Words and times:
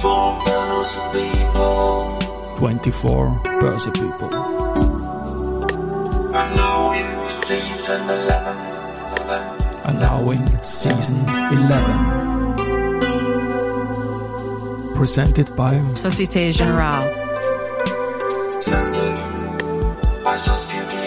24 0.00 0.38
Börse 0.44 1.00
People. 1.12 2.18
24 2.56 3.40
Börse 3.60 3.90
People. 3.90 4.30
Allowing 6.34 7.28
season 7.28 8.00
11. 8.08 8.56
11. 9.26 9.58
Allowing 9.86 10.46
Season 10.62 11.24
11. 11.50 12.54
Presented 14.94 15.56
by 15.56 15.74
Société 15.94 16.52
Générale. 16.52 17.10
By 20.24 20.36
Société 20.36 20.97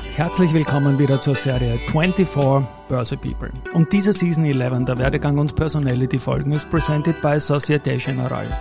Herzlich 0.00 0.52
willkommen 0.52 0.98
wieder 0.98 1.20
zur 1.20 1.34
Serie 1.34 1.78
24 1.90 2.66
Börse 2.88 3.16
People. 3.16 3.50
Und 3.74 3.92
diese 3.92 4.12
Season 4.12 4.44
11 4.44 4.84
der 4.84 4.98
Werdegang 4.98 5.38
und 5.38 5.54
Personality 5.54 6.18
Folgen 6.18 6.52
ist 6.52 6.70
presented 6.70 7.20
by 7.22 7.38
Societe 7.38 7.96
Generale. 7.96 8.56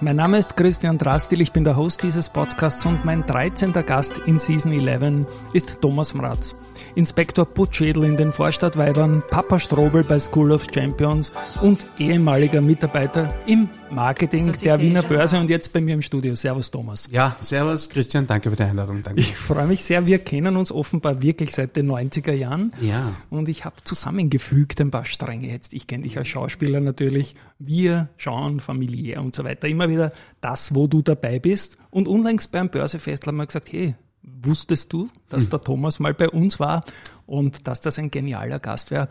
Mein 0.00 0.16
Name 0.16 0.38
ist 0.38 0.56
Christian 0.56 0.98
Drastil, 0.98 1.40
ich 1.40 1.52
bin 1.52 1.64
der 1.64 1.76
Host 1.76 2.02
dieses 2.02 2.28
Podcasts 2.28 2.84
und 2.84 3.04
mein 3.04 3.24
13. 3.24 3.72
Gast 3.72 4.18
in 4.26 4.38
Season 4.38 4.72
11 4.72 5.26
ist 5.52 5.80
Thomas 5.80 6.14
Mratz. 6.14 6.56
Inspektor 6.94 7.46
Putschädel 7.46 8.04
in 8.04 8.16
den 8.16 8.30
Vorstadtweibern, 8.30 9.22
Papa 9.30 9.58
Strobel 9.58 10.04
bei 10.04 10.18
School 10.18 10.52
of 10.52 10.66
Champions 10.72 11.32
und 11.62 11.84
ehemaliger 11.98 12.60
Mitarbeiter 12.60 13.28
im 13.46 13.68
Marketing 13.90 14.52
der 14.52 14.80
Wiener. 14.80 15.02
Börse 15.02 15.38
und 15.38 15.50
jetzt 15.50 15.72
bei 15.72 15.80
mir 15.80 15.94
im 15.94 16.02
Studio. 16.02 16.34
Servus 16.34 16.70
Thomas. 16.70 17.08
Ja, 17.10 17.36
servus 17.40 17.88
Christian, 17.88 18.26
danke 18.26 18.50
für 18.50 18.56
die 18.56 18.62
Einladung. 18.62 19.02
Danke. 19.02 19.20
Ich 19.20 19.36
freue 19.36 19.66
mich 19.66 19.84
sehr, 19.84 20.06
wir 20.06 20.18
kennen 20.18 20.56
uns 20.56 20.72
offenbar 20.72 21.22
wirklich 21.22 21.52
seit 21.52 21.76
den 21.76 21.90
90er 21.90 22.32
Jahren. 22.32 22.72
Ja. 22.80 23.14
Und 23.30 23.48
ich 23.48 23.64
habe 23.64 23.76
zusammengefügt 23.84 24.80
ein 24.80 24.90
paar 24.90 25.04
Stränge 25.04 25.50
jetzt. 25.50 25.74
Ich 25.74 25.86
kenne 25.86 26.04
dich 26.04 26.18
als 26.18 26.28
Schauspieler 26.28 26.80
natürlich. 26.80 27.34
Wir 27.58 28.08
schauen 28.16 28.60
familiär 28.60 29.20
und 29.20 29.34
so 29.34 29.44
weiter. 29.44 29.68
Immer 29.68 29.88
wieder 29.88 30.12
das, 30.40 30.74
wo 30.74 30.86
du 30.86 31.02
dabei 31.02 31.38
bist. 31.38 31.78
Und 31.90 32.08
unlängst 32.08 32.52
beim 32.52 32.68
Börsefest 32.68 33.26
haben 33.26 33.36
wir 33.36 33.46
gesagt, 33.46 33.72
hey, 33.72 33.94
wusstest 34.42 34.92
du, 34.92 35.08
dass 35.28 35.48
der 35.48 35.60
Thomas 35.60 36.00
mal 36.00 36.14
bei 36.14 36.28
uns 36.28 36.60
war 36.60 36.84
und 37.26 37.66
dass 37.66 37.80
das 37.80 37.98
ein 37.98 38.10
genialer 38.10 38.58
Gast 38.58 38.90
wäre? 38.90 39.08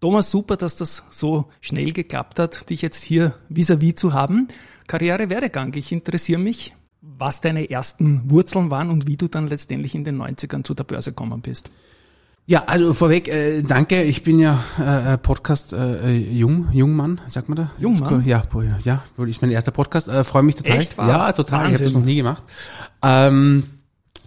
Thomas, 0.00 0.30
super, 0.30 0.56
dass 0.56 0.76
das 0.76 1.04
so 1.10 1.46
schnell 1.60 1.92
geklappt 1.92 2.38
hat, 2.38 2.68
dich 2.68 2.82
jetzt 2.82 3.02
hier 3.02 3.34
vis-à-vis 3.48 3.94
zu 3.94 4.12
haben. 4.12 4.48
Karriere, 4.86 5.30
Werdegang. 5.30 5.72
Ich 5.76 5.92
interessiere 5.92 6.38
mich, 6.38 6.74
was 7.00 7.40
deine 7.40 7.70
ersten 7.70 8.30
Wurzeln 8.30 8.70
waren 8.70 8.90
und 8.90 9.06
wie 9.06 9.16
du 9.16 9.28
dann 9.28 9.48
letztendlich 9.48 9.94
in 9.94 10.04
den 10.04 10.20
90ern 10.20 10.62
zu 10.62 10.74
der 10.74 10.84
Börse 10.84 11.12
gekommen 11.12 11.40
bist. 11.40 11.70
Ja, 12.46 12.64
also 12.64 12.92
vorweg, 12.92 13.28
äh, 13.28 13.62
danke. 13.62 14.02
Ich 14.02 14.22
bin 14.22 14.38
ja 14.38 14.62
äh, 14.78 15.16
Podcast 15.16 15.72
äh, 15.72 16.12
äh, 16.12 16.30
Jung, 16.30 16.68
Jungmann, 16.72 17.22
sagt 17.28 17.48
man 17.48 17.56
da? 17.56 17.70
Jungmann? 17.78 18.22
Ja, 18.26 18.42
ja, 18.52 18.78
ja, 18.84 19.24
ist 19.24 19.40
mein 19.40 19.50
erster 19.50 19.70
Podcast. 19.70 20.08
Äh, 20.08 20.24
Freue 20.24 20.42
mich 20.42 20.56
total. 20.56 20.76
Echt? 20.76 20.98
Ja, 20.98 21.32
total. 21.32 21.44
Ich 21.46 21.52
habe 21.52 21.70
Wahnsinn. 21.70 21.86
das 21.86 21.94
noch 21.94 22.04
nie 22.04 22.16
gemacht. 22.16 22.44
Ähm, 23.02 23.62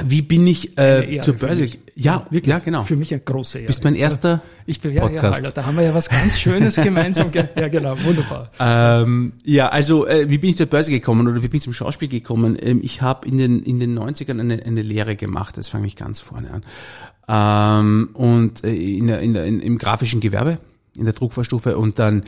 wie 0.03 0.21
bin 0.21 0.45
ich 0.47 0.77
äh, 0.77 1.19
zur 1.21 1.35
Börse? 1.35 1.63
mich. 1.63 1.79
Ja, 1.95 2.25
Wirklich, 2.29 2.51
ja, 2.53 2.59
genau. 2.59 2.83
Für 2.83 2.95
mich 2.95 3.11
eine 3.13 3.21
große 3.21 3.57
Ehre. 3.59 3.67
Bist 3.67 3.83
mein 3.83 3.95
erster 3.95 4.41
ich 4.67 4.79
bin, 4.81 4.91
ja, 4.91 4.97
ja, 5.01 5.07
Podcast. 5.07 5.41
hallo, 5.41 5.51
da 5.55 5.65
haben 5.65 5.75
wir 5.77 5.83
ja 5.83 5.93
was 5.95 6.09
ganz 6.09 6.37
Schönes 6.39 6.75
gemeinsam. 6.83 7.31
ge- 7.31 7.47
Ja, 7.59 7.67
genau, 7.69 7.95
wunderbar. 8.03 8.51
Ähm, 8.59 9.33
ja, 9.43 9.69
also 9.69 10.05
äh, 10.05 10.29
wie 10.29 10.37
bin 10.37 10.51
ich 10.51 10.57
zur 10.57 10.67
Börse 10.67 10.91
gekommen 10.91 11.27
oder 11.27 11.41
wie 11.41 11.47
bin 11.47 11.57
ich 11.57 11.63
zum 11.63 11.73
Schauspiel 11.73 12.07
gekommen? 12.09 12.57
Ähm, 12.61 12.81
ich 12.83 13.01
habe 13.01 13.27
in 13.27 13.37
den 13.39 13.63
in 13.63 13.79
den 13.79 13.97
90ern 13.97 14.39
eine, 14.39 14.61
eine 14.63 14.81
Lehre 14.83 15.15
gemacht, 15.15 15.57
das 15.57 15.67
fange 15.69 15.87
ich 15.87 15.95
ganz 15.95 16.19
vorne 16.21 16.51
an. 16.51 16.63
Ähm, 17.29 18.09
und 18.13 18.63
äh, 18.63 18.73
in 18.75 19.07
der, 19.07 19.21
in 19.21 19.33
der, 19.33 19.45
in, 19.45 19.59
im 19.59 19.77
grafischen 19.77 20.19
Gewerbe, 20.19 20.59
in 20.95 21.05
der 21.05 21.13
Druckvorstufe 21.13 21.77
und 21.77 21.99
dann 21.99 22.23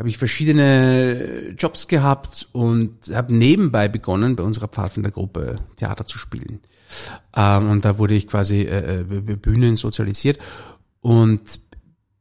habe 0.00 0.08
ich 0.08 0.18
verschiedene 0.18 1.54
Jobs 1.56 1.86
gehabt 1.86 2.48
und 2.52 3.14
habe 3.14 3.34
nebenbei 3.34 3.86
begonnen, 3.88 4.34
bei 4.34 4.42
unserer 4.42 4.66
Pfadfindergruppe 4.68 5.58
Theater 5.76 6.06
zu 6.06 6.18
spielen. 6.18 6.60
Ähm, 7.36 7.70
und 7.70 7.84
da 7.84 7.98
wurde 7.98 8.14
ich 8.14 8.26
quasi 8.26 8.62
äh, 8.62 9.00
äh, 9.02 9.04
Bühnen 9.04 9.76
sozialisiert 9.76 10.38
und 11.00 11.42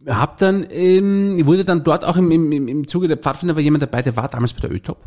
hab 0.08 0.38
dann, 0.38 0.66
ähm, 0.70 1.46
wurde 1.48 1.66
dann 1.66 1.84
dort 1.84 2.04
auch 2.06 2.18
im, 2.18 2.32
im, 2.32 2.68
im- 2.68 2.88
Zuge 2.88 3.08
der 3.08 3.18
Pfadfinder 3.18 3.56
war 3.56 3.62
jemand 3.62 3.82
dabei, 3.82 4.02
der 4.02 4.16
war 4.16 4.28
damals 4.30 4.54
bei 4.54 4.62
der 4.62 4.72
ÖTOP. 4.74 4.98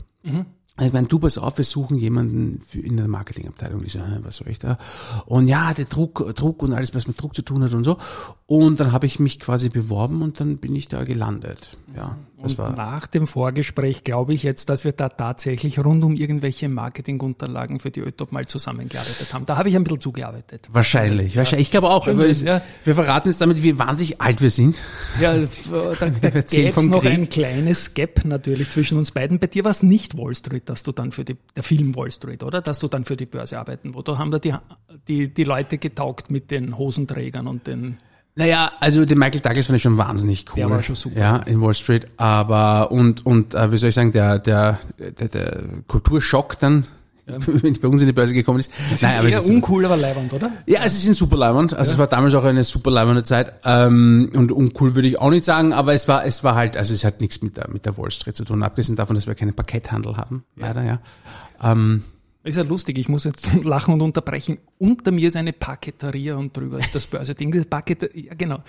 Ich 0.81 0.93
meine, 0.93 1.07
du 1.07 1.19
pass 1.19 1.37
auf, 1.37 1.59
wir 1.59 1.65
suchen 1.67 1.99
jemanden 1.99 2.61
für 2.67 2.81
in 2.81 2.97
der 2.97 3.07
Marketingabteilung. 3.07 3.85
Ich 3.85 3.93
so, 3.93 4.01
was 4.23 4.39
soll 4.39 4.49
ich 4.49 4.59
da? 4.59 4.79
Und 5.27 5.47
ja, 5.47 5.75
der 5.75 5.85
Druck, 5.85 6.35
Druck 6.35 6.63
und 6.63 6.73
alles, 6.73 6.95
was 6.95 7.07
mit 7.07 7.21
Druck 7.21 7.35
zu 7.35 7.43
tun 7.43 7.63
hat 7.63 7.75
und 7.75 7.85
so. 7.85 7.99
Und 8.47 8.81
dann 8.81 8.91
habe 8.91 9.05
ich 9.05 9.21
mich 9.21 9.39
quasi 9.39 9.69
beworben 9.69 10.23
und 10.23 10.41
dann 10.41 10.57
bin 10.59 10.75
ich 10.75 10.89
da 10.89 11.05
gelandet. 11.05 11.77
Ja, 11.95 12.17
Und 12.43 12.77
nach 12.77 13.07
dem 13.07 13.27
Vorgespräch 13.27 14.05
glaube 14.05 14.35
ich 14.35 14.43
jetzt, 14.43 14.69
dass 14.69 14.85
wir 14.85 14.93
da 14.93 15.09
tatsächlich 15.09 15.79
rund 15.79 16.03
um 16.05 16.17
irgendwelche 16.17 16.69
Marketingunterlagen 16.69 17.79
für 17.79 17.91
die 17.91 18.01
ÖTOP 18.01 18.33
mal 18.33 18.47
zusammengearbeitet 18.47 19.33
haben. 19.33 19.47
Da 19.47 19.57
habe 19.57 19.69
ich 19.69 19.77
ein 19.77 19.85
bisschen 19.85 20.01
zugearbeitet. 20.01 20.69
Wahrscheinlich, 20.71 21.37
wahrscheinlich. 21.37 21.69
Ich 21.69 21.71
glaube 21.71 21.91
auch. 21.91 22.05
Schön, 22.05 22.21
es, 22.21 22.43
ja. 22.43 22.63
Wir 22.85 22.95
verraten 22.95 23.29
jetzt 23.29 23.41
damit, 23.41 23.63
wie 23.63 23.79
wahnsinnig 23.79 24.21
alt 24.21 24.41
wir 24.41 24.51
sind. 24.51 24.83
Ja, 25.21 25.35
da, 25.37 25.95
da 25.95 26.31
gäbe 26.31 26.69
es 26.69 26.77
noch 26.77 27.05
ein 27.05 27.29
kleines 27.29 27.95
Gap 27.95 28.25
natürlich 28.25 28.71
zwischen 28.71 28.99
uns 28.99 29.13
beiden. 29.13 29.39
Bei 29.39 29.47
dir 29.47 29.65
war 29.65 29.71
es 29.71 29.83
nicht 29.83 30.17
Wall 30.17 30.35
Street, 30.35 30.69
dass 30.69 30.83
du 30.83 30.93
dann 30.93 31.13
für 31.13 31.25
die, 31.25 31.37
der 31.55 31.63
Film 31.63 31.95
Wall 31.95 32.11
Street, 32.11 32.43
oder? 32.43 32.61
Dass 32.61 32.79
du 32.79 32.89
dann 32.89 33.05
für 33.05 33.17
die 33.17 33.27
Börse 33.27 33.59
arbeiten, 33.59 33.95
wo 33.95 34.03
da 34.03 34.19
haben 34.19 34.31
da 34.31 34.39
die, 34.39 34.55
die, 35.09 35.33
die 35.33 35.45
Leute 35.45 35.79
getaugt 35.79 36.31
mit 36.31 36.51
den 36.51 36.77
Hosenträgern 36.77 37.47
und 37.47 37.67
den, 37.67 37.99
Naja, 38.35 38.73
also 38.81 39.05
den 39.05 39.19
Michael 39.19 39.41
Douglas 39.41 39.67
fand 39.67 39.77
ich 39.77 39.83
schon 39.83 39.99
wahnsinnig 39.99 40.47
cool. 40.51 40.57
Der 40.57 40.71
war 40.71 40.83
schon 40.83 40.95
super. 40.95 41.21
Ja, 41.21 41.37
in 41.39 41.61
Wall 41.61 41.75
Street. 41.75 42.07
Aber 42.17 42.91
und 42.91 43.27
und 43.27 43.55
äh, 43.55 43.71
wie 43.73 43.77
soll 43.77 43.91
ich 43.91 43.95
sagen, 43.95 44.13
der 44.13 44.39
der 44.39 44.79
der, 44.99 45.29
der 45.29 45.63
Kulturschock 45.87 46.59
dann, 46.59 46.87
wenn 47.27 47.73
es 47.73 47.79
bei 47.79 47.89
uns 47.89 48.01
in 48.01 48.07
die 48.07 48.15
Börse 48.15 48.33
gekommen 48.33 48.61
ist. 48.61 48.73
Nein, 49.03 49.19
aber 49.19 49.29
es 49.29 49.35
eher 49.35 49.41
ist, 49.43 49.51
uncool, 49.51 49.85
aber 49.85 49.99
leibend, 49.99 50.33
oder? 50.33 50.51
ja, 50.67 50.81
es 50.83 50.95
ist 50.95 51.07
ein 51.07 51.15
super 51.15 51.37
leibend. 51.37 51.75
Also 51.75 51.93
es 51.93 51.99
war 51.99 52.07
damals 52.07 52.35
auch 52.35 52.45
eine 52.45 52.65
super 52.65 52.91
leibende 52.91 53.23
Zeit. 53.23 53.53
Ähm, 53.65 54.33
und 54.35 54.51
uncool 54.51 54.95
würde 54.95 55.09
ich 55.09 55.19
auch 55.19 55.31
nicht 55.31 55.45
sagen, 55.45 55.75
aber 55.75 55.93
es 55.93 56.09
war 56.09 56.25
es 56.25 56.43
war 56.43 56.55
halt, 56.55 56.79
also 56.79 56.95
es 56.95 57.05
hat 57.05 57.21
nichts 57.21 57.43
mit 57.43 57.59
der 57.59 57.69
mit 57.69 57.85
der 57.85 57.99
Wall 57.99 58.11
Street 58.11 58.35
zu 58.35 58.45
tun, 58.45 58.63
abgesehen 58.63 58.97
davon, 58.97 59.15
dass 59.15 59.27
wir 59.27 59.35
keinen 59.35 59.53
Parketthandel 59.53 60.17
haben, 60.17 60.45
leider 60.57 60.83
ja. 60.83 61.01
Ähm, 61.63 62.03
Ist 62.45 62.57
ja 62.57 62.65
lustig, 62.65 62.99
ich 62.99 63.09
muss 63.09 63.23
jetzt 63.23 63.49
lachen 63.65 63.95
und 63.95 64.01
unterbrechen. 64.01 64.59
Unter 64.79 65.13
mir 65.13 65.29
ist 65.29 65.37
eine 65.37 65.53
Paketeria 65.53 66.35
und 66.35 66.57
drüber 66.57 66.79
ist 66.79 66.93
das 66.93 67.07
Börse-Ding. 67.07 67.53
Das 67.53 67.67
Paket, 67.67 68.11
ja 68.15 68.35
genau. 68.35 68.65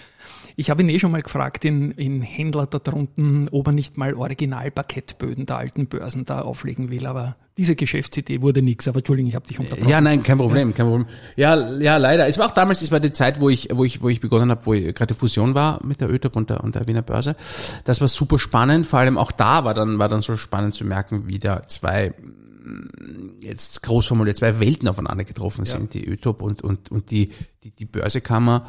Ich 0.56 0.69
habe 0.69 0.84
ihn 0.84 0.89
eh 0.89 1.00
schon 1.00 1.11
mal 1.11 1.23
gefragt, 1.23 1.66
in, 1.66 1.91
in 1.91 2.22
Händler 2.22 2.67
da 2.67 2.78
drunten, 2.78 3.50
ob 3.51 3.67
er 3.67 3.73
nicht 3.73 3.97
mal 3.97 4.13
Original-Parkettböden 4.13 5.47
der 5.47 5.57
alten 5.57 5.88
Börsen 5.88 6.23
da 6.23 6.41
auflegen 6.41 6.91
will, 6.91 7.07
aber 7.07 7.35
diese 7.57 7.75
Geschäftsidee 7.75 8.44
wurde 8.44 8.62
nix. 8.62 8.88
Aber 8.88 9.00
Entschuldigung, 9.00 9.29
ich 9.29 9.35
habe 9.35 9.47
dich 9.47 9.59
unterbrochen. 9.59 9.89
Ja, 9.89 10.01
nein, 10.01 10.22
kein 10.22 10.38
Problem, 10.38 10.75
kein 10.75 10.85
Problem. 10.85 11.07
Ja, 11.35 11.72
ja, 11.79 11.97
leider. 11.97 12.28
Es 12.28 12.38
war 12.38 12.47
auch 12.47 12.51
damals, 12.51 12.83
es 12.83 12.91
war 12.91 13.00
die 13.00 13.12
Zeit, 13.12 13.41
wo 13.41 13.50
ich, 13.50 13.69
wo 13.72 13.83
ich, 13.83 14.03
wo 14.03 14.09
ich 14.09 14.22
begonnen 14.22 14.51
habe, 14.51 14.63
wo 14.67 14.75
ich 14.75 14.94
gerade 14.94 15.13
die 15.16 15.19
Fusion 15.19 15.56
war 15.56 15.83
mit 15.83 16.00
der 16.00 16.12
ÖTOP 16.12 16.35
und 16.35 16.51
der, 16.51 16.63
und 16.63 16.75
der 16.75 16.88
Wiener 16.88 17.01
Börse. 17.01 17.35
Das 17.85 18.01
war 18.01 18.07
super 18.07 18.38
spannend. 18.38 18.85
Vor 18.85 19.00
allem 19.00 19.17
auch 19.17 19.31
da 19.31 19.66
war 19.66 19.73
dann, 19.73 19.97
war 19.97 20.09
dann 20.09 20.22
so 20.22 20.38
spannend 20.38 20.75
zu 20.75 20.85
merken, 20.85 21.28
wie 21.28 21.39
da 21.39 21.66
zwei 21.67 22.13
jetzt 23.40 23.84
groß 23.84 24.07
formuliert 24.07 24.38
zwei 24.38 24.59
Welten 24.59 24.88
aufeinander 24.88 25.24
getroffen 25.24 25.66
sind, 25.66 25.94
die 25.94 26.07
ÖTOP 26.07 26.41
und, 26.41 26.62
und, 26.62 26.91
und 26.91 27.12
die, 27.12 27.31
die, 27.63 27.72
die 27.72 27.85
Börsekammer. 27.85 28.68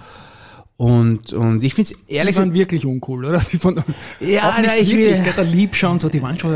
Und, 0.76 1.32
und 1.32 1.62
ich 1.62 1.72
finde 1.72 1.92
es 1.92 2.06
Die 2.08 2.14
ehrlich 2.14 2.36
waren 2.36 2.52
wirklich 2.52 2.84
uncool, 2.84 3.24
oder? 3.26 3.40
Die 3.52 3.58
von, 3.58 3.76
Ja, 4.18 4.50
auch 4.50 4.58
nicht 4.58 4.74
ich 4.80 4.90
wirklich, 4.90 5.24
will- 5.24 5.32
der 5.36 5.44
Liebschau 5.44 5.92
und 5.92 6.00
so, 6.00 6.08
die 6.08 6.20
waren 6.20 6.36
schon 6.36 6.52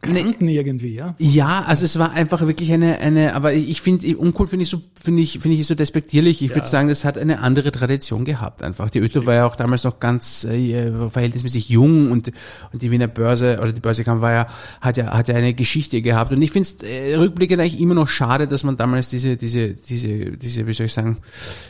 Kanten 0.00 0.48
irgendwie, 0.48 0.94
ja. 0.94 1.14
Ja, 1.18 1.62
also 1.66 1.84
es 1.84 1.98
war 1.98 2.12
einfach 2.12 2.40
wirklich 2.46 2.72
eine, 2.72 2.98
eine, 3.00 3.34
aber 3.34 3.52
ich 3.52 3.82
finde, 3.82 4.16
uncool 4.16 4.46
finde 4.46 4.62
ich 4.62 4.70
so, 4.70 4.80
finde 4.98 5.20
ich, 5.20 5.40
finde 5.40 5.58
ich 5.58 5.66
so 5.66 5.74
despektierlich. 5.74 6.40
Ich 6.42 6.54
würde 6.54 6.66
sagen, 6.66 6.88
das 6.88 7.04
hat 7.04 7.18
eine 7.18 7.40
andere 7.40 7.70
Tradition 7.70 8.24
gehabt 8.24 8.62
einfach. 8.62 8.88
Die 8.88 9.00
ÖTO 9.00 9.26
war 9.26 9.34
ja 9.34 9.46
auch 9.46 9.56
damals 9.56 9.84
noch 9.84 10.00
ganz 10.00 10.44
äh, 10.44 10.90
verhältnismäßig 11.10 11.68
jung 11.68 12.12
und, 12.12 12.32
und 12.72 12.82
die 12.82 12.90
Wiener 12.90 13.08
Börse 13.08 13.58
oder 13.60 13.72
die 13.72 13.80
Börsekammer 13.82 14.22
war 14.22 14.32
ja, 14.32 14.46
hat 14.80 14.96
ja, 14.96 15.12
hat 15.14 15.28
ja 15.28 15.34
eine 15.34 15.52
Geschichte 15.52 16.00
gehabt. 16.00 16.32
Und 16.32 16.40
ich 16.40 16.50
finde 16.50 16.66
es 16.66 16.82
äh, 16.82 17.14
rückblickend 17.16 17.60
eigentlich 17.60 17.78
immer 17.78 17.94
noch 17.94 18.08
schade, 18.08 18.48
dass 18.48 18.64
man 18.64 18.78
damals 18.78 19.10
diese, 19.10 19.36
diese, 19.36 19.74
diese, 19.74 20.30
diese, 20.32 20.66
wie 20.66 20.72
soll 20.72 20.86
ich 20.86 20.94
sagen, 20.94 21.18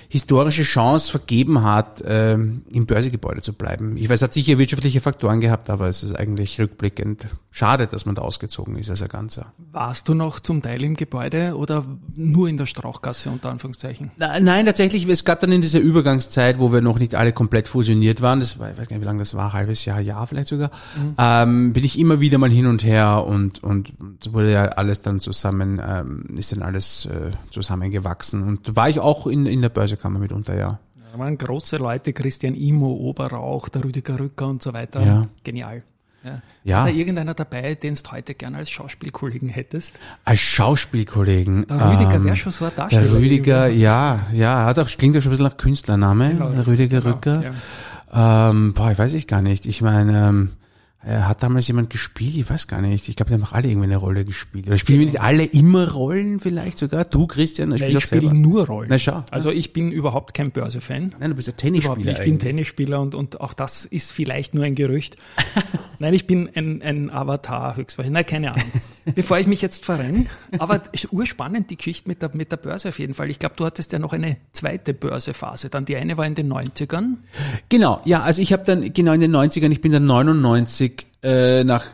historische 0.08 0.62
Chance 0.62 1.10
vergeben 1.10 1.62
hat, 1.62 1.63
ähm, 2.06 2.62
im 2.70 2.86
Börsegebäude 2.86 3.42
zu 3.42 3.52
bleiben. 3.52 3.96
Ich 3.96 4.08
weiß, 4.08 4.18
es 4.18 4.22
hat 4.22 4.32
sicher 4.34 4.58
wirtschaftliche 4.58 5.00
Faktoren 5.00 5.40
gehabt, 5.40 5.70
aber 5.70 5.88
es 5.88 6.02
ist 6.02 6.14
eigentlich 6.14 6.60
rückblickend 6.60 7.26
schade, 7.50 7.86
dass 7.86 8.06
man 8.06 8.14
da 8.14 8.22
ausgezogen 8.22 8.76
ist 8.76 8.90
als 8.90 9.02
ein 9.02 9.08
Ganzer. 9.08 9.52
Warst 9.72 10.08
du 10.08 10.14
noch 10.14 10.40
zum 10.40 10.62
Teil 10.62 10.82
im 10.82 10.94
Gebäude 10.94 11.56
oder 11.56 11.84
nur 12.14 12.48
in 12.48 12.56
der 12.56 12.66
Strauchgasse 12.66 13.30
unter 13.30 13.50
Anführungszeichen? 13.50 14.10
Nein, 14.18 14.66
tatsächlich, 14.66 15.08
es 15.08 15.24
gab 15.24 15.40
dann 15.40 15.52
in 15.52 15.60
dieser 15.60 15.80
Übergangszeit, 15.80 16.58
wo 16.58 16.72
wir 16.72 16.80
noch 16.80 16.98
nicht 16.98 17.14
alle 17.14 17.32
komplett 17.32 17.68
fusioniert 17.68 18.22
waren, 18.22 18.40
das 18.40 18.58
war, 18.58 18.70
ich 18.70 18.78
weiß 18.78 18.88
gar 18.88 18.96
nicht, 18.96 19.02
wie 19.02 19.06
lange 19.06 19.20
das 19.20 19.34
war, 19.34 19.52
halbes 19.52 19.84
Jahr, 19.84 20.00
Jahr 20.00 20.26
vielleicht 20.26 20.48
sogar, 20.48 20.70
ähm, 21.18 21.72
bin 21.72 21.84
ich 21.84 21.98
immer 21.98 22.20
wieder 22.20 22.38
mal 22.38 22.50
hin 22.50 22.66
und 22.66 22.84
her 22.84 23.24
und, 23.24 23.62
und 23.62 23.92
es 24.20 24.32
wurde 24.32 24.52
ja 24.52 24.64
alles 24.64 25.02
dann 25.02 25.20
zusammen, 25.20 25.80
ähm, 25.86 26.24
ist 26.36 26.52
dann 26.52 26.62
alles 26.62 27.06
äh, 27.06 27.30
zusammengewachsen. 27.50 28.42
Und 28.42 28.68
da 28.68 28.76
war 28.76 28.88
ich 28.88 29.00
auch 29.00 29.26
in, 29.26 29.46
in 29.46 29.62
der 29.62 29.68
Börsekammer 29.68 30.18
mitunter, 30.18 30.56
ja. 30.56 30.78
Da 31.14 31.20
waren 31.20 31.38
große 31.38 31.76
Leute, 31.76 32.12
Christian 32.12 32.56
Imo, 32.56 32.88
Oberrauch, 32.92 33.68
der 33.68 33.84
Rüdiger 33.84 34.18
Rücker 34.18 34.48
und 34.48 34.60
so 34.60 34.72
weiter. 34.72 35.00
Ja. 35.00 35.22
Genial. 35.44 35.84
Ja. 36.24 36.42
Ja. 36.64 36.78
War 36.78 36.84
da 36.86 36.90
irgendeiner 36.90 37.34
dabei, 37.34 37.76
den 37.76 37.94
du 37.94 38.10
heute 38.10 38.34
gerne 38.34 38.56
als 38.56 38.68
Schauspielkollegen 38.70 39.48
hättest? 39.48 39.94
Als 40.24 40.40
Schauspielkollegen. 40.40 41.68
Der 41.68 41.92
Rüdiger 41.92 42.14
ähm, 42.14 42.24
wäre 42.24 42.34
schon 42.34 42.50
so 42.50 42.64
ein 42.64 42.72
Darsteller. 42.74 43.04
Der 43.04 43.12
Rüdiger, 43.12 43.66
irgendwie. 43.66 43.82
ja, 43.82 44.26
ja, 44.32 44.64
hat 44.64 44.78
auch, 44.80 44.88
klingt 44.88 45.16
auch 45.16 45.20
schon 45.20 45.30
ein 45.30 45.34
bisschen 45.34 45.46
nach 45.46 45.56
Künstlername, 45.56 46.30
Genau, 46.30 46.48
der 46.50 46.66
Rüdiger 46.66 47.00
genau, 47.00 47.14
Rücker. 47.14 47.52
ja. 48.12 48.50
Ähm, 48.50 48.74
boah, 48.74 48.90
ich 48.90 48.98
weiß 48.98 49.14
ich 49.14 49.28
gar 49.28 49.40
nicht. 49.40 49.66
Ich 49.66 49.82
meine, 49.82 50.28
ähm, 50.30 50.50
hat 51.10 51.42
damals 51.42 51.68
jemand 51.68 51.90
gespielt, 51.90 52.36
ich 52.36 52.48
weiß 52.48 52.66
gar 52.66 52.80
nicht. 52.80 53.08
Ich 53.08 53.16
glaube, 53.16 53.28
die 53.28 53.34
haben 53.34 53.44
auch 53.44 53.52
alle 53.52 53.68
irgendwie 53.68 53.86
eine 53.86 53.96
Rolle 53.96 54.24
gespielt. 54.24 54.66
Oder 54.66 54.78
spielen 54.78 55.00
wir 55.00 55.06
nicht 55.06 55.20
alle 55.20 55.44
immer 55.44 55.90
Rollen 55.90 56.38
vielleicht 56.38 56.78
sogar? 56.78 57.04
Du, 57.04 57.26
Christian, 57.26 57.70
du 57.70 57.78
spielst 57.78 57.96
ich 57.96 58.04
spiele 58.04 58.32
nur 58.32 58.66
Rollen. 58.66 58.88
Na 58.88 58.98
schau. 58.98 59.22
Also 59.30 59.50
ich 59.50 59.72
bin 59.72 59.92
überhaupt 59.92 60.34
kein 60.34 60.50
Börse-Fan. 60.50 61.14
Nein, 61.18 61.30
du 61.30 61.36
bist 61.36 61.48
ja 61.48 61.54
Tennisspieler. 61.54 62.12
Ich 62.12 62.24
bin. 62.24 62.38
Tennisspieler 62.38 63.00
und, 63.00 63.14
und 63.14 63.40
auch 63.40 63.52
das 63.52 63.84
ist 63.84 64.12
vielleicht 64.12 64.54
nur 64.54 64.64
ein 64.64 64.74
Gerücht. 64.74 65.16
Nein, 65.98 66.14
ich 66.14 66.26
bin 66.26 66.50
ein, 66.54 66.82
ein 66.82 67.10
Avatar 67.10 67.76
höchstwahrscheinlich. 67.76 68.14
Nein, 68.14 68.26
keine 68.26 68.52
Ahnung. 68.52 68.66
Bevor 69.14 69.38
ich 69.38 69.46
mich 69.46 69.62
jetzt 69.62 69.84
verrenne. 69.84 70.26
Aber 70.58 70.80
ist 70.92 71.12
urspannend 71.12 71.70
die 71.70 71.76
Geschichte 71.76 72.08
mit 72.08 72.22
der, 72.22 72.30
mit 72.34 72.50
der 72.50 72.56
Börse 72.56 72.88
auf 72.88 72.98
jeden 72.98 73.14
Fall. 73.14 73.30
Ich 73.30 73.38
glaube, 73.38 73.54
du 73.56 73.64
hattest 73.64 73.92
ja 73.92 73.98
noch 73.98 74.12
eine 74.12 74.38
zweite 74.52 74.94
Börsephase. 74.94 75.68
Dann 75.68 75.84
die 75.84 75.96
eine 75.96 76.16
war 76.16 76.26
in 76.26 76.34
den 76.34 76.52
90ern. 76.52 77.16
Genau, 77.68 78.00
ja, 78.04 78.22
also 78.22 78.40
ich 78.40 78.52
habe 78.52 78.64
dann 78.64 78.92
genau 78.92 79.12
in 79.12 79.20
den 79.20 79.34
90ern, 79.34 79.70
ich 79.70 79.80
bin 79.80 79.92
dann 79.92 80.06
99 80.06 80.93
äh, 81.22 81.64
nach 81.64 81.86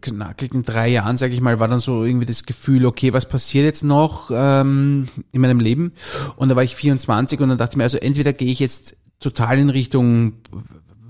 knackigen 0.00 0.62
drei 0.62 0.88
Jahren, 0.88 1.16
sage 1.16 1.32
ich 1.32 1.40
mal, 1.40 1.58
war 1.58 1.68
dann 1.68 1.78
so 1.78 2.04
irgendwie 2.04 2.26
das 2.26 2.44
Gefühl, 2.44 2.84
okay, 2.84 3.12
was 3.12 3.26
passiert 3.26 3.64
jetzt 3.64 3.82
noch 3.82 4.30
ähm, 4.32 5.08
in 5.32 5.40
meinem 5.40 5.60
Leben? 5.60 5.92
Und 6.36 6.50
da 6.50 6.56
war 6.56 6.62
ich 6.62 6.76
24 6.76 7.40
und 7.40 7.48
dann 7.48 7.58
dachte 7.58 7.74
ich 7.74 7.76
mir, 7.78 7.84
also 7.84 7.98
entweder 7.98 8.32
gehe 8.32 8.50
ich 8.50 8.60
jetzt 8.60 8.96
total 9.20 9.58
in 9.58 9.70
Richtung 9.70 10.34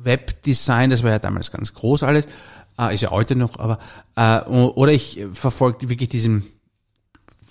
Webdesign, 0.03 0.91
das 0.91 1.03
war 1.03 1.11
ja 1.11 1.19
damals 1.19 1.50
ganz 1.50 1.75
groß 1.75 2.05
alles, 2.05 2.27
äh, 2.79 2.94
ist 2.94 3.00
ja 3.00 3.11
heute 3.11 3.37
noch, 3.37 3.59
aber 3.59 3.79
äh, 4.17 4.41
oder 4.49 4.93
ich 4.93 5.21
verfolge 5.32 5.88
wirklich 5.88 6.09
diesen 6.09 6.47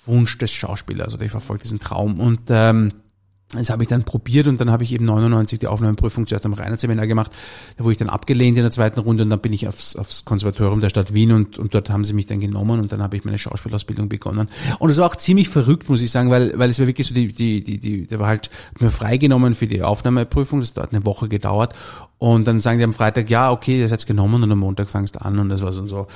Wunsch 0.06 0.38
des 0.38 0.52
Schauspielers 0.52 1.14
oder 1.14 1.24
ich 1.24 1.30
verfolge 1.30 1.62
diesen 1.62 1.80
Traum 1.80 2.18
und 2.18 2.40
ähm, 2.48 2.92
das 3.52 3.68
habe 3.70 3.82
ich 3.82 3.88
dann 3.88 4.04
probiert 4.04 4.46
und 4.46 4.60
dann 4.60 4.70
habe 4.70 4.84
ich 4.84 4.92
eben 4.92 5.04
99 5.04 5.58
die 5.58 5.66
Aufnahmeprüfung 5.66 6.26
zuerst 6.26 6.46
am 6.46 6.52
Reinhardt-Seminar 6.52 7.08
gemacht. 7.08 7.32
Da 7.76 7.82
wurde 7.82 7.92
ich 7.92 7.98
dann 7.98 8.08
abgelehnt 8.08 8.56
in 8.56 8.62
der 8.62 8.70
zweiten 8.70 9.00
Runde 9.00 9.24
und 9.24 9.30
dann 9.30 9.40
bin 9.40 9.52
ich 9.52 9.66
aufs, 9.66 9.96
aufs 9.96 10.24
Konservatorium 10.24 10.80
der 10.80 10.88
Stadt 10.88 11.14
Wien 11.14 11.32
und, 11.32 11.58
und 11.58 11.74
dort 11.74 11.90
haben 11.90 12.04
sie 12.04 12.14
mich 12.14 12.26
dann 12.26 12.38
genommen 12.38 12.80
und 12.80 12.92
dann 12.92 13.02
habe 13.02 13.16
ich 13.16 13.24
meine 13.24 13.38
Schauspielausbildung 13.38 14.08
begonnen. 14.08 14.48
Und 14.78 14.90
es 14.90 14.98
war 14.98 15.06
auch 15.06 15.16
ziemlich 15.16 15.48
verrückt, 15.48 15.88
muss 15.88 16.00
ich 16.00 16.12
sagen, 16.12 16.30
weil, 16.30 16.56
weil 16.58 16.70
es 16.70 16.78
war 16.78 16.86
wirklich 16.86 17.08
so, 17.08 17.14
die, 17.14 17.28
die, 17.28 17.64
die, 17.64 17.80
die, 17.80 18.06
der 18.06 18.20
war 18.20 18.28
halt 18.28 18.50
mir 18.78 18.90
freigenommen 18.90 19.54
für 19.54 19.66
die 19.66 19.82
Aufnahmeprüfung, 19.82 20.60
das 20.60 20.76
hat 20.76 20.92
eine 20.92 21.04
Woche 21.04 21.28
gedauert 21.28 21.74
und 22.20 22.46
dann 22.46 22.60
sagen 22.60 22.76
die 22.76 22.84
am 22.84 22.92
Freitag, 22.92 23.30
ja, 23.30 23.50
okay, 23.50 23.80
ihr 23.80 23.88
seid 23.88 24.06
genommen 24.06 24.42
und 24.42 24.52
am 24.52 24.58
Montag 24.58 24.90
fangst 24.90 25.14
du 25.14 25.22
an 25.22 25.38
und 25.38 25.48
das 25.48 25.62
war 25.62 25.72
so, 25.72 25.86
so. 25.86 26.06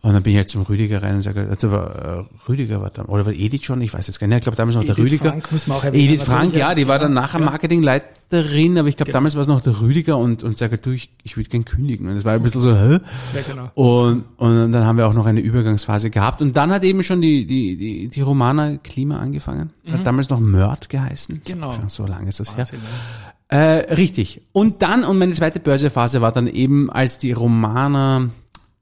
Und 0.00 0.14
dann 0.14 0.22
bin 0.22 0.32
ich 0.32 0.38
halt 0.38 0.48
zum 0.48 0.62
Rüdiger 0.62 1.02
rein 1.02 1.16
und 1.16 1.22
sage, 1.22 1.46
also 1.46 1.70
war, 1.70 1.94
äh, 1.94 2.24
Rüdiger 2.48 2.80
war 2.80 2.88
da, 2.88 3.04
oder 3.04 3.26
war 3.26 3.34
Edith 3.34 3.62
schon, 3.62 3.82
ich 3.82 3.92
weiß 3.92 4.06
jetzt 4.06 4.18
gar 4.18 4.26
nicht, 4.28 4.38
ich 4.38 4.42
glaube 4.44 4.56
damals 4.56 4.76
noch 4.76 4.82
der 4.82 4.96
Edith 4.98 5.04
Rüdiger. 5.04 5.28
Frank 5.28 5.52
muss 5.52 5.66
man 5.66 5.76
auch 5.76 5.84
erwähnen, 5.84 6.08
Edith 6.08 6.22
Frank, 6.22 6.44
natürlich, 6.44 6.62
ja, 6.72 6.74
die 6.76 6.88
war 6.88 6.98
dann 6.98 7.12
nachher 7.12 7.38
Marketingleiterin, 7.40 8.78
aber 8.78 8.88
ich 8.88 8.96
glaube 8.96 9.10
Genau. 9.10 9.18
damals 9.18 9.34
war 9.34 9.42
es 9.42 9.48
noch 9.48 9.60
der 9.60 9.80
Rüdiger 9.80 10.16
und, 10.18 10.42
und 10.42 10.56
sage, 10.58 10.78
du, 10.78 10.90
ich, 10.90 11.10
ich 11.22 11.36
würde 11.36 11.48
gern 11.50 11.64
kündigen. 11.64 12.08
Und 12.08 12.14
das 12.14 12.24
war 12.24 12.32
ein 12.32 12.42
bisschen 12.42 12.60
so, 12.60 12.74
hä? 12.74 12.98
Ja, 13.34 13.40
genau. 13.48 13.70
Und, 13.74 14.24
und 14.38 14.72
dann 14.72 14.86
haben 14.86 14.96
wir 14.98 15.06
auch 15.06 15.14
noch 15.14 15.26
eine 15.26 15.40
Übergangsphase 15.40 16.10
gehabt. 16.10 16.40
Und 16.42 16.56
dann 16.56 16.70
hat 16.72 16.84
eben 16.84 17.02
schon 17.02 17.20
die, 17.20 17.46
die, 17.46 17.76
die, 17.76 18.08
die 18.08 18.20
Romana 18.20 18.76
Klima 18.78 19.18
angefangen. 19.18 19.70
Hat 19.90 20.06
damals 20.06 20.30
noch 20.30 20.40
Mörd 20.40 20.88
geheißen. 20.88 21.36
Mhm. 21.36 21.40
Genau. 21.44 21.72
Schon 21.72 21.88
so 21.88 22.06
lange 22.06 22.28
ist 22.28 22.40
das 22.40 22.56
her. 22.56 22.60
Wahnsinn, 22.60 22.80
ne? 22.80 23.58
Äh, 23.58 23.94
richtig. 23.94 24.40
Und 24.52 24.80
dann, 24.80 25.04
und 25.04 25.18
meine 25.18 25.34
zweite 25.34 25.60
Börsephase 25.60 26.20
war 26.22 26.32
dann 26.32 26.46
eben, 26.46 26.90
als 26.90 27.18
die 27.18 27.32
Romana 27.32 28.30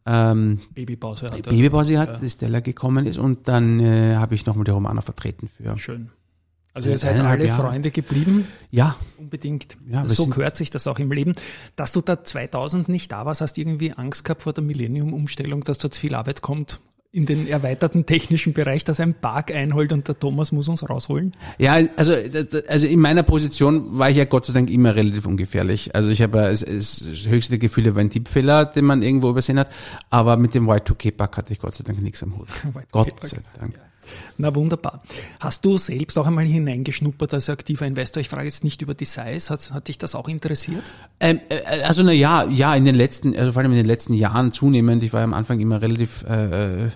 ähm, 0.07 0.61
Babypause 0.75 1.27
hatte. 1.27 1.43
Babypause 1.51 1.99
hat, 1.99 2.23
die 2.23 2.31
Stella 2.31 2.61
gekommen 2.61 3.07
ist. 3.07 3.19
Und 3.19 3.49
dann 3.49 3.81
äh, 3.81 4.15
habe 4.17 4.35
ich 4.37 4.47
nochmal 4.47 4.65
die 4.65 4.71
Romana 4.71 5.01
vertreten 5.01 5.49
für. 5.49 5.77
Schön. 5.77 6.11
Also 6.73 6.89
Ja, 6.89 6.95
ihr 6.95 6.99
seid 6.99 7.21
alle 7.21 7.47
Jahre. 7.47 7.63
Freunde 7.63 7.91
geblieben. 7.91 8.47
Ja, 8.71 8.97
Unbedingt. 9.19 9.77
Ja, 9.89 10.07
so 10.07 10.27
gehört 10.27 10.57
sich 10.57 10.71
das 10.71 10.87
auch 10.87 10.99
im 10.99 11.13
Leben. 11.13 11.35
Dass 11.77 11.93
du 11.93 12.01
da 12.01 12.25
2000 12.25 12.89
nicht 12.89 13.13
da 13.13 13.27
warst, 13.27 13.41
hast 13.41 13.57
du 13.57 13.61
irgendwie 13.61 13.93
Angst 13.93 14.25
gehabt 14.25 14.43
vor 14.43 14.53
der 14.53 14.65
Millennium-Umstellung, 14.65 15.63
dass 15.63 15.79
dort 15.79 15.95
viel 15.95 16.15
Arbeit 16.15 16.43
kommt 16.43 16.81
in 17.13 17.27
den 17.27 17.49
erweiterten 17.49 18.07
technischen 18.07 18.53
Bereich, 18.53 18.85
dass 18.85 19.01
ein 19.01 19.15
Park 19.15 19.53
einholt 19.53 19.93
und 19.93 20.07
der 20.07 20.19
Thomas 20.19 20.53
muss 20.53 20.69
uns 20.69 20.89
rausholen? 20.89 21.33
Ja, 21.59 21.79
also, 21.97 22.15
also 22.69 22.87
in 22.87 23.01
meiner 23.01 23.25
Position 23.25 23.99
war 23.99 24.11
ich 24.11 24.17
ja 24.17 24.25
Gott 24.27 24.47
sei 24.47 24.53
Dank 24.53 24.71
immer 24.71 24.95
relativ 24.95 25.27
ungefährlich. 25.27 25.95
Also 25.95 26.11
ich 26.11 26.23
habe 26.23 26.39
ja, 26.39 26.49
es, 26.49 26.63
es, 26.63 27.05
das 27.05 27.27
höchste 27.27 27.59
Gefühl 27.59 27.93
war 27.95 28.01
ein 28.01 28.11
Tippfehler, 28.11 28.65
den 28.65 28.85
man 28.85 29.03
irgendwo 29.03 29.31
übersehen 29.31 29.59
hat. 29.59 29.71
Aber 30.09 30.37
mit 30.37 30.55
dem 30.55 30.69
Y2K-Pack 30.71 31.37
hatte 31.37 31.53
ich 31.53 31.59
Gott 31.59 31.75
sei 31.75 31.83
Dank 31.83 32.01
nichts 32.01 32.23
am 32.23 32.39
Hut. 32.39 32.49
Gott 32.93 33.09
Y2K-Pack. 33.09 33.29
sei 33.29 33.39
Dank. 33.59 33.81
Na 34.39 34.55
wunderbar. 34.55 35.03
Hast 35.39 35.65
du 35.65 35.79
selbst 35.79 36.19
auch 36.19 36.27
einmal 36.27 36.45
hineingeschnuppert 36.45 37.35
als 37.35 37.51
aktiver 37.51 37.87
Investor? 37.87 38.21
Ich 38.21 38.29
frage 38.29 38.45
jetzt 38.45 38.65
nicht 38.65 38.83
über 38.83 38.95
die 38.95 39.05
Size. 39.05 39.51
Hat, 39.51 39.73
hat 39.73 39.89
dich 39.89 39.99
das 39.99 40.15
auch 40.15 40.29
interessiert? 40.29 40.83
Ähm, 41.21 41.41
äh, 41.49 41.83
also 41.83 42.03
na 42.03 42.13
ja, 42.13 42.45
ja, 42.45 42.75
in 42.75 42.85
den 42.85 42.95
letzten, 42.95 43.37
also 43.37 43.53
vor 43.53 43.63
allem 43.63 43.73
in 43.73 43.79
den 43.79 43.87
letzten 43.87 44.15
Jahren 44.15 44.53
zunehmend. 44.53 45.03
Ich 45.03 45.13
war 45.13 45.23
am 45.23 45.35
Anfang 45.35 45.61
immer 45.61 45.83
relativ 45.83 46.25
äh, 46.29 46.85
äh, 46.87 46.91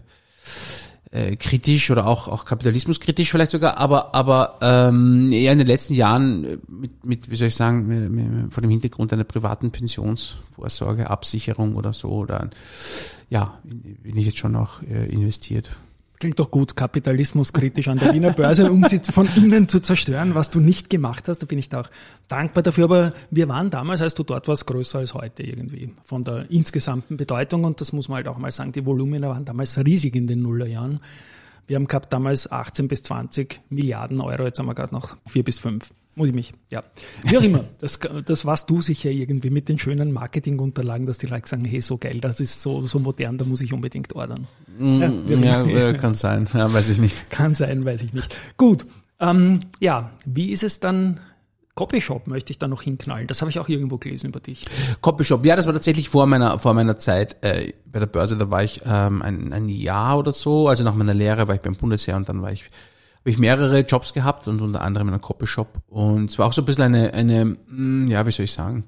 äh, 1.14 1.36
kritisch 1.36 1.90
oder 1.90 2.06
auch 2.06 2.26
auch 2.26 2.44
kapitalismuskritisch 2.44 3.30
vielleicht 3.30 3.52
sogar, 3.52 3.78
aber 3.78 4.14
aber 4.14 4.58
ähm, 4.60 5.30
eher 5.30 5.52
in 5.52 5.58
den 5.58 5.66
letzten 5.66 5.94
Jahren 5.94 6.44
äh, 6.44 6.58
mit 6.66 7.04
mit 7.04 7.30
wie 7.30 7.36
soll 7.36 7.48
ich 7.48 7.54
sagen 7.54 8.48
vor 8.50 8.60
dem 8.62 8.70
Hintergrund 8.70 9.12
einer 9.12 9.22
privaten 9.22 9.70
Pensionsvorsorge, 9.70 11.08
Absicherung 11.08 11.76
oder 11.76 11.92
so 11.92 12.08
oder 12.08 12.50
ja 13.30 13.58
bin 13.62 14.16
ich 14.16 14.26
jetzt 14.26 14.38
schon 14.38 14.56
auch 14.56 14.82
äh, 14.82 15.06
investiert. 15.06 15.70
Klingt 16.20 16.38
doch 16.38 16.50
gut, 16.50 16.76
kapitalismuskritisch 16.76 17.88
an 17.88 17.98
der 17.98 18.14
Wiener 18.14 18.32
Börse, 18.32 18.70
um 18.70 18.84
sie 18.88 19.00
von 19.00 19.28
innen 19.36 19.68
zu 19.68 19.80
zerstören, 19.80 20.34
was 20.34 20.48
du 20.48 20.60
nicht 20.60 20.88
gemacht 20.88 21.28
hast. 21.28 21.40
Da 21.40 21.46
bin 21.46 21.58
ich 21.58 21.68
da 21.68 21.80
auch 21.80 21.90
dankbar 22.28 22.62
dafür. 22.62 22.84
Aber 22.84 23.12
wir 23.30 23.48
waren 23.48 23.70
damals, 23.70 24.00
als 24.00 24.14
du 24.14 24.22
dort 24.22 24.46
warst, 24.46 24.66
größer 24.66 25.00
als 25.00 25.14
heute 25.14 25.42
irgendwie 25.42 25.92
von 26.04 26.22
der 26.22 26.50
insgesamten 26.50 27.16
Bedeutung. 27.16 27.64
Und 27.64 27.80
das 27.80 27.92
muss 27.92 28.08
man 28.08 28.16
halt 28.16 28.28
auch 28.28 28.38
mal 28.38 28.52
sagen, 28.52 28.72
die 28.72 28.86
Volumina 28.86 29.28
waren 29.28 29.44
damals 29.44 29.76
riesig 29.84 30.14
in 30.14 30.26
den 30.26 30.42
Nullerjahren. 30.42 31.00
Wir 31.66 31.76
haben 31.76 31.86
gehabt 31.86 32.12
damals 32.12 32.50
18 32.50 32.88
bis 32.88 33.02
20 33.04 33.60
Milliarden 33.70 34.20
Euro, 34.20 34.44
jetzt 34.44 34.58
haben 34.58 34.66
wir 34.66 34.74
gerade 34.74 34.94
noch 34.94 35.16
4 35.28 35.44
bis 35.44 35.58
5. 35.58 35.90
Muss 36.16 36.28
ich 36.28 36.34
mich, 36.34 36.52
ja. 36.70 36.84
Wie 37.24 37.36
auch 37.36 37.42
immer, 37.42 37.64
das, 37.80 37.98
das 38.24 38.44
warst 38.44 38.70
du 38.70 38.80
sicher 38.80 39.10
irgendwie 39.10 39.50
mit 39.50 39.68
den 39.68 39.78
schönen 39.78 40.12
Marketingunterlagen, 40.12 41.06
dass 41.06 41.18
die 41.18 41.26
Leute 41.26 41.48
sagen, 41.48 41.64
hey, 41.64 41.80
so 41.80 41.96
geil, 41.98 42.20
das 42.20 42.40
ist 42.40 42.62
so, 42.62 42.86
so 42.86 42.98
modern, 43.00 43.36
da 43.38 43.44
muss 43.44 43.60
ich 43.60 43.72
unbedingt 43.72 44.14
ordern. 44.14 44.46
Ja, 44.78 45.08
auch 45.08 45.28
Ja, 45.28 45.62
immer. 45.62 45.66
äh, 45.74 45.94
kann 45.94 46.14
sein, 46.14 46.48
ja, 46.54 46.72
weiß 46.72 46.90
ich 46.90 47.00
nicht. 47.00 47.30
Kann 47.30 47.54
sein, 47.54 47.84
weiß 47.84 48.02
ich 48.02 48.12
nicht. 48.12 48.34
Gut, 48.56 48.86
ähm, 49.18 49.60
ja, 49.80 50.10
wie 50.24 50.50
ist 50.50 50.62
es 50.62 50.80
dann? 50.80 51.20
Copyshop 51.74 52.28
möchte 52.28 52.52
ich 52.52 52.58
da 52.58 52.68
noch 52.68 52.82
hinknallen. 52.82 53.26
Das 53.26 53.40
habe 53.40 53.50
ich 53.50 53.58
auch 53.58 53.68
irgendwo 53.68 53.98
gelesen 53.98 54.28
über 54.28 54.38
dich. 54.38 54.64
Copyshop, 55.00 55.44
ja, 55.44 55.56
das 55.56 55.66
war 55.66 55.72
tatsächlich 55.72 56.08
vor 56.08 56.26
meiner 56.26 56.58
vor 56.60 56.72
meiner 56.72 56.98
Zeit 56.98 57.36
äh, 57.42 57.72
bei 57.86 57.98
der 57.98 58.06
Börse. 58.06 58.36
Da 58.36 58.48
war 58.50 58.62
ich 58.62 58.82
ähm, 58.86 59.22
ein, 59.22 59.52
ein 59.52 59.68
Jahr 59.68 60.18
oder 60.18 60.32
so. 60.32 60.68
Also 60.68 60.84
nach 60.84 60.94
meiner 60.94 61.14
Lehre 61.14 61.48
war 61.48 61.54
ich 61.54 61.60
beim 61.60 61.74
Bundesheer 61.74 62.16
und 62.16 62.28
dann 62.28 62.42
war 62.42 62.52
ich 62.52 62.64
habe 63.20 63.30
ich 63.30 63.38
mehrere 63.38 63.80
Jobs 63.80 64.12
gehabt 64.12 64.46
und 64.46 64.60
unter 64.60 64.82
anderem 64.82 65.08
in 65.08 65.14
einem 65.14 65.20
Copyshop. 65.20 65.80
Und 65.88 66.30
es 66.30 66.38
war 66.38 66.46
auch 66.46 66.52
so 66.52 66.62
ein 66.62 66.66
bisschen 66.66 66.84
eine 66.84 67.12
eine 67.12 67.44
mh, 67.44 68.10
ja, 68.10 68.24
wie 68.24 68.30
soll 68.30 68.44
ich 68.44 68.52
sagen? 68.52 68.84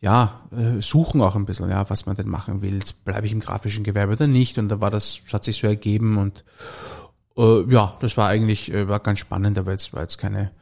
Ja, 0.00 0.42
äh, 0.52 0.80
suchen 0.80 1.22
auch 1.22 1.34
ein 1.34 1.44
bisschen, 1.44 1.70
ja, 1.70 1.88
was 1.90 2.06
man 2.06 2.16
denn 2.16 2.28
machen 2.28 2.62
will. 2.62 2.80
Bleibe 3.04 3.26
ich 3.26 3.32
im 3.32 3.40
grafischen 3.40 3.82
Gewerbe 3.82 4.12
oder 4.12 4.26
nicht? 4.28 4.58
Und 4.58 4.68
da 4.68 4.80
war 4.80 4.90
das, 4.90 5.20
das 5.24 5.32
hat 5.32 5.44
sich 5.44 5.56
so 5.56 5.66
ergeben 5.66 6.18
und 6.18 6.44
äh, 7.36 7.62
ja, 7.72 7.96
das 8.00 8.16
war 8.16 8.28
eigentlich 8.28 8.72
äh, 8.72 8.86
war 8.88 9.00
ganz 9.00 9.18
spannend, 9.18 9.58
aber 9.58 9.72
jetzt 9.72 9.92
war 9.92 10.02
jetzt 10.02 10.18
keine 10.18 10.52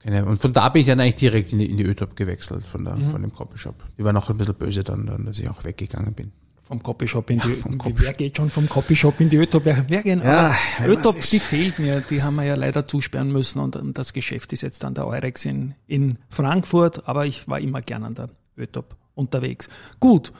keine, 0.00 0.24
und 0.24 0.40
von 0.40 0.52
da 0.52 0.68
bin 0.68 0.80
ich 0.80 0.86
dann 0.86 1.00
eigentlich 1.00 1.16
direkt 1.16 1.52
in 1.52 1.58
die, 1.58 1.70
in 1.70 1.76
die 1.76 1.84
Ötop 1.84 2.14
gewechselt, 2.14 2.64
von, 2.64 2.84
der, 2.84 2.96
von 2.98 3.20
dem 3.20 3.32
Copyshop. 3.32 3.74
Die 3.98 4.04
war 4.04 4.12
noch 4.12 4.30
ein 4.30 4.36
bisschen 4.36 4.54
böse 4.54 4.84
dann, 4.84 5.06
dann, 5.06 5.24
dass 5.26 5.38
ich 5.38 5.48
auch 5.48 5.64
weggegangen 5.64 6.14
bin. 6.14 6.32
Vom 6.62 6.82
Copyshop 6.82 7.30
in 7.30 7.40
die, 7.40 7.48
die 7.48 7.78
Copyshop. 7.78 8.00
wer 8.02 8.12
geht 8.12 8.36
schon 8.36 8.50
vom 8.50 8.68
Copyshop 8.68 9.20
in 9.20 9.30
die 9.30 9.38
Ötop? 9.38 9.64
Wer, 9.64 9.84
wer 9.88 10.02
gehen? 10.02 10.20
Ja, 10.22 10.54
Ötop, 10.84 11.18
die 11.18 11.38
fehlt 11.40 11.78
mir. 11.78 12.02
Die 12.02 12.22
haben 12.22 12.36
wir 12.36 12.44
ja 12.44 12.54
leider 12.54 12.86
zusperren 12.86 13.32
müssen 13.32 13.58
und, 13.58 13.74
und 13.74 13.96
das 13.96 14.12
Geschäft 14.12 14.52
ist 14.52 14.60
jetzt 14.60 14.84
an 14.84 14.94
der 14.94 15.06
Eurex 15.06 15.44
in, 15.46 15.74
in 15.86 16.18
Frankfurt, 16.28 17.08
aber 17.08 17.26
ich 17.26 17.48
war 17.48 17.58
immer 17.58 17.80
gern 17.80 18.04
an 18.04 18.14
der 18.14 18.28
Ötop 18.56 18.96
unterwegs. 19.14 19.68
Gut. 19.98 20.32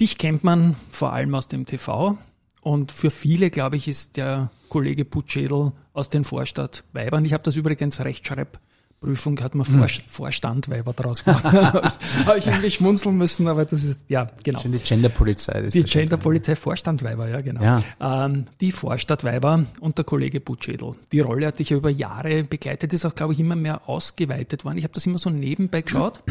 Dich 0.00 0.18
kennt 0.18 0.42
man 0.42 0.74
vor 0.90 1.12
allem 1.12 1.34
aus 1.34 1.48
dem 1.48 1.66
TV 1.66 2.16
und 2.62 2.90
für 2.90 3.10
viele, 3.10 3.50
glaube 3.50 3.76
ich, 3.76 3.88
ist 3.88 4.16
der 4.16 4.50
Kollege 4.70 5.04
Putschädel 5.04 5.72
aus 5.92 6.08
den 6.08 6.24
Vorstadt 6.24 6.82
Weibern. 6.92 7.24
Ich 7.26 7.34
habe 7.34 7.42
das 7.42 7.56
übrigens 7.56 8.02
Rechtschreib 8.02 8.58
Prüfung 9.02 9.40
hat 9.40 9.56
man 9.56 9.66
Vor 9.66 9.88
Vorstandweiber 10.06 10.92
draus 10.92 11.24
gemacht. 11.24 11.44
Habe 12.26 12.38
ich 12.38 12.46
irgendwie 12.46 12.70
schmunzeln 12.70 13.18
müssen, 13.18 13.48
aber 13.48 13.64
das 13.64 13.82
ist, 13.82 14.00
ja, 14.08 14.28
genau. 14.44 14.60
Schon 14.60 14.70
die 14.70 14.78
Genderpolizei. 14.78 15.60
Die 15.62 15.82
Genderpolizei 15.82 16.54
Vorstandweiber, 16.54 17.28
ja 17.28 17.40
genau. 17.40 17.62
Ja. 17.62 17.82
Ähm, 18.00 18.46
die 18.60 18.70
Vorstadtweiber 18.70 19.64
und 19.80 19.98
der 19.98 20.04
Kollege 20.04 20.40
Butschädel. 20.40 20.94
Die 21.10 21.18
Rolle 21.18 21.48
hat 21.48 21.58
dich 21.58 21.70
ja 21.70 21.76
über 21.76 21.90
Jahre 21.90 22.44
begleitet, 22.44 22.92
ist 22.92 23.04
auch, 23.04 23.14
glaube 23.14 23.32
ich, 23.32 23.40
immer 23.40 23.56
mehr 23.56 23.88
ausgeweitet 23.88 24.64
worden. 24.64 24.78
Ich 24.78 24.84
habe 24.84 24.94
das 24.94 25.04
immer 25.04 25.18
so 25.18 25.30
nebenbei 25.30 25.82
geschaut. 25.82 26.22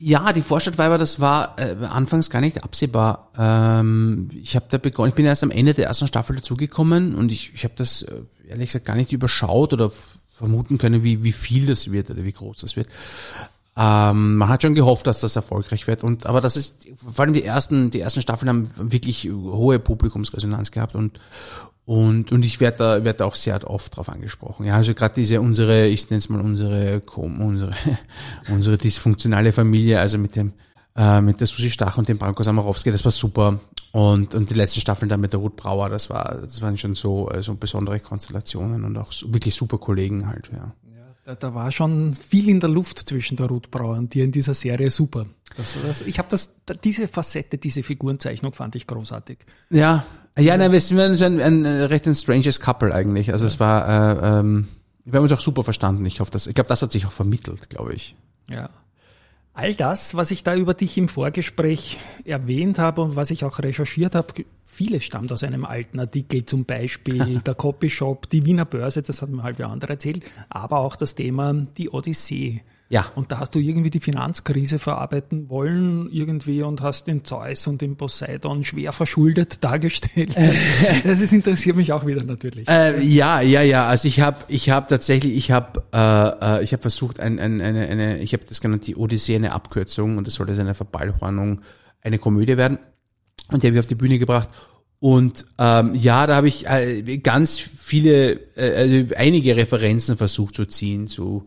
Ja, 0.00 0.32
die 0.32 0.42
Vorstadtweiber, 0.42 0.98
das 0.98 1.20
war 1.20 1.56
äh, 1.58 1.76
anfangs 1.84 2.30
gar 2.30 2.40
nicht 2.40 2.64
absehbar. 2.64 3.30
Ähm, 3.38 4.28
ich 4.42 4.56
habe 4.56 4.66
da 4.70 4.78
begonnen, 4.78 5.10
ich 5.10 5.14
bin 5.14 5.26
erst 5.26 5.44
am 5.44 5.52
Ende 5.52 5.72
der 5.72 5.86
ersten 5.86 6.08
Staffel 6.08 6.34
dazugekommen 6.34 7.14
und 7.14 7.30
ich, 7.30 7.52
ich 7.54 7.62
habe 7.62 7.74
das 7.76 8.02
äh, 8.02 8.22
ehrlich 8.48 8.66
gesagt 8.66 8.86
gar 8.86 8.96
nicht 8.96 9.12
überschaut 9.12 9.72
oder 9.72 9.92
vermuten 10.38 10.78
können, 10.78 11.02
wie, 11.02 11.24
wie 11.24 11.32
viel 11.32 11.66
das 11.66 11.90
wird 11.90 12.10
oder 12.10 12.24
wie 12.24 12.32
groß 12.32 12.58
das 12.58 12.76
wird. 12.76 12.88
Ähm, 13.76 14.36
man 14.36 14.48
hat 14.48 14.62
schon 14.62 14.74
gehofft, 14.74 15.06
dass 15.06 15.20
das 15.20 15.36
erfolgreich 15.36 15.86
wird. 15.86 16.04
Und 16.04 16.26
aber 16.26 16.40
das 16.40 16.56
ist 16.56 16.88
vor 16.96 17.24
allem 17.24 17.34
die 17.34 17.44
ersten, 17.44 17.90
die 17.90 18.00
ersten 18.00 18.22
Staffeln 18.22 18.48
haben 18.48 18.70
wirklich 18.76 19.28
hohe 19.30 19.78
Publikumsresonanz 19.78 20.70
gehabt 20.70 20.94
und 20.94 21.20
und 21.84 22.32
und 22.32 22.44
ich 22.44 22.60
werde 22.60 22.78
da 22.78 23.04
werde 23.04 23.24
auch 23.24 23.34
sehr 23.34 23.68
oft 23.68 23.96
drauf 23.96 24.08
angesprochen. 24.08 24.66
Ja, 24.66 24.76
also 24.76 24.94
gerade 24.94 25.14
diese 25.14 25.40
unsere, 25.40 25.86
ich 25.86 26.08
nenne 26.10 26.18
es 26.18 26.28
mal 26.28 26.40
unsere 26.40 27.02
unsere 27.16 27.72
unsere 28.48 28.78
dysfunktionale 28.78 29.52
Familie, 29.52 30.00
also 30.00 30.18
mit 30.18 30.36
dem 30.36 30.52
äh, 30.98 31.20
mit 31.22 31.40
der 31.40 31.46
Susi 31.46 31.70
Stach 31.70 31.96
und 31.96 32.08
dem 32.08 32.18
Branko 32.18 32.42
Samarowski, 32.42 32.90
das 32.90 33.04
war 33.04 33.12
super. 33.12 33.60
Und 33.92 34.34
und 34.34 34.50
die 34.50 34.54
letzten 34.54 34.80
Staffeln 34.80 35.08
dann 35.08 35.20
mit 35.20 35.32
der 35.32 35.40
Ruth 35.40 35.56
Brauer, 35.56 35.88
das 35.88 36.10
war 36.10 36.36
das 36.42 36.60
waren 36.60 36.76
schon 36.76 36.94
so 36.94 37.30
äh, 37.30 37.40
so 37.42 37.54
besondere 37.54 38.00
Konstellationen 38.00 38.84
und 38.84 38.96
auch 38.98 39.12
wirklich 39.26 39.54
super 39.54 39.78
Kollegen 39.78 40.26
halt, 40.26 40.50
ja. 40.52 40.72
Da, 41.24 41.34
da 41.34 41.54
war 41.54 41.70
schon 41.72 42.14
viel 42.14 42.48
in 42.48 42.58
der 42.58 42.70
Luft 42.70 43.06
zwischen 43.08 43.36
der 43.36 43.46
Ruth 43.48 43.70
Brauer 43.70 43.96
und 43.98 44.14
dir 44.14 44.24
in 44.24 44.32
dieser 44.32 44.54
Serie 44.54 44.90
super. 44.90 45.26
Das, 45.58 45.76
das, 45.86 46.00
ich 46.02 46.18
habe 46.18 46.28
das, 46.30 46.56
da- 46.64 46.72
diese 46.74 47.06
Facette, 47.06 47.58
diese 47.58 47.82
Figurenzeichnung 47.82 48.54
fand 48.54 48.74
ich 48.76 48.86
großartig. 48.86 49.38
Ja, 49.68 50.04
ja, 50.38 50.56
nein, 50.56 50.72
wir 50.72 50.80
sind 50.80 51.16
so 51.16 51.24
ein, 51.26 51.38
ein, 51.40 51.66
ein 51.66 51.82
recht 51.82 52.06
ein 52.06 52.14
stranges 52.14 52.60
Couple 52.60 52.94
eigentlich. 52.94 53.30
Also 53.32 53.44
es 53.44 53.60
war, 53.60 53.86
äh, 53.88 54.38
ähm, 54.40 54.68
wir 55.04 55.18
haben 55.18 55.24
uns 55.24 55.32
auch 55.32 55.40
super 55.40 55.64
verstanden. 55.64 56.06
Ich 56.06 56.20
hoffe, 56.20 56.30
dass, 56.30 56.46
ich 56.46 56.54
glaube, 56.54 56.68
das 56.68 56.80
hat 56.80 56.92
sich 56.92 57.04
auch 57.04 57.12
vermittelt, 57.12 57.68
glaube 57.68 57.92
ich. 57.92 58.14
Ja. 58.48 58.70
All 59.58 59.74
das, 59.74 60.14
was 60.14 60.30
ich 60.30 60.44
da 60.44 60.54
über 60.54 60.72
dich 60.72 60.96
im 60.98 61.08
Vorgespräch 61.08 61.98
erwähnt 62.24 62.78
habe 62.78 63.02
und 63.02 63.16
was 63.16 63.32
ich 63.32 63.44
auch 63.44 63.58
recherchiert 63.58 64.14
habe, 64.14 64.44
vieles 64.64 65.02
stammt 65.02 65.32
aus 65.32 65.42
einem 65.42 65.64
alten 65.64 65.98
Artikel, 65.98 66.46
zum 66.46 66.64
Beispiel 66.64 67.40
der 67.44 67.56
Copyshop, 67.56 68.30
die 68.30 68.46
Wiener 68.46 68.66
Börse, 68.66 69.02
das 69.02 69.20
hat 69.20 69.30
mir 69.30 69.42
halt 69.42 69.58
wer 69.58 69.68
andere 69.68 69.94
erzählt, 69.94 70.22
aber 70.48 70.78
auch 70.78 70.94
das 70.94 71.16
Thema 71.16 71.52
die 71.76 71.90
Odyssee. 71.90 72.62
Ja. 72.90 73.12
Und 73.14 73.32
da 73.32 73.38
hast 73.38 73.54
du 73.54 73.58
irgendwie 73.58 73.90
die 73.90 74.00
Finanzkrise 74.00 74.78
verarbeiten 74.78 75.50
wollen 75.50 76.08
irgendwie 76.10 76.62
und 76.62 76.80
hast 76.80 77.06
den 77.06 77.22
Zeus 77.22 77.66
und 77.66 77.82
den 77.82 77.96
Poseidon 77.96 78.64
schwer 78.64 78.92
verschuldet 78.92 79.62
dargestellt. 79.64 80.34
das 81.04 81.20
ist, 81.20 81.32
interessiert 81.32 81.76
mich 81.76 81.92
auch 81.92 82.06
wieder 82.06 82.24
natürlich. 82.24 82.66
Äh, 82.66 83.00
ja, 83.02 83.42
ja, 83.42 83.60
ja. 83.60 83.86
Also 83.86 84.08
ich 84.08 84.20
habe, 84.20 84.38
ich 84.48 84.70
habe 84.70 84.86
tatsächlich, 84.88 85.36
ich 85.36 85.50
habe, 85.50 85.82
äh, 85.92 86.60
äh, 86.60 86.64
ich 86.64 86.72
habe 86.72 86.80
versucht, 86.80 87.20
ein, 87.20 87.38
ein, 87.38 87.60
eine, 87.60 87.88
eine, 87.88 88.18
ich 88.20 88.32
habe 88.32 88.44
das 88.48 88.62
genannt 88.62 88.86
die 88.86 88.96
Odyssee, 88.96 89.36
eine 89.36 89.52
Abkürzung, 89.52 90.16
und 90.16 90.26
das 90.26 90.34
sollte 90.34 90.54
seine 90.54 90.74
Verballhornung 90.74 91.60
eine 92.00 92.18
Komödie 92.18 92.56
werden. 92.56 92.78
Und 93.50 93.62
die 93.62 93.66
habe 93.66 93.76
ich 93.76 93.80
auf 93.80 93.86
die 93.86 93.96
Bühne 93.96 94.18
gebracht. 94.18 94.48
Und 94.98 95.44
ähm, 95.58 95.94
ja, 95.94 96.26
da 96.26 96.36
habe 96.36 96.48
ich 96.48 96.66
äh, 96.66 97.18
ganz 97.18 97.58
viele, 97.58 98.32
äh, 98.56 98.74
also 98.74 99.14
einige 99.14 99.56
Referenzen 99.56 100.16
versucht 100.16 100.54
zu 100.54 100.64
ziehen 100.64 101.06
zu 101.06 101.46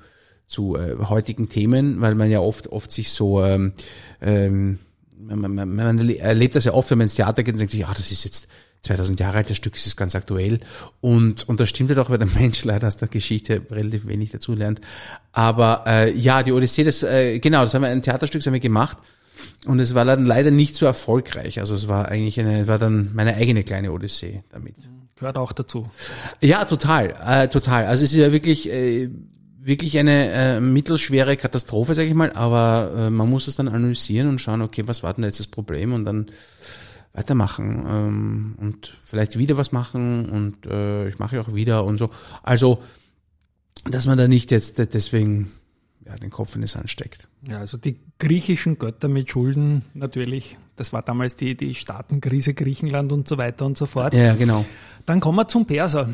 zu 0.52 0.76
äh, 0.76 0.96
heutigen 1.06 1.50
Themen, 1.50 2.02
weil 2.02 2.14
man 2.16 2.30
ja 2.30 2.40
oft 2.40 2.68
oft 2.68 2.92
sich 2.92 3.12
so 3.12 3.44
ähm, 3.44 3.74
ähm, 4.22 4.80
man, 5.20 5.40
man, 5.40 5.56
man, 5.56 5.76
man 5.76 6.00
erle- 6.00 6.20
erlebt 6.20 6.56
das 6.56 6.66
ja 6.66 6.74
oft, 6.74 6.92
wenn 6.92 6.98
man 6.98 7.06
ins 7.06 7.16
Theater 7.16 7.44
geht 7.44 7.54
und 7.56 7.60
denkt 7.60 7.72
sich, 7.72 7.86
ah, 7.86 7.94
das 7.96 8.12
ist 8.12 8.24
jetzt 8.24 8.48
2000 8.82 9.20
Jahre 9.20 9.38
alt, 9.38 9.50
das 9.50 9.58
Stück 9.58 9.76
ist 9.76 9.96
ganz 9.96 10.16
aktuell. 10.16 10.60
Und, 11.02 11.48
und 11.48 11.60
das 11.60 11.70
stimmt 11.70 11.92
ja 11.92 11.96
doch, 11.96 12.10
weil 12.10 12.18
der 12.18 12.28
Mensch 12.40 12.66
leider 12.66 12.88
aus 12.88 12.98
der 12.98 13.08
Geschichte 13.08 13.62
relativ 13.70 14.08
wenig 14.08 14.32
dazu 14.32 14.54
lernt. 14.56 14.82
Aber 15.32 15.84
äh, 15.86 16.12
ja, 16.18 16.42
die 16.44 16.52
Odyssee, 16.52 16.84
das, 16.84 17.04
äh, 17.04 17.38
genau, 17.40 17.62
das 17.64 17.74
haben 17.76 17.84
wir, 17.84 17.90
ein 17.90 18.02
Theaterstück 18.02 18.42
das 18.42 18.48
haben 18.48 18.54
wir 18.54 18.60
gemacht. 18.60 18.98
Und 19.66 19.80
es 19.80 19.94
war 19.94 20.06
dann 20.06 20.26
leider 20.26 20.52
nicht 20.52 20.76
so 20.76 20.86
erfolgreich. 20.88 21.60
Also 21.60 21.76
es 21.76 21.88
war 21.88 22.08
eigentlich 22.10 22.40
eine, 22.40 22.68
war 22.68 22.80
dann 22.80 23.12
meine 23.14 23.36
eigene 23.36 23.64
kleine 23.64 23.92
Odyssee 23.92 24.44
damit. 24.50 24.76
Gehört 25.16 25.38
auch 25.38 25.54
dazu. 25.54 25.88
Ja, 26.42 26.66
total, 26.66 27.16
äh, 27.24 27.48
total. 27.48 27.86
Also 27.86 28.04
es 28.04 28.12
ist 28.12 28.18
ja 28.18 28.32
wirklich, 28.32 28.68
äh, 28.72 29.10
wirklich 29.64 29.98
eine 30.00 30.32
äh, 30.32 30.60
mittelschwere 30.60 31.38
Katastrophe, 31.38 31.94
sage 31.94 32.08
ich 32.08 32.14
mal, 32.14 32.34
aber 32.34 32.92
äh, 32.96 33.10
man 33.10 33.30
muss 33.30 33.48
es 33.48 33.56
dann 33.56 33.68
analysieren 33.68 34.28
und 34.28 34.40
schauen, 34.40 34.62
okay, 34.62 34.84
was 34.88 35.04
war 35.04 35.14
denn 35.14 35.24
jetzt 35.24 35.40
das 35.40 35.48
Problem 35.48 35.94
und 35.94 36.06
dann 36.06 36.32
weitermachen 37.14 37.86
ähm, 37.88 38.56
und 38.58 38.98
vielleicht 39.04 39.38
wieder 39.38 39.58
was 39.58 39.72
machen 39.72 40.30
und 40.30 40.66
äh, 40.66 41.08
ich 41.08 41.20
mache 41.20 41.36
ja 41.36 41.42
auch 41.42 41.54
wieder 41.54 41.86
und 41.86 41.98
so. 41.98 42.10
Also, 42.42 42.82
dass 43.90 44.08
man 44.08 44.18
da 44.18 44.28
nicht 44.28 44.52
jetzt 44.52 44.80
deswegen 44.94 45.52
ja, 46.06 46.16
den 46.16 46.30
Kopf 46.30 46.56
in 46.56 46.62
den 46.62 46.68
Sand 46.68 46.90
steckt. 46.90 47.28
Ja, 47.48 47.60
also 47.60 47.78
die 47.78 48.00
griechischen 48.18 48.80
Götter 48.80 49.08
mit 49.08 49.30
Schulden 49.30 49.84
natürlich. 49.94 50.58
Das 50.76 50.94
war 50.94 51.02
damals 51.04 51.36
die, 51.36 51.56
die 51.56 51.76
Staatenkrise 51.76 52.54
Griechenland 52.54 53.12
und 53.12 53.28
so 53.28 53.38
weiter 53.38 53.66
und 53.66 53.78
so 53.78 53.86
fort. 53.86 54.14
Ja, 54.14 54.36
genau. 54.36 54.66
Dann 55.06 55.20
kommen 55.20 55.38
wir 55.38 55.48
zum 55.48 55.66
Perser. 55.66 56.10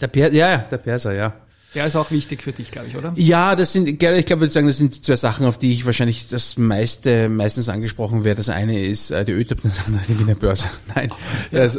Der 0.00 0.08
per 0.08 0.32
ja, 0.32 0.50
ja, 0.50 0.58
der 0.58 0.78
Perser, 0.78 1.14
ja. 1.14 1.34
Der 1.74 1.86
ist 1.86 1.96
auch 1.96 2.10
wichtig 2.10 2.42
für 2.42 2.52
dich, 2.52 2.70
glaube 2.70 2.88
ich, 2.88 2.96
oder? 2.96 3.12
Ja, 3.16 3.54
das 3.54 3.72
sind, 3.74 3.88
ich 3.88 3.98
glaube, 3.98 4.16
ich 4.18 4.28
würde 4.28 4.48
sagen, 4.48 4.66
das 4.66 4.78
sind 4.78 4.96
die 4.96 5.00
zwei 5.02 5.16
Sachen, 5.16 5.44
auf 5.46 5.58
die 5.58 5.72
ich 5.72 5.84
wahrscheinlich 5.84 6.26
das 6.28 6.56
meiste, 6.56 7.28
meistens 7.28 7.68
angesprochen 7.68 8.24
werde. 8.24 8.38
Das 8.38 8.48
eine 8.48 8.82
ist 8.86 9.10
äh, 9.10 9.24
die 9.24 9.32
ÖTOP, 9.32 9.60
das 9.62 9.86
andere 9.86 10.02
die 10.08 10.18
Wiener 10.18 10.34
Börse. 10.34 10.66
Nein, 10.94 11.10
das, 11.52 11.78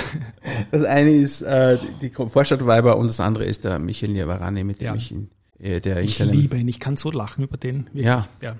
das 0.70 0.82
eine 0.84 1.10
ist 1.12 1.42
äh, 1.42 1.78
die 2.00 2.10
Vorstadtweiber 2.10 2.96
und 2.96 3.08
das 3.08 3.20
andere 3.20 3.44
ist 3.44 3.64
der 3.64 3.78
Michael 3.78 4.12
Niavarani, 4.12 4.64
mit 4.64 4.80
dem 4.80 4.86
Ja. 4.86 4.94
ich 4.94 5.10
ihn, 5.12 5.28
äh, 5.58 5.80
der 5.80 6.00
Ich 6.02 6.16
seinem- 6.18 6.30
liebe 6.32 6.56
ihn. 6.56 6.68
Ich 6.68 6.78
kann 6.80 6.96
so 6.96 7.10
lachen 7.10 7.42
über 7.44 7.56
den. 7.56 7.86
Wirklich. 7.86 8.04
Ja. 8.04 8.26
ja. 8.42 8.56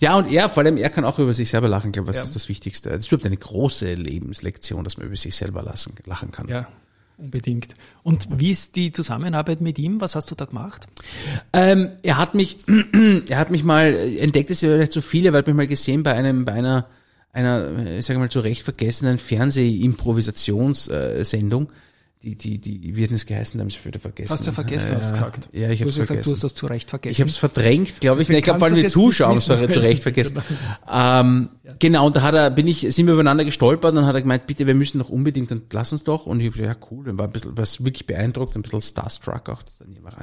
Ja, 0.00 0.16
und 0.16 0.30
er, 0.30 0.48
vor 0.50 0.62
allem, 0.64 0.76
er 0.76 0.90
kann 0.90 1.04
auch 1.04 1.18
über 1.18 1.32
sich 1.34 1.48
selber 1.48 1.68
lachen, 1.68 1.92
glaube 1.92 2.06
ich, 2.06 2.08
was 2.10 2.16
Ja. 2.16 2.22
ist 2.24 2.34
das 2.34 2.48
Wichtigste. 2.48 2.90
Das 2.90 2.98
ist 2.98 3.06
überhaupt 3.12 3.26
eine 3.26 3.36
große 3.36 3.94
Lebenslektion, 3.94 4.84
dass 4.84 4.96
man 4.98 5.06
über 5.06 5.16
sich 5.16 5.34
selber 5.34 5.62
lassen, 5.62 5.94
lachen 6.04 6.30
kann. 6.30 6.48
Ja, 6.48 6.68
unbedingt. 7.16 7.74
Und 8.02 8.38
wie 8.38 8.50
ist 8.50 8.76
die 8.76 8.92
Zusammenarbeit 8.92 9.60
mit 9.60 9.78
ihm? 9.78 10.00
Was 10.00 10.14
hast 10.14 10.30
du 10.30 10.34
da 10.34 10.44
gemacht? 10.44 10.86
Ähm, 11.52 11.90
er 12.02 12.18
hat 12.18 12.34
mich, 12.34 12.58
er 13.28 13.38
hat 13.38 13.50
mich 13.50 13.64
mal 13.64 13.94
äh, 13.94 14.18
entdeckt, 14.18 14.50
ist 14.50 14.62
ja 14.62 14.70
vielleicht 14.70 14.92
zu 14.92 15.02
viele, 15.02 15.32
weil 15.32 15.36
er 15.36 15.42
hat 15.42 15.46
mich 15.46 15.56
mal 15.56 15.66
gesehen 15.66 16.02
bei 16.02 16.14
einem, 16.14 16.44
bei 16.44 16.52
einer, 16.52 16.86
einer, 17.32 17.78
äh, 17.78 17.98
ich 17.98 18.06
sage 18.06 18.18
mal 18.18 18.30
zu 18.30 18.40
Recht 18.40 18.62
vergessenen 18.62 19.18
Fernseh-Improvisationssendung. 19.18 21.68
Die, 22.24 22.36
die, 22.36 22.58
die, 22.58 22.96
wie 22.96 23.04
hat 23.04 23.12
das 23.12 23.26
geheißen, 23.26 23.58
da 23.58 23.62
habe 23.62 23.68
ich 23.70 23.78
es 23.78 23.84
wieder 23.84 24.00
vergessen. 24.00 24.32
Hast 24.32 24.46
du 24.46 24.52
vergessen, 24.52 24.92
Äh, 24.92 24.96
hast 24.96 25.10
du 25.10 25.12
gesagt. 25.14 25.48
Ja, 25.52 25.68
ich 25.68 25.80
habe 25.80 25.90
es 25.90 25.96
gesagt, 25.96 26.08
du 26.08 26.14
vergessen. 26.14 26.32
hast 26.32 26.44
das 26.44 26.54
zu 26.54 26.66
Recht 26.66 26.88
vergessen. 26.88 27.12
Ich 27.12 27.20
habe 27.20 27.28
es 27.28 27.36
verdrängt, 27.36 28.00
glaube 28.00 28.22
ich. 28.22 28.28
Deswegen 28.28 28.38
Ich 28.38 28.44
glaube, 28.44 28.60
vor 28.60 28.68
allem 28.68 28.76
die 28.76 28.84
es 28.84 28.92
Zuschauer 28.92 29.28
haben 29.28 29.38
es 29.38 29.44
zu 29.44 29.54
Recht 29.54 30.02
vergessen. 30.02 30.38
Ähm, 30.90 31.48
Genau, 31.78 32.06
und 32.06 32.16
da 32.16 32.20
hat 32.20 32.34
er, 32.34 32.50
bin 32.50 32.66
ich, 32.68 32.80
sind 32.94 33.06
wir 33.06 33.14
übereinander 33.14 33.44
gestolpert 33.44 33.90
und 33.92 33.96
dann 33.96 34.06
hat 34.06 34.14
er 34.14 34.20
gemeint, 34.20 34.46
bitte, 34.46 34.66
wir 34.66 34.74
müssen 34.74 34.98
doch 34.98 35.08
unbedingt 35.08 35.50
und 35.50 35.72
lass 35.72 35.92
uns 35.92 36.04
doch. 36.04 36.26
Und 36.26 36.40
ich 36.40 36.46
habe 36.48 36.58
gesagt, 36.58 36.82
ja 36.82 36.88
cool, 36.90 37.06
dann 37.06 37.18
war 37.18 37.26
ein 37.26 37.30
bisschen, 37.30 37.56
was 37.56 37.82
wirklich 37.82 38.06
beeindruckt, 38.06 38.54
ein 38.54 38.60
bisschen 38.60 38.82
starstruck 38.82 39.48
auch, 39.48 39.62
das 39.62 39.78
dann 39.78 39.90
jemand 39.92 40.16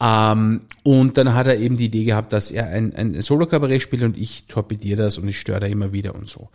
ähm, 0.00 0.62
Und 0.82 1.16
dann 1.16 1.34
hat 1.34 1.46
er 1.46 1.58
eben 1.58 1.76
die 1.76 1.84
Idee 1.84 2.04
gehabt, 2.04 2.32
dass 2.32 2.50
er 2.50 2.66
ein, 2.66 2.92
ein 2.94 3.20
Solo-Kabarett 3.20 3.82
spielt 3.82 4.02
und 4.02 4.18
ich 4.18 4.46
torpediere 4.46 5.00
das 5.04 5.18
und 5.18 5.28
ich 5.28 5.38
störe 5.38 5.60
da 5.60 5.66
immer 5.66 5.92
wieder 5.92 6.16
und 6.16 6.28
so. 6.28 6.48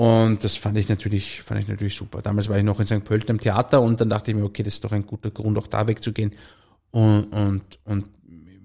Und 0.00 0.44
das 0.44 0.56
fand 0.56 0.78
ich 0.78 0.88
natürlich, 0.88 1.42
fand 1.42 1.60
ich 1.60 1.68
natürlich 1.68 1.94
super. 1.94 2.22
Damals 2.22 2.48
war 2.48 2.56
ich 2.56 2.64
noch 2.64 2.80
in 2.80 2.86
St. 2.86 3.04
Pölten 3.04 3.32
am 3.32 3.38
Theater 3.38 3.82
und 3.82 4.00
dann 4.00 4.08
dachte 4.08 4.30
ich 4.30 4.36
mir, 4.38 4.44
okay, 4.44 4.62
das 4.62 4.72
ist 4.72 4.84
doch 4.86 4.92
ein 4.92 5.04
guter 5.04 5.30
Grund, 5.30 5.58
auch 5.58 5.66
da 5.66 5.86
wegzugehen. 5.86 6.32
Und, 6.90 7.24
und, 7.24 7.64
und 7.84 8.08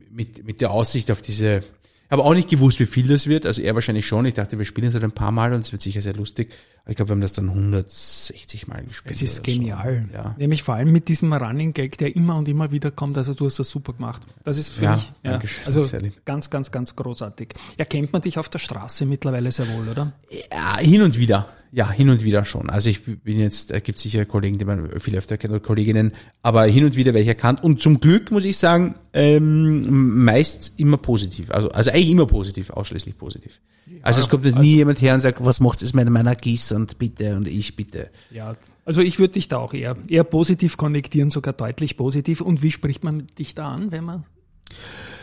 mit, 0.10 0.46
mit 0.46 0.62
der 0.62 0.72
Aussicht 0.72 1.12
auf 1.12 1.22
diese, 1.22 1.62
aber 2.10 2.26
auch 2.26 2.34
nicht 2.34 2.50
gewusst, 2.50 2.80
wie 2.80 2.86
viel 2.86 3.08
das 3.08 3.28
wird. 3.28 3.46
Also 3.46 3.62
er 3.62 3.74
wahrscheinlich 3.76 4.06
schon. 4.06 4.26
Ich 4.26 4.34
dachte, 4.36 4.58
wir 4.58 4.66
spielen 4.66 4.88
es 4.88 4.94
halt 4.94 5.04
ein 5.04 5.12
paar 5.12 5.32
Mal 5.32 5.54
und 5.54 5.62
es 5.62 5.72
wird 5.72 5.82
sicher 5.82 6.02
sehr 6.02 6.14
lustig. 6.14 6.52
Aber 6.84 6.92
ich 6.92 6.96
glaube, 6.98 7.10
wir 7.10 7.14
haben 7.14 7.22
das 7.22 7.34
dann 7.34 7.50
160 7.50 8.68
Mal 8.68 8.84
gespielt. 8.84 9.16
es 9.16 9.22
ist 9.22 9.40
oder 9.40 9.52
so. 9.52 9.58
genial. 9.60 10.10
Ja. 10.14 10.36
Nämlich 10.38 10.62
vor 10.64 10.76
allem 10.76 10.92
mit 10.92 11.08
diesem 11.08 11.34
Running 11.34 11.74
Gag, 11.74 11.98
der 11.98 12.16
immer 12.16 12.36
und 12.38 12.48
immer 12.48 12.72
wieder 12.72 12.92
kommt. 12.92 13.18
Also 13.18 13.34
du 13.34 13.46
hast 13.46 13.58
das 13.58 13.70
super 13.70 13.94
gemacht. 13.94 14.22
Das 14.44 14.58
ist 14.58 14.70
für 14.70 14.86
Ja, 14.86 14.96
mich 14.96 15.12
ja, 15.24 15.40
also 15.66 15.90
ganz, 16.26 16.50
ganz, 16.50 16.72
ganz 16.72 16.96
großartig. 16.96 17.50
Erkennt 17.78 18.14
man 18.14 18.22
dich 18.22 18.38
auf 18.38 18.50
der 18.50 18.60
Straße 18.60 19.06
mittlerweile 19.06 19.52
sehr 19.52 19.68
wohl, 19.70 19.88
oder? 19.90 20.14
Ja, 20.52 20.78
hin 20.78 21.02
und 21.02 21.18
wieder. 21.18 21.50
Ja, 21.76 21.92
hin 21.92 22.10
und 22.10 22.24
wieder 22.24 22.46
schon. 22.46 22.70
Also 22.70 22.90
ich 22.90 23.04
bin 23.04 23.38
jetzt, 23.38 23.70
es 23.70 23.84
gibt 23.84 24.00
sicher 24.00 24.24
Kollegen, 24.24 24.58
die 24.58 24.64
man 24.64 24.98
viel 24.98 25.18
öfter 25.18 25.38
kennt 25.38 25.52
oder 25.52 25.60
Kolleginnen, 25.60 26.14
aber 26.42 26.64
hin 26.64 26.86
und 26.86 26.96
wieder 26.96 27.14
welche 27.14 27.32
erkannt. 27.32 27.62
Und 27.62 27.82
zum 27.82 28.00
Glück 28.00 28.32
muss 28.32 28.46
ich 28.46 28.56
sagen, 28.56 28.96
ähm, 29.12 30.24
meist 30.24 30.72
immer 30.78 30.96
positiv. 30.96 31.52
Also, 31.52 31.70
also 31.72 31.92
eigentlich 31.92 32.12
immer 32.12 32.28
positiv, 32.28 32.70
ausschließlich 32.70 33.18
positiv. 33.18 33.60
also 34.04 34.22
es 34.22 34.30
kommt 34.30 34.46
nie 34.58 34.76
jemand 34.76 35.02
her 35.02 35.16
und 35.16 35.20
sagt, 35.20 35.44
was 35.44 35.60
macht 35.60 35.82
es 35.82 35.94
mit 35.94 36.10
meiner 36.10 36.34
Gieß 36.34 36.72
und 36.72 36.98
bitte 36.98 37.36
und 37.36 37.46
ich 37.46 37.76
bitte. 37.76 38.10
Ja, 38.32 38.56
also 38.86 39.02
ich 39.02 39.20
würde 39.20 39.34
dich 39.34 39.50
da 39.50 39.58
auch 39.58 39.74
eher, 39.74 39.98
eher 40.08 40.24
positiv 40.24 40.78
konnektieren, 40.78 41.30
sogar 41.30 41.54
deutlich 41.54 41.98
positiv. 41.98 42.40
Und 42.40 42.64
wie 42.64 42.72
spricht 42.72 43.04
man 43.04 43.28
dich 43.38 43.54
da 43.54 43.68
an, 43.68 43.92
wenn 43.92 44.06
man 44.06 44.24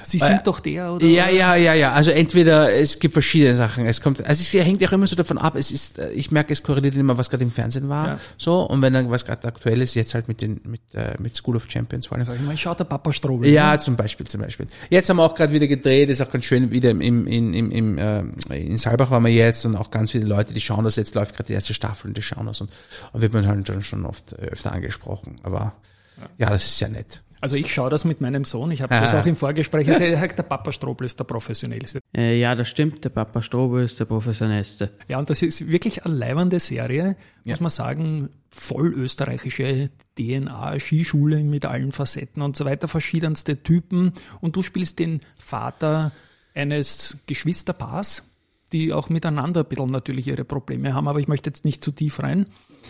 Sie 0.05 0.19
sind 0.19 0.47
doch 0.47 0.61
der, 0.61 0.93
oder? 0.95 1.05
Ja, 1.07 1.29
ja, 1.29 1.55
ja, 1.55 1.75
ja. 1.75 1.93
Also 1.93 2.11
entweder 2.11 2.73
es 2.73 2.99
gibt 2.99 3.13
verschiedene 3.13 3.55
Sachen. 3.55 3.87
Es 3.87 4.01
kommt, 4.01 4.25
also 4.25 4.41
es 4.43 4.53
hängt 4.65 4.81
ja 4.81 4.89
auch 4.89 4.93
immer 4.93 5.07
so 5.07 5.17
davon 5.17 5.39
ab. 5.39 5.57
Es 5.57 5.71
ist, 5.71 5.99
äh, 5.99 6.11
ich 6.13 6.31
merke, 6.31 6.53
es 6.53 6.63
korreliert 6.63 6.97
immer, 6.97 7.17
was 7.19 7.31
gerade 7.31 7.45
im 7.45 7.51
Fernsehen 7.51 7.89
war. 7.89 8.07
Ja. 8.07 8.19
So 8.39 8.63
und 8.63 8.83
wenn 8.83 8.93
dann 8.93 9.11
was 9.11 9.25
gerade 9.25 9.47
aktuell 9.47 9.81
ist, 9.83 9.95
jetzt 9.95 10.15
halt 10.15 10.29
mit 10.29 10.41
den 10.43 10.61
mit 10.65 10.81
äh, 10.95 11.15
mit 11.21 11.35
School 11.37 11.57
of 11.57 11.67
Champions 11.71 12.07
vor 12.07 12.17
allem. 12.17 12.25
Sag 12.27 12.37
ich 12.37 12.43
mal, 12.43 12.57
schaut 12.57 12.81
der 12.81 12.85
Papa 12.85 13.13
Strobel. 13.13 13.49
Ja, 13.49 13.79
zum 13.79 13.97
Beispiel, 13.97 14.27
zum 14.27 14.41
Beispiel. 14.41 14.67
Jetzt 14.91 15.09
haben 15.09 15.17
wir 15.19 15.25
auch 15.25 15.35
gerade 15.35 15.53
wieder 15.53 15.67
gedreht, 15.67 16.11
ist 16.11 16.21
auch 16.21 16.31
ganz 16.31 16.45
schön 16.45 16.71
wieder 16.71 16.91
im, 16.91 17.01
im, 17.01 17.27
im, 17.27 17.71
im, 17.71 17.99
äh, 17.99 18.21
in 18.57 18.79
Saalbach 18.79 19.11
waren 19.11 19.25
wir 19.25 19.33
jetzt 19.33 19.65
und 19.67 19.77
auch 19.77 19.91
ganz 19.91 20.11
viele 20.11 20.27
Leute, 20.27 20.55
die 20.55 20.61
schauen 20.61 20.85
das, 20.85 20.97
jetzt 20.97 21.15
läuft 21.15 21.35
gerade 21.37 21.47
die 21.49 21.55
erste 21.55 21.75
Staffel 21.75 22.09
und 22.09 22.17
die 22.17 22.23
schauen 22.23 22.47
das 22.47 22.61
und, 22.61 22.71
und 23.13 23.21
wird 23.21 23.33
man 23.33 23.47
halt 23.47 23.67
schon- 23.67 23.83
schon 23.83 24.07
oft 24.07 24.33
äh, 24.33 24.47
öfter 24.47 24.73
angesprochen. 24.73 25.37
Aber 25.43 25.73
ja, 26.39 26.51
das 26.51 26.65
ist 26.67 26.81
ja 26.81 26.89
nett. 26.89 27.23
Also 27.43 27.57
ich 27.57 27.75
schaue 27.75 27.91
das 27.91 28.05
mit 28.05 28.21
meinem 28.21 28.45
Sohn. 28.45 28.71
Ich 28.71 28.83
habe 28.83 28.95
das 28.95 29.17
auch 29.17 29.27
im 29.27 29.35
Vorgespräch 29.35 29.89
erzählt. 29.89 30.39
Der 30.39 30.45
Papa 30.45 30.71
Strobel 30.71 31.07
ist 31.07 31.19
der 31.19 31.25
professionellste. 31.25 31.99
Äh, 32.17 32.39
ja, 32.39 32.55
das 32.55 32.69
stimmt. 32.69 33.03
Der 33.03 33.09
Papa 33.09 33.43
Strobel 33.43 33.85
ist 33.85 33.99
der 33.99 34.05
professionellste. 34.05 34.91
Ja, 35.09 35.19
und 35.19 35.29
das 35.29 35.43
ist 35.43 35.67
wirklich 35.67 36.07
eine 36.07 36.15
leibende 36.15 36.61
Serie, 36.61 37.17
muss 37.45 37.59
man 37.59 37.71
sagen, 37.71 38.31
voll 38.49 38.95
österreichische 38.95 39.91
DNA, 40.17 40.79
Skischule 40.79 41.43
mit 41.43 41.65
allen 41.67 41.91
Facetten 41.91 42.43
und 42.43 42.57
so 42.57 42.65
weiter, 42.65 42.87
verschiedenste 42.87 43.61
Typen. 43.61 44.13
Und 44.41 44.55
du 44.55 44.63
spielst 44.63 45.01
den 45.01 45.21
Vater 45.37 46.13
eines 46.55 47.19
Geschwisterpaars, 47.27 48.32
die 48.73 48.93
auch 48.93 49.09
miteinander 49.09 49.61
ein 49.61 49.67
bisschen 49.67 49.91
natürlich 49.91 50.29
ihre 50.29 50.45
Probleme 50.45 50.95
haben, 50.95 51.09
aber 51.09 51.21
ich 51.21 51.29
möchte 51.29 51.51
jetzt 51.51 51.65
nicht 51.65 51.85
zu 51.85 51.93
tief 51.93 52.23
rein. 52.23 52.47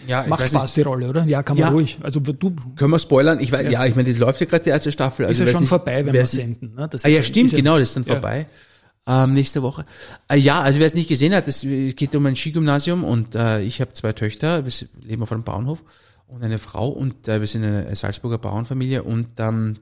Ja, 0.06 0.22
ich 0.22 0.28
Macht 0.28 0.40
weiß 0.42 0.50
Spaß 0.50 0.62
nicht. 0.62 0.76
die 0.78 0.82
Rolle, 0.82 1.08
oder? 1.08 1.24
Ja, 1.24 1.42
kann 1.42 1.56
man 1.56 1.66
Ja. 1.68 1.72
ruhig. 1.72 1.98
Also 2.02 2.20
du 2.20 2.54
Können 2.76 2.90
wir 2.92 2.98
spoilern? 2.98 3.40
Ich 3.40 3.52
weiß, 3.52 3.70
ja, 3.70 3.84
ich 3.84 3.94
meine, 3.94 4.08
das 4.08 4.18
läuft 4.18 4.40
ja 4.40 4.46
gerade 4.46 4.64
die 4.64 4.70
erste 4.70 4.90
Staffel. 4.90 5.24
ist 5.24 5.28
Also 5.28 5.42
ja 5.42 5.46
weiß 5.48 5.52
schon 5.54 5.62
nicht, 5.62 5.68
vorbei, 5.68 6.06
wenn 6.06 6.12
wir 6.14 6.26
senden. 6.26 6.74
Ne? 6.74 6.88
Das 6.88 7.04
Ah 7.04 7.08
ist 7.08 7.14
ja, 7.16 7.22
stimmt, 7.22 7.52
ist 7.52 7.56
genau, 7.56 7.78
das 7.78 7.88
ist 7.88 7.96
dann 7.96 8.04
ja. 8.04 8.12
vorbei. 8.14 8.46
Ähm, 9.06 9.32
nächste 9.34 9.62
Woche. 9.62 9.84
Äh, 10.28 10.36
ja, 10.36 10.60
also 10.60 10.78
wer 10.78 10.86
es 10.86 10.94
nicht 10.94 11.08
gesehen 11.08 11.34
hat, 11.34 11.48
es 11.48 11.60
geht 11.62 12.14
um 12.14 12.24
ein 12.26 12.36
Skigymnasium 12.36 13.02
und 13.04 13.34
äh, 13.34 13.60
ich 13.60 13.80
habe 13.80 13.92
zwei 13.94 14.12
Töchter, 14.12 14.64
wir 14.64 14.72
leben 15.02 15.22
auf 15.22 15.32
einem 15.32 15.42
Bauernhof 15.42 15.82
und 16.28 16.42
eine 16.44 16.58
Frau 16.58 16.88
und 16.88 17.26
äh, 17.28 17.40
wir 17.40 17.46
sind 17.48 17.64
eine 17.64 17.94
Salzburger 17.96 18.38
Bauernfamilie 18.38 19.02
und 19.02 19.28
ähm, 19.38 19.74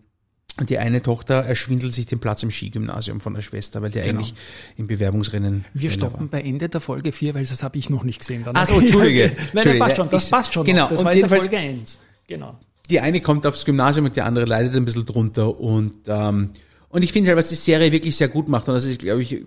die 0.69 0.79
eine 0.79 1.03
Tochter 1.03 1.37
erschwindelt 1.37 1.95
sich 1.95 2.07
den 2.07 2.19
Platz 2.19 2.43
im 2.43 2.51
Skigymnasium 2.51 3.21
von 3.21 3.35
der 3.35 3.41
Schwester, 3.43 3.81
weil 3.81 3.91
die 3.91 4.01
eigentlich 4.01 4.35
im 4.77 4.87
Bewerbungsrennen 4.87 5.65
Wir 5.73 5.91
stoppen 5.91 6.29
bei 6.29 6.43
Ende 6.43 6.69
der 6.69 6.81
Folge 6.81 7.13
4, 7.13 7.35
weil 7.35 7.45
das 7.45 7.63
habe 7.63 7.79
ich 7.79 7.89
noch 7.89 8.05
nicht 8.05 8.19
gesehen. 8.19 8.45
Dann 8.45 8.57
Ach 8.57 8.67
so, 8.67 8.79
Entschuldige. 8.79 9.29
nein, 9.37 9.39
Entschuldige. 9.53 9.79
passt 9.85 9.97
schon, 9.97 10.11
das 10.11 10.25
Ich- 10.25 10.31
passt 10.31 10.53
schon. 10.55 10.67
genau, 10.67 10.83
noch. 10.83 10.89
Das 10.91 10.99
und 11.01 11.05
war 11.07 11.13
in 11.15 11.21
der 11.21 11.29
Folge 11.29 11.57
1. 11.57 11.99
Genau. 12.27 12.59
die 12.91 13.01
eine 13.01 13.21
kommt 13.21 13.47
aufs 13.47 13.65
Gymnasium 13.65 14.07
und 14.07 14.17
die 14.17 14.21
andere 14.23 14.45
leidet 14.45 14.75
ein 14.77 14.85
bisschen 14.85 15.07
drunter 15.07 15.59
und 15.59 15.95
ähm, 16.09 16.51
und 16.89 17.03
ich 17.03 17.13
finde 17.13 17.29
halt, 17.29 17.39
was 17.39 17.49
die 17.49 17.55
Serie 17.55 17.93
wirklich 17.93 18.17
sehr 18.17 18.29
gut 18.29 18.49
macht 18.49 18.69
und 18.69 18.75
das 18.75 18.85
ist, 18.85 18.99
glaube 19.01 19.23
ich, 19.23 19.43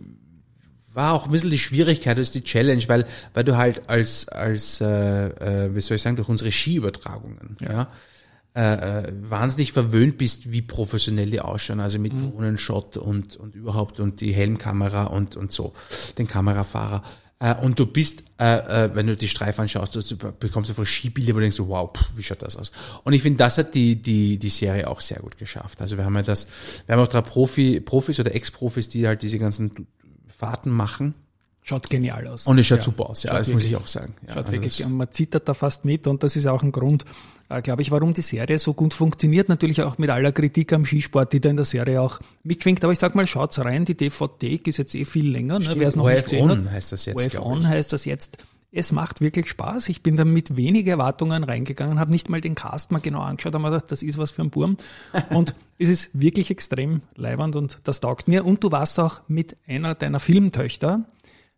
war 0.94 1.14
auch 1.14 1.26
ein 1.26 1.32
bisschen 1.32 1.50
die 1.50 1.58
Schwierigkeit, 1.58 2.18
das 2.18 2.28
ist 2.28 2.36
die 2.36 2.44
Challenge, 2.44 2.82
weil 2.88 3.06
weil 3.34 3.44
du 3.44 3.58
halt 3.58 3.90
als 3.90 4.28
als 4.30 4.80
äh, 4.80 4.86
äh, 5.66 5.76
wie 5.76 5.82
soll 5.82 5.96
ich 5.96 6.02
sagen 6.02 6.16
durch 6.16 6.30
unsere 6.30 6.52
Skiübertragungen 6.52 7.58
ja, 7.62 7.82
äh, 7.84 7.86
äh, 8.54 9.12
wahnsinnig 9.22 9.72
verwöhnt 9.72 10.18
bist, 10.18 10.52
wie 10.52 10.62
professionell 10.62 11.32
die 11.32 11.42
ausschauen, 11.42 11.80
also 11.80 11.98
mit 12.00 12.14
Drohnenshot 12.14 12.98
und 12.98 13.36
und 13.36 13.56
überhaupt 13.56 14.00
und 14.00 14.22
die 14.22 14.34
Helmkamera 14.34 15.06
und 15.06 15.36
und 15.36 15.52
so 15.52 15.74
den 16.18 16.28
Kamerafahrer. 16.28 17.04
Äh, 17.44 17.56
und 17.56 17.78
du 17.78 17.86
bist, 17.86 18.24
äh, 18.40 18.86
äh, 18.86 18.96
wenn 18.96 19.08
du 19.08 19.18
die 19.18 19.28
Streif 19.28 19.60
anschaust, 19.60 19.96
du 19.96 20.18
bekommst 20.18 20.70
einfach 20.70 20.86
Skibilder, 20.86 21.34
wo 21.34 21.40
du 21.40 21.42
denkst, 21.42 21.60
wow, 21.60 21.92
pff, 21.96 22.12
wie 22.16 22.24
schaut 22.24 22.42
das 22.42 22.56
aus? 22.56 22.72
Und 23.04 23.14
ich 23.14 23.22
finde, 23.22 23.40
das 23.40 23.58
hat 23.58 23.76
die, 23.76 24.02
die, 24.02 24.40
die 24.40 24.50
Serie 24.50 24.88
auch 24.88 25.02
sehr 25.02 25.20
gut 25.20 25.38
geschafft. 25.38 25.82
Also 25.82 25.98
wir 25.98 26.06
haben 26.06 26.16
ja 26.16 26.22
das, 26.22 26.48
wir 26.86 26.96
haben 26.96 27.02
auch 27.02 27.08
drei 27.08 27.22
Profi, 27.22 27.82
Profis 27.82 28.20
oder 28.20 28.34
Ex-Profis, 28.34 28.88
die 28.88 29.08
halt 29.08 29.24
diese 29.24 29.40
ganzen 29.40 29.88
Fahrten 30.28 30.70
machen. 30.70 31.16
Schaut 31.66 31.90
genial 31.90 32.28
aus. 32.28 32.46
Und 32.46 32.60
es 32.60 32.68
schaut 32.68 32.80
Ja. 32.80 32.84
super 32.84 33.10
aus, 33.10 33.24
ja, 33.24 33.32
das 33.34 33.48
muss 33.48 33.56
wirklich- 33.64 33.72
ich 33.72 33.78
auch 33.78 33.88
sagen. 33.88 34.14
Ja, 34.28 34.34
Schaut 34.34 34.38
also 34.46 34.52
wirklich, 34.54 34.86
und 34.86 34.94
man 34.98 35.08
zittert 35.12 35.48
da 35.48 35.54
fast 35.54 35.86
mit 35.86 36.08
und 36.08 36.22
das 36.24 36.36
ist 36.36 36.46
auch 36.46 36.62
ein 36.62 36.74
Grund, 36.74 37.06
äh, 37.50 37.62
glaube 37.62 37.82
ich, 37.82 37.90
warum 37.92 38.14
die 38.14 38.22
Serie 38.22 38.60
so 38.60 38.74
gut 38.74 38.94
funktioniert. 38.94 39.48
Natürlich 39.48 39.82
auch 39.82 39.98
mit 39.98 40.10
aller 40.10 40.34
Kritik 40.34 40.74
am 40.74 40.86
Skisport, 40.86 41.32
die 41.32 41.40
da 41.40 41.50
in 41.50 41.56
der 41.56 41.66
Serie 41.66 42.02
auch 42.02 42.20
mitschwingt. 42.44 42.84
Aber 42.84 42.92
ich 42.92 43.00
sag 43.00 43.16
mal, 43.16 43.26
schaut's 43.28 43.60
rein, 43.60 43.86
die 43.86 43.96
DVD 43.96 44.56
ist 44.68 44.78
jetzt 44.78 44.94
eh 44.94 45.06
viel 45.06 45.30
länger, 45.30 45.60
ne, 45.60 45.70
wer 45.78 45.88
es 45.88 45.96
noch 45.96 46.04
nicht 46.06 46.16
ORF 46.18 46.24
gesehen 46.26 46.52
On 46.52 46.66
hat. 46.66 46.72
heißt 46.74 46.92
das 46.92 47.06
jetzt, 47.06 47.30
glaub 47.32 47.46
On 47.46 47.62
ich. 47.62 47.68
heißt 47.68 47.94
das 47.94 48.04
jetzt. 48.06 48.38
Es 48.76 48.92
macht 48.92 49.22
wirklich 49.22 49.48
Spaß. 49.50 49.88
Ich 49.90 50.02
bin 50.02 50.16
da 50.18 50.26
mit 50.26 50.58
wenig 50.58 50.88
Erwartungen 50.88 51.44
reingegangen, 51.44 52.00
habe 52.00 52.10
nicht 52.12 52.28
mal 52.28 52.42
den 52.42 52.56
Cast 52.56 52.92
mal 52.92 53.00
genau 53.00 53.22
angeschaut, 53.22 53.54
aber 53.54 53.70
gedacht, 53.70 53.92
das 53.92 54.02
ist 54.02 54.18
was 54.18 54.32
für 54.32 54.42
ein 54.42 54.50
Burm. 54.50 54.78
Und 55.30 55.54
es 55.78 55.90
ist 55.90 56.20
wirklich 56.20 56.50
extrem 56.50 57.02
leibernd 57.16 57.56
und 57.56 57.78
das 57.84 58.00
taugt 58.00 58.28
mir. 58.28 58.44
Und 58.44 58.64
du 58.64 58.72
warst 58.72 59.00
auch 59.00 59.22
mit 59.28 59.56
einer 59.68 59.94
deiner 59.94 60.20
Filmtöchter 60.20 61.06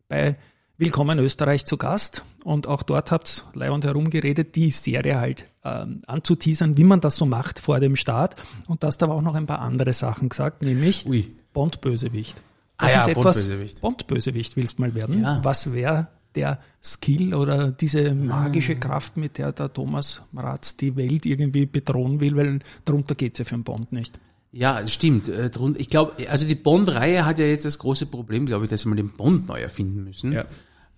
bei 0.08 0.38
Willkommen 0.78 1.20
Österreich 1.20 1.66
zu 1.66 1.78
Gast 1.78 2.24
und 2.44 2.68
auch 2.68 2.84
dort 2.84 3.10
habt 3.10 3.46
leibend 3.54 3.86
herumgeredet, 3.86 4.56
die 4.58 4.72
Serie 4.72 5.20
halt 5.20 5.48
ähm, 5.64 6.02
anzuteasern, 6.06 6.78
wie 6.78 6.84
man 6.84 7.00
das 7.00 7.16
so 7.16 7.26
macht 7.26 7.60
vor 7.60 7.80
dem 7.80 7.96
Start. 7.96 8.36
Und 8.68 8.84
hast 8.84 9.02
aber 9.02 9.16
auch 9.16 9.22
noch 9.22 9.36
ein 9.36 9.46
paar 9.46 9.60
andere 9.60 9.94
Sachen 9.94 10.28
gesagt, 10.28 10.64
nämlich 10.64 11.06
Ui. 11.08 11.34
Bond-Bösewicht. 11.54 12.36
Ah 12.78 12.88
Das 12.88 12.94
ja, 12.96 13.02
ist 13.02 13.08
etwas, 13.08 13.24
Bond-Bösewicht. 13.38 13.82
Bond-Bösewicht 13.82 14.58
willst 14.58 14.80
mal 14.80 14.94
werden. 14.96 15.22
Ja. 15.24 15.40
Was 15.44 15.72
wäre 15.72 16.08
der 16.36 16.60
Skill 16.84 17.34
oder 17.34 17.72
diese 17.72 18.14
magische 18.14 18.74
Ah. 18.74 18.80
Kraft, 18.80 19.16
mit 19.16 19.38
der 19.38 19.54
der 19.54 19.72
Thomas 19.72 20.24
Ratz 20.36 20.76
die 20.76 20.98
Welt 20.98 21.26
irgendwie 21.26 21.66
bedrohen 21.66 22.20
will, 22.20 22.36
weil 22.36 22.60
darunter 22.84 23.16
geht's 23.16 23.40
ja 23.40 23.46
für 23.46 23.56
einen 23.56 23.64
Bond 23.64 23.94
nicht. 23.94 24.20
Ja, 24.56 24.80
das 24.80 24.94
stimmt. 24.94 25.28
Äh, 25.28 25.52
Ich 25.78 25.90
glaube, 25.90 26.30
also 26.30 26.48
die 26.48 26.56
Bond-Reihe 26.56 27.26
hat 27.26 27.40
ja 27.40 27.46
jetzt 27.46 27.66
das 27.66 27.78
große 27.78 28.06
Problem, 28.06 28.46
glaube 28.46 28.66
ich, 28.66 28.70
dass 28.72 28.82
sie 28.82 28.88
mal 28.90 28.96
den 28.96 29.10
Bond 29.10 29.50
neu 29.50 29.60
erfinden 29.60 30.06
müssen. 30.06 30.32
Ja. 30.32 30.46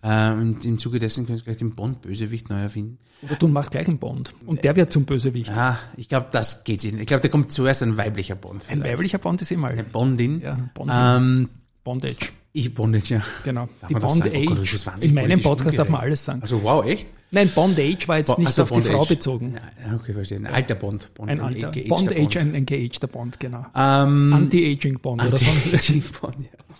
Äh, 0.04 0.32
und 0.34 0.64
im 0.64 0.78
Zuge 0.78 1.00
dessen 1.00 1.26
können 1.26 1.40
sie 1.40 1.44
gleich 1.44 1.58
den 1.58 1.74
Bond-Bösewicht 1.74 2.52
neu 2.52 2.62
erfinden. 2.62 3.00
Oder 3.24 3.36
du 3.36 3.48
machst 3.48 3.72
gleich 3.72 3.88
einen 3.88 3.98
Bond. 3.98 4.32
Und 4.46 4.64
der 4.64 4.76
wird 4.76 4.94
zum 4.94 5.06
Bösewicht. 5.06 5.50
Ja, 5.50 5.80
ich 5.96 6.08
glaube, 6.08 6.28
das 6.32 6.66
geht 6.66 6.82
sich 6.82 6.92
nicht. 6.92 7.02
Ich 7.02 7.08
glaube, 7.08 7.22
da 7.24 7.30
kommt 7.30 7.52
zuerst 7.52 7.82
ein 7.82 7.98
weiblicher 7.98 8.36
Bond. 8.36 8.62
Ein 8.62 8.78
vielleicht. 8.78 8.94
weiblicher 8.94 9.18
Bond 9.18 9.42
ist 9.42 9.52
immer 9.52 9.70
Eine 9.70 9.84
Bondin. 9.84 10.40
Ja, 10.42 10.70
Bondin. 10.76 10.96
Ähm, 10.96 11.50
Bondage. 11.84 12.28
ich 12.54 12.76
Bondage, 12.76 13.16
ja. 13.16 13.22
Genau. 13.44 13.70
Darf 13.82 13.90
die? 13.90 13.96
Oh 13.96 14.00
Gott, 14.00 14.58
das 14.58 14.62
Age. 14.62 14.74
ist 14.76 14.86
wahnsinnig 14.86 15.10
In 15.18 15.30
meinem 15.30 15.42
Podcast 15.42 15.80
darf 15.80 15.90
man 15.90 16.02
alles 16.02 16.24
sagen. 16.24 16.44
Also 16.44 16.62
wow, 16.62 16.86
echt? 16.86 17.08
Nein, 17.30 17.50
Bondage 17.54 18.08
war 18.08 18.20
jetzt 18.20 18.38
nicht 18.38 18.48
Also 18.48 18.62
auf 18.64 18.72
die 18.72 18.82
Frau 18.82 18.92
Bondage. 19.00 19.16
bezogen. 19.16 19.56
Ja, 19.86 19.96
okay, 19.96 20.14
verstehe. 20.14 20.38
Ein 20.38 20.48
alter 20.48 20.76
Bond. 20.76 21.14
Bond 21.14 21.30
Ein 21.30 21.42
alter. 21.42 21.72
geagter 21.72 21.90
Bondage, 21.90 22.40
ein, 22.40 22.56
ein 22.56 22.66
geagter 22.66 23.08
Bond, 23.08 23.38
genau. 23.40 23.66
Ähm, 23.76 24.32
Anti-Aging 24.34 25.00
Bond 25.00 25.22
oder 25.26 25.36
so. 25.36 25.46
Anti-Aging 25.52 26.04
Bond, 26.22 26.36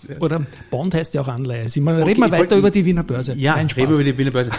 ja. 0.10 0.16
Oder 0.22 0.46
Bond 0.70 0.94
heißt 0.94 1.16
ja 1.16 1.22
auch 1.22 1.28
Anleihe. 1.28 1.68
Sie 1.70 1.82
mal, 1.82 1.96
Okay, 1.98 2.10
reden 2.12 2.22
wir 2.22 2.32
weiter 2.32 2.56
über 2.56 2.72
die 2.72 2.86
Wiener 2.86 3.04
Börse. 3.04 3.34
Ja, 3.36 3.56
reden 3.56 3.76
wir 3.76 3.90
über 3.90 4.04
die 4.06 4.18
Wiener 4.18 4.32
Börse. 4.32 4.52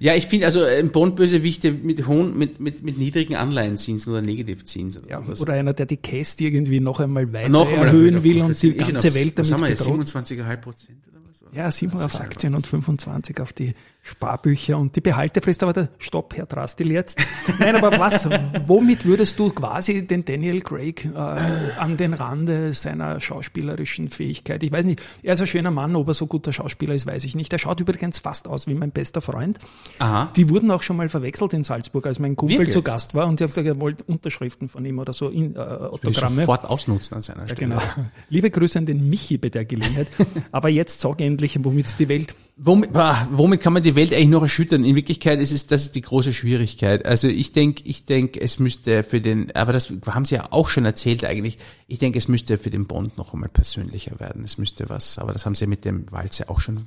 ja, 0.00 0.14
ich 0.14 0.26
finde 0.26 0.46
also 0.46 0.62
ein 0.64 0.90
Bond-Bösewicht 0.90 1.64
mit 1.84 2.06
hohen, 2.06 2.36
mit, 2.36 2.60
mit, 2.60 2.82
mit 2.82 2.98
niedrigen 2.98 3.34
Anleihenzinsen 3.36 4.12
oder 4.12 4.20
Negativzinsen. 4.22 5.04
Ja, 5.08 5.22
was. 5.26 5.40
oder 5.40 5.54
einer, 5.54 5.72
der 5.72 5.86
die 5.86 5.96
Käst 5.96 6.40
irgendwie 6.42 6.80
noch 6.80 7.00
einmal 7.00 7.32
weiter 7.32 7.48
noch 7.48 7.68
einmal 7.72 7.86
erhöhen 7.86 8.22
will 8.22 8.42
und 8.42 8.60
die 8.62 8.72
ganze 8.74 9.08
auf- 9.08 9.14
Welt 9.14 9.32
was 9.36 9.50
haben 9.52 9.60
damit 9.62 9.78
wir 9.78 9.86
jetzt, 10.02 10.14
bedroht. 10.14 10.26
27,5 10.46 10.56
Prozent 10.56 10.98
was? 11.40 11.44
Ja, 11.52 11.70
7 11.70 11.98
auf 12.00 12.14
ja 12.14 12.20
Aktien 12.20 12.54
und 12.54 12.66
25 12.66 13.40
auf 13.40 13.52
die 13.52 13.74
Sparbücher 14.04 14.78
und 14.78 14.96
die 14.96 15.00
Behaltefrist, 15.00 15.62
aber 15.62 15.72
der 15.72 15.88
Stopp, 15.98 16.36
Herr 16.36 16.46
Drastil 16.46 16.90
jetzt. 16.90 17.20
Nein, 17.60 17.76
aber 17.76 18.00
was, 18.00 18.28
womit 18.66 19.04
würdest 19.04 19.38
du 19.38 19.50
quasi 19.50 20.04
den 20.04 20.24
Daniel 20.24 20.60
Craig 20.60 21.04
äh, 21.04 21.18
an 21.18 21.96
den 21.96 22.12
Rande 22.12 22.72
seiner 22.72 23.20
schauspielerischen 23.20 24.08
Fähigkeit? 24.08 24.64
Ich 24.64 24.72
weiß 24.72 24.86
nicht, 24.86 25.00
er 25.22 25.34
ist 25.34 25.40
ein 25.40 25.46
schöner 25.46 25.70
Mann, 25.70 25.94
ob 25.94 26.08
er 26.08 26.14
so 26.14 26.26
guter 26.26 26.52
Schauspieler 26.52 26.94
ist, 26.94 27.06
weiß 27.06 27.22
ich 27.22 27.36
nicht. 27.36 27.52
Er 27.52 27.60
schaut 27.60 27.78
übrigens 27.78 28.18
fast 28.18 28.48
aus 28.48 28.66
wie 28.66 28.74
mein 28.74 28.90
bester 28.90 29.20
Freund. 29.20 29.60
Aha. 30.00 30.32
Die 30.34 30.50
wurden 30.50 30.72
auch 30.72 30.82
schon 30.82 30.96
mal 30.96 31.08
verwechselt 31.08 31.54
in 31.54 31.62
Salzburg, 31.62 32.04
als 32.04 32.18
mein 32.18 32.34
Kumpel 32.34 32.58
Wirklich? 32.58 32.74
zu 32.74 32.82
Gast 32.82 33.14
war 33.14 33.28
und 33.28 33.40
ich 33.40 33.44
habe 33.44 33.50
gesagt, 33.50 33.68
er 33.68 33.80
wollte 33.80 34.02
Unterschriften 34.02 34.68
von 34.68 34.84
ihm 34.84 34.98
oder 34.98 35.12
so, 35.12 35.28
in, 35.28 35.54
äh, 35.54 35.60
Autogramme. 35.60 36.40
sofort 36.40 36.64
ausnutzen 36.64 37.18
an 37.18 37.22
seiner 37.22 37.46
Stelle. 37.46 37.76
Genau. 37.76 37.82
Liebe 38.30 38.50
Grüße 38.50 38.80
an 38.80 38.86
den 38.86 39.08
Michi 39.08 39.38
bei 39.38 39.48
der 39.48 39.64
Gelegenheit. 39.64 40.08
Aber 40.50 40.68
jetzt 40.68 41.00
sag 41.00 41.20
endlich, 41.22 41.58
womit 41.62 41.98
die 41.98 42.08
Welt. 42.08 42.34
Womit, 42.56 42.90
womit 42.92 43.60
kann 43.62 43.72
man 43.72 43.82
die 43.82 43.94
Welt 43.94 44.12
eigentlich 44.12 44.28
noch 44.28 44.42
erschüttern? 44.42 44.84
In 44.84 44.94
Wirklichkeit 44.94 45.40
ist 45.40 45.52
es, 45.52 45.66
das 45.66 45.84
ist 45.84 45.94
die 45.94 46.02
große 46.02 46.34
Schwierigkeit. 46.34 47.06
Also 47.06 47.26
ich 47.26 47.52
denke, 47.52 47.82
ich 47.86 48.04
denke, 48.04 48.40
es 48.40 48.58
müsste 48.58 49.02
für 49.02 49.22
den, 49.22 49.50
aber 49.56 49.72
das 49.72 49.92
haben 50.06 50.26
Sie 50.26 50.34
ja 50.34 50.48
auch 50.50 50.68
schon 50.68 50.84
erzählt 50.84 51.24
eigentlich. 51.24 51.58
Ich 51.88 51.98
denke, 51.98 52.18
es 52.18 52.28
müsste 52.28 52.58
für 52.58 52.70
den 52.70 52.86
Bond 52.86 53.16
noch 53.16 53.32
einmal 53.32 53.48
persönlicher 53.48 54.20
werden. 54.20 54.44
Es 54.44 54.58
müsste 54.58 54.90
was, 54.90 55.18
aber 55.18 55.32
das 55.32 55.46
haben 55.46 55.54
Sie 55.54 55.64
ja 55.64 55.68
mit 55.68 55.86
dem 55.86 56.10
Walze 56.12 56.50
auch 56.50 56.60
schon 56.60 56.84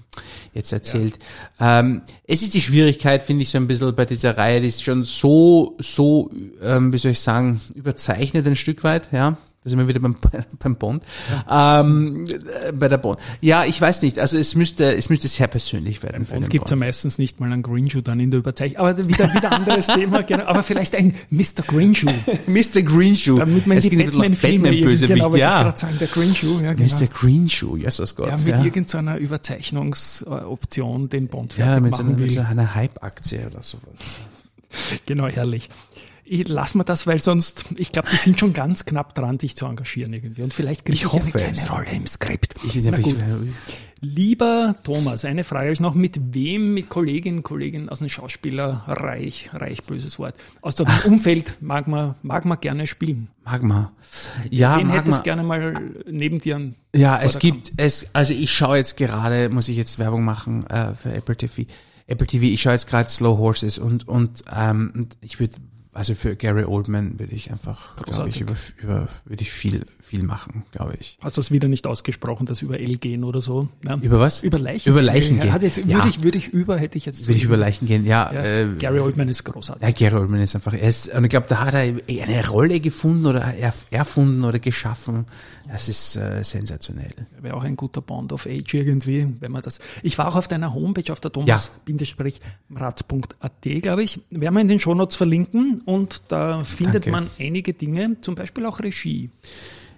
jetzt 0.53 0.71
erzählt. 0.71 1.17
Ähm, 1.59 2.03
es 2.25 2.43
ist 2.43 2.53
die 2.53 2.61
Schwierigkeit, 2.61 3.23
finde 3.23 3.41
ich, 3.41 3.49
so 3.49 3.57
ein 3.57 3.67
bisschen 3.67 3.95
bei 3.95 4.05
dieser 4.05 4.37
Reihe, 4.37 4.61
die 4.61 4.67
ist 4.67 4.83
schon 4.83 5.03
so, 5.03 5.75
so, 5.79 6.29
ähm, 6.61 6.93
wie 6.93 6.97
soll 6.97 7.11
ich 7.11 7.19
sagen, 7.19 7.59
überzeichnet 7.73 8.45
ein 8.45 8.55
Stück 8.55 8.83
weit, 8.83 9.09
ja. 9.11 9.37
Da 9.65 9.71
sind 9.71 9.79
wir 9.79 9.87
wieder 9.87 9.99
beim, 9.99 10.15
beim 10.59 10.75
Bond. 10.75 11.03
Ähm, 11.49 12.27
äh, 12.27 12.71
bei 12.71 12.87
der 12.87 12.99
Bond. 12.99 13.19
Ja, 13.41 13.65
ich 13.65 13.81
weiß 13.81 14.03
nicht. 14.03 14.19
Also 14.19 14.37
es 14.37 14.53
müsste, 14.53 14.95
es 14.95 15.09
müsste 15.09 15.27
sehr 15.27 15.47
persönlich 15.47 16.03
werden. 16.03 16.23
Und 16.23 16.31
den 16.31 16.49
gibt 16.49 16.65
es 16.65 16.69
ja 16.69 16.75
Bond. 16.75 16.81
meistens 16.81 17.17
nicht 17.17 17.39
mal 17.39 17.51
einen 17.51 17.63
Green 17.63 17.89
Shoe 17.89 18.03
dann 18.03 18.19
in 18.19 18.29
der 18.29 18.41
Überzeichnung. 18.41 18.77
Aber 18.77 18.95
wieder, 18.95 19.33
wieder 19.33 19.51
anderes 19.51 19.87
Thema, 19.87 20.21
genau. 20.21 20.45
Aber 20.45 20.61
vielleicht 20.61 20.93
ein 20.93 21.15
Mr. 21.31 21.63
Green 21.65 21.95
Shoe. 21.95 22.13
Mr. 22.47 22.83
Greenshoe. 22.83 23.39
Damit 23.39 23.65
man 23.65 23.77
es 23.77 23.85
die 23.85 23.95
Batman-Filme 23.95 24.69
Batman-Bösewicht, 24.69 25.13
genau, 25.15 25.25
wollte 25.25 25.37
ich 25.37 25.41
ja. 25.41 25.63
gerade 25.63 25.79
sagen, 25.79 25.97
der 25.99 26.07
Green 26.09 26.35
Shoe, 26.35 26.61
ja, 26.61 26.73
genau. 26.73 26.95
Mr. 26.95 27.07
Greenshoe, 27.07 27.79
Jesus 27.79 28.15
Gott. 28.15 28.27
Ja, 28.27 28.37
mit 28.37 28.63
irgendeiner 28.63 29.17
Überzeichnungsoption 29.17 31.09
den 31.09 31.27
Bond 31.27 31.57
ja, 31.57 31.65
fertig 31.65 31.83
mit 31.83 31.95
so, 31.95 32.01
einer, 32.01 32.11
machen 32.11 32.21
mit 32.21 32.31
so 32.33 32.37
will. 32.37 32.45
einer 32.45 32.75
Hype-Aktie 32.75 33.47
oder 33.47 33.63
sowas. 33.63 33.81
Genau, 35.05 35.27
herrlich. 35.27 35.69
Ich 36.27 36.47
lass 36.47 36.73
mal 36.73 36.83
das, 36.83 37.05
weil 37.05 37.19
sonst, 37.21 37.65
ich 37.77 37.91
glaube, 37.91 38.09
die 38.11 38.15
sind 38.17 38.39
schon 38.39 38.51
ganz 38.53 38.85
knapp 38.85 39.13
dran, 39.13 39.37
dich 39.37 39.55
zu 39.55 39.65
engagieren 39.67 40.11
irgendwie. 40.13 40.41
Und 40.41 40.53
vielleicht 40.53 40.83
kriege 40.85 40.95
Ich 40.95 41.03
ich, 41.03 41.11
hoffe 41.13 41.37
eine 41.39 41.51
es. 41.51 41.63
kleine 41.65 41.69
Rolle 41.77 41.95
im 41.95 42.07
Skript. 42.07 42.55
Ich, 42.65 42.75
Na 42.83 42.97
gut. 42.97 43.15
Lieber 44.01 44.75
Thomas, 44.83 45.23
eine 45.25 45.43
Frage 45.43 45.65
habe 45.65 45.73
ich 45.73 45.79
noch. 45.79 45.93
Mit 45.95 46.19
wem, 46.33 46.73
mit 46.73 46.89
Kolleginnen, 46.89 47.43
Kollegen 47.43 47.89
aus 47.89 47.99
dem 47.99 48.09
Schauspielerreich, 48.09 49.49
reich 49.53 49.81
böses 49.83 50.19
Wort, 50.19 50.35
aus 50.61 50.75
dem 50.75 50.87
Umfeld 51.05 51.57
mag 51.61 51.87
man, 51.87 52.15
mag 52.21 52.45
man 52.45 52.59
gerne 52.59 52.87
spielen? 52.87 53.29
Magma. 53.43 53.91
Ja, 54.49 54.77
Den 54.77 54.87
Magma. 54.87 55.01
hättest 55.01 55.23
gerne 55.23 55.43
mal 55.43 55.91
neben 56.09 56.39
dir 56.39 56.73
Ja, 56.95 57.19
es 57.21 57.39
gibt, 57.39 57.73
es, 57.77 58.09
also 58.13 58.33
ich 58.33 58.51
schaue 58.51 58.77
jetzt 58.77 58.97
gerade, 58.97 59.49
muss 59.49 59.69
ich 59.69 59.77
jetzt 59.77 59.97
Werbung 59.99 60.23
machen 60.23 60.65
äh, 60.67 60.93
für 60.95 61.13
Apple 61.13 61.35
TV. 61.37 61.63
Apple 62.07 62.27
TV, 62.27 62.45
ich 62.45 62.61
schaue 62.61 62.73
jetzt 62.73 62.87
gerade 62.87 63.09
Slow 63.09 63.37
Horses 63.37 63.77
und, 63.79 64.07
und, 64.07 64.43
ähm, 64.55 64.91
und 64.93 65.17
ich 65.21 65.39
würde, 65.39 65.53
also 65.95 66.13
für 66.13 66.35
Gary 66.35 66.65
Oldman 66.65 67.19
würde 67.19 67.33
ich 67.33 67.51
einfach, 67.51 67.95
glaube 67.95 68.29
ich, 68.29 68.41
über, 68.41 68.53
über, 68.81 69.07
würde 69.25 69.41
ich 69.41 69.51
viel, 69.51 69.85
viel 70.01 70.23
machen, 70.23 70.63
glaube 70.71 70.93
ich. 70.99 71.17
Hast 71.21 71.37
du 71.37 71.41
es 71.41 71.51
wieder 71.51 71.67
nicht 71.67 71.87
ausgesprochen, 71.87 72.45
das 72.45 72.61
über 72.61 72.79
L 72.79 72.97
gehen 72.97 73.23
oder 73.23 73.41
so? 73.41 73.69
Ja. 73.83 73.95
Über 73.97 74.19
was? 74.19 74.43
Über 74.43 74.59
Leichen. 74.59 74.89
Über 74.91 75.01
Leichen 75.01 75.39
gehen. 75.39 75.51
Hat 75.53 75.63
jetzt, 75.63 75.77
Ja. 75.77 75.95
würde, 75.97 76.09
ich, 76.09 76.23
würde 76.23 76.37
ich 76.37 76.49
über, 76.49 76.77
hätte 76.77 76.97
ich 76.97 77.05
jetzt. 77.05 77.27
Würde 77.27 77.37
ich 77.37 77.43
über 77.45 77.57
Leichen 77.57 77.87
gehen, 77.87 78.05
ja. 78.05 78.31
ja, 78.33 78.43
äh, 78.43 78.75
Gary 78.77 78.99
Oldman 78.99 79.29
ist 79.29 79.43
großartig. 79.45 79.81
Ja, 79.83 79.91
Gary 79.91 80.21
Oldman 80.21 80.41
ist 80.41 80.53
einfach, 80.53 80.73
er 80.73 80.87
ist, 80.87 81.13
und 81.13 81.23
ich 81.23 81.29
glaube, 81.29 81.47
da 81.49 81.59
hat 81.63 81.73
er 81.73 81.79
eine 81.81 82.47
Rolle 82.47 82.79
gefunden 82.79 83.25
oder 83.25 83.43
erf- 83.53 83.85
erfunden 83.89 84.43
oder 84.43 84.59
geschaffen. 84.59 85.25
Das 85.67 85.89
ist 85.89 86.15
äh, 86.17 86.43
sensationell. 86.43 87.09
Wäre 87.41 87.55
auch 87.55 87.63
ein 87.63 87.75
guter 87.75 88.01
Bond 88.01 88.31
of 88.33 88.45
Age 88.45 88.75
irgendwie, 88.75 89.27
wenn 89.39 89.51
man 89.51 89.63
das. 89.63 89.79
Ich 90.03 90.15
war 90.19 90.27
auch 90.27 90.35
auf 90.35 90.47
deiner 90.47 90.75
Homepage, 90.75 91.11
auf 91.11 91.19
der 91.21 91.31
thomas-ratz.at, 91.31 93.81
glaube 93.81 94.03
ich. 94.03 94.19
Werden 94.29 94.53
wir 94.53 94.61
in 94.61 94.67
den 94.67 94.79
Shownotes 94.79 95.15
verlinken 95.15 95.81
und 95.85 96.23
da 96.29 96.63
findet 96.63 97.05
Danke. 97.05 97.11
man 97.11 97.29
einige 97.39 97.73
Dinge, 97.73 98.17
zum 98.21 98.35
Beispiel 98.35 98.65
auch 98.65 98.79
Regie. 98.79 99.29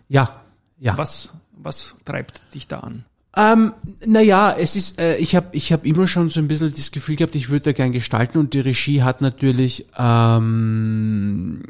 Ja, 0.09 0.41
ja. 0.79 0.97
Was, 0.97 1.31
was 1.53 1.95
treibt 2.05 2.53
dich 2.53 2.67
da 2.67 2.79
an? 2.81 3.05
Ähm, 3.35 3.73
naja, 4.05 4.55
es 4.57 4.75
ist, 4.75 4.99
äh, 4.99 5.17
ich 5.17 5.35
habe 5.35 5.49
ich 5.51 5.71
hab 5.71 5.85
immer 5.85 6.07
schon 6.07 6.31
so 6.31 6.39
ein 6.39 6.47
bisschen 6.47 6.71
das 6.71 6.89
Gefühl 6.91 7.17
gehabt, 7.17 7.35
ich 7.35 7.49
würde 7.49 7.65
da 7.65 7.71
gern 7.71 7.91
gestalten 7.91 8.39
und 8.39 8.55
die 8.55 8.61
Regie 8.61 9.03
hat 9.03 9.21
natürlich, 9.21 9.85
ähm, 9.97 11.61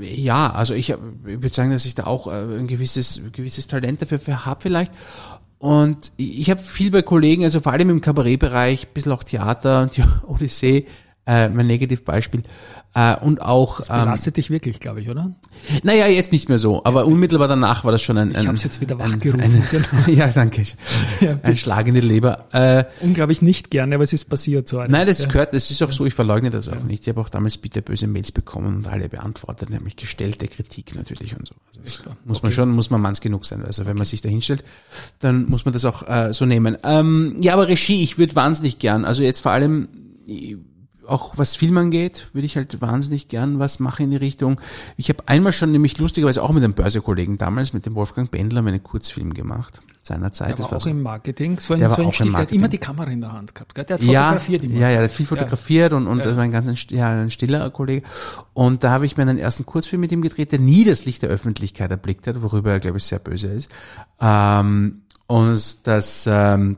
äh, 0.00 0.04
ja, 0.14 0.52
also 0.52 0.74
ich, 0.74 0.90
hab- 0.90 1.00
ich 1.26 1.42
würde 1.42 1.54
sagen, 1.54 1.70
dass 1.70 1.86
ich 1.86 1.94
da 1.94 2.04
auch 2.04 2.26
äh, 2.26 2.58
ein 2.58 2.66
gewisses, 2.66 3.18
ein 3.18 3.32
gewisses 3.32 3.66
Talent 3.66 4.02
dafür 4.02 4.18
für 4.18 4.44
habe 4.46 4.60
vielleicht. 4.60 4.92
Und 5.58 6.12
ich, 6.16 6.40
ich 6.40 6.50
habe 6.50 6.60
viel 6.60 6.90
bei 6.90 7.02
Kollegen, 7.02 7.44
also 7.44 7.60
vor 7.60 7.72
allem 7.72 7.90
im 7.90 8.00
Kabarettbereich, 8.00 8.86
ein 8.86 8.92
bisschen 8.94 9.12
auch 9.12 9.22
Theater 9.24 9.82
und 9.82 9.96
die 9.96 10.04
Odyssee, 10.26 10.86
äh, 11.30 11.48
mein 11.48 11.66
Negativbeispiel, 11.66 12.42
äh, 12.92 13.14
und 13.16 13.40
auch, 13.40 13.80
ähm, 13.88 14.00
Belastet 14.00 14.36
dich 14.36 14.50
wirklich, 14.50 14.80
glaube 14.80 15.00
ich, 15.00 15.08
oder? 15.08 15.32
naja, 15.84 16.08
jetzt 16.08 16.32
nicht 16.32 16.48
mehr 16.48 16.58
so, 16.58 16.84
aber 16.84 17.06
unmittelbar 17.06 17.46
danach 17.46 17.84
war 17.84 17.92
das 17.92 18.02
schon 18.02 18.18
ein, 18.18 18.34
ein 18.34 18.42
Ich 18.42 18.48
habe 18.48 18.58
jetzt 18.58 18.80
wieder 18.80 18.98
ein, 18.98 19.12
wachgerufen. 19.12 19.40
ein, 19.40 19.62
genau. 19.70 19.86
ja, 20.08 20.28
danke. 20.28 20.62
Ja, 21.20 21.38
Ein 21.42 21.56
Schlag 21.56 21.86
in 21.86 21.94
die 21.94 22.00
Leber. 22.00 22.46
Äh, 22.52 22.84
Unglaublich 23.00 23.42
nicht 23.42 23.70
gerne, 23.70 23.94
aber 23.94 24.04
es 24.04 24.12
ist 24.12 24.28
passiert 24.28 24.68
so. 24.68 24.82
nein, 24.82 25.06
das 25.06 25.20
ja. 25.20 25.26
gehört, 25.26 25.54
das 25.54 25.70
ist 25.70 25.82
auch 25.82 25.92
so, 25.92 26.06
ich 26.06 26.14
verleugne 26.14 26.50
das 26.50 26.68
auch 26.68 26.82
nicht. 26.82 27.02
Ich 27.02 27.08
habe 27.08 27.20
auch 27.20 27.28
damals 27.28 27.58
bitterböse 27.58 28.06
Mails 28.06 28.32
bekommen 28.32 28.76
und 28.76 28.88
alle 28.88 29.08
beantwortet, 29.08 29.70
nämlich 29.70 29.96
gestellte 29.96 30.48
Kritik 30.48 30.94
natürlich 30.94 31.36
und 31.36 31.46
so. 31.46 31.54
Also 31.68 31.80
das 31.82 32.02
muss 32.24 32.42
man 32.42 32.52
schon, 32.52 32.70
muss 32.70 32.90
man 32.90 33.00
manns 33.00 33.20
genug 33.20 33.44
sein. 33.44 33.64
Also 33.64 33.86
wenn 33.86 33.96
man 33.96 34.06
sich 34.06 34.22
da 34.22 34.28
hinstellt, 34.28 34.64
dann 35.18 35.46
muss 35.46 35.64
man 35.64 35.74
das 35.74 35.84
auch 35.84 36.08
äh, 36.08 36.32
so 36.32 36.46
nehmen. 36.46 36.78
Ähm, 36.82 37.36
ja, 37.40 37.52
aber 37.52 37.68
Regie, 37.68 38.02
ich 38.02 38.18
würde 38.18 38.34
wahnsinnig 38.34 38.78
gern, 38.78 39.04
also 39.04 39.22
jetzt 39.22 39.40
vor 39.40 39.52
allem 39.52 39.88
auch 41.10 41.36
was 41.38 41.56
Film 41.56 41.76
angeht, 41.78 42.28
würde 42.32 42.46
ich 42.46 42.56
halt 42.56 42.80
wahnsinnig 42.80 43.28
gern 43.28 43.58
was 43.58 43.78
machen 43.80 44.04
in 44.04 44.10
die 44.12 44.16
Richtung. 44.16 44.60
Ich 44.96 45.08
habe 45.08 45.22
einmal 45.26 45.52
schon 45.52 45.72
nämlich 45.72 45.98
lustigerweise 45.98 46.42
auch 46.42 46.52
mit 46.52 46.62
einem 46.64 46.74
Börsekollegen 46.74 47.38
damals, 47.38 47.72
mit 47.72 47.86
dem 47.86 47.94
Wolfgang 47.94 48.30
Bendler, 48.30 48.60
einen 48.60 48.82
Kurzfilm 48.82 49.34
gemacht 49.34 49.82
seinerzeit. 50.02 50.48
Der 50.48 50.56
Das 50.56 50.64
war 50.64 50.70
war 50.72 50.76
auch 50.78 50.82
so- 50.82 50.88
im 50.90 51.02
Marketing, 51.02 51.58
so 51.58 51.74
ein, 51.74 51.80
Der 51.80 51.90
war 51.90 51.96
so 51.96 52.02
ein 52.02 52.08
auch 52.08 52.12
im 52.12 52.14
Stil. 52.14 52.30
Der 52.32 52.40
hat 52.40 52.52
immer 52.52 52.68
die 52.68 52.78
Kamera 52.78 53.10
in 53.10 53.20
der 53.20 53.32
Hand 53.32 53.54
gehabt. 53.54 53.74
Gell? 53.74 53.84
Der 53.84 53.96
hat 53.98 54.02
ja, 54.02 54.22
fotografiert 54.24 54.64
immer. 54.64 54.74
Ja, 54.74 54.88
ja, 54.88 54.94
der 54.96 55.04
hat 55.04 55.12
viel 55.12 55.26
fotografiert 55.26 55.92
und, 55.92 56.06
und 56.06 56.24
das 56.24 56.36
war 56.36 56.42
ein 56.42 56.50
ganz 56.50 56.86
ja, 56.90 57.08
ein 57.10 57.30
stiller 57.30 57.68
Kollege. 57.70 58.06
Und 58.54 58.82
da 58.82 58.90
habe 58.92 59.04
ich 59.06 59.16
mir 59.16 59.22
einen 59.24 59.38
ersten 59.38 59.66
Kurzfilm 59.66 60.00
mit 60.00 60.10
ihm 60.12 60.22
gedreht, 60.22 60.52
der 60.52 60.58
nie 60.58 60.84
das 60.84 61.04
Licht 61.04 61.22
der 61.22 61.28
Öffentlichkeit 61.28 61.90
erblickt 61.90 62.26
hat, 62.26 62.42
worüber 62.42 62.70
er, 62.72 62.80
glaube 62.80 62.96
ich, 62.98 63.04
sehr 63.04 63.18
böse 63.18 63.48
ist. 63.48 63.70
Ähm, 64.20 65.02
und 65.26 65.86
das, 65.86 66.26
ähm, 66.26 66.76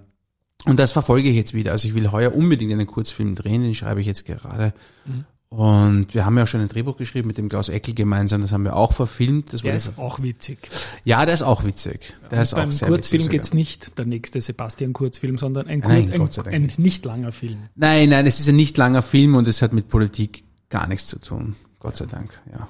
und 0.67 0.79
das 0.79 0.93
verfolge 0.93 1.29
ich 1.29 1.37
jetzt 1.37 1.55
wieder. 1.55 1.73
Also 1.73 1.89
ich 1.89 1.95
will 1.95 2.11
heuer 2.13 2.35
unbedingt 2.35 2.73
einen 2.73 2.87
Kurzfilm 2.87 3.35
drehen, 3.35 3.63
den 3.63 3.75
schreibe 3.75 4.01
ich 4.01 4.07
jetzt 4.07 4.25
gerade. 4.25 4.73
Mhm. 5.07 5.25
Und 5.49 6.15
wir 6.15 6.25
haben 6.25 6.39
ja 6.39 6.45
auch 6.45 6.47
schon 6.47 6.63
ein 6.63 6.69
Drehbuch 6.69 6.97
geschrieben 6.97 7.29
mit 7.29 7.37
dem 7.37 7.51
Klaus 7.51 7.69
Eckel 7.69 7.95
gemeinsam, 7.95 8.41
das 8.41 8.53
haben 8.53 8.65
wir 8.65 8.75
auch 8.75 8.95
verfilmt. 8.95 9.53
Das 9.53 9.61
Der 9.61 9.75
ist 9.75 9.99
auch 9.99 10.23
witzig. 10.23 10.59
ja, 11.05 11.27
der 11.27 11.35
ist 11.35 11.43
auch 11.43 11.65
witzig. 11.65 12.15
Der 12.31 12.41
ist 12.41 12.55
Beim 12.55 12.69
auch 12.69 12.73
sehr 12.73 12.89
Kurzfilm 12.89 13.29
geht's 13.29 13.49
sogar. 13.49 13.59
nicht 13.59 13.99
der 13.99 14.07
nächste 14.07 14.41
Sebastian-Kurzfilm, 14.41 15.37
sondern 15.37 15.67
ein, 15.67 15.81
Nein, 15.81 16.11
Kurz, 16.17 16.39
ein, 16.39 16.49
ein 16.55 16.63
nicht. 16.63 16.79
nicht 16.79 17.05
langer 17.05 17.33
Film. 17.33 17.59
Nein, 17.75 18.09
nein, 18.09 18.25
es 18.25 18.41
ist 18.41 18.49
ein 18.49 18.57
nicht 18.57 18.79
langer 18.79 19.03
Film 19.03 19.35
und 19.35 19.47
es 19.47 19.61
hat 19.61 19.75
mit 19.75 19.89
Politik 19.89 20.43
gar 20.71 20.87
nichts 20.87 21.07
zu 21.07 21.19
tun. 21.21 21.55
Gott 21.81 21.99
sei 21.99 22.07
Dank, 22.07 22.41
ja. 22.51 22.67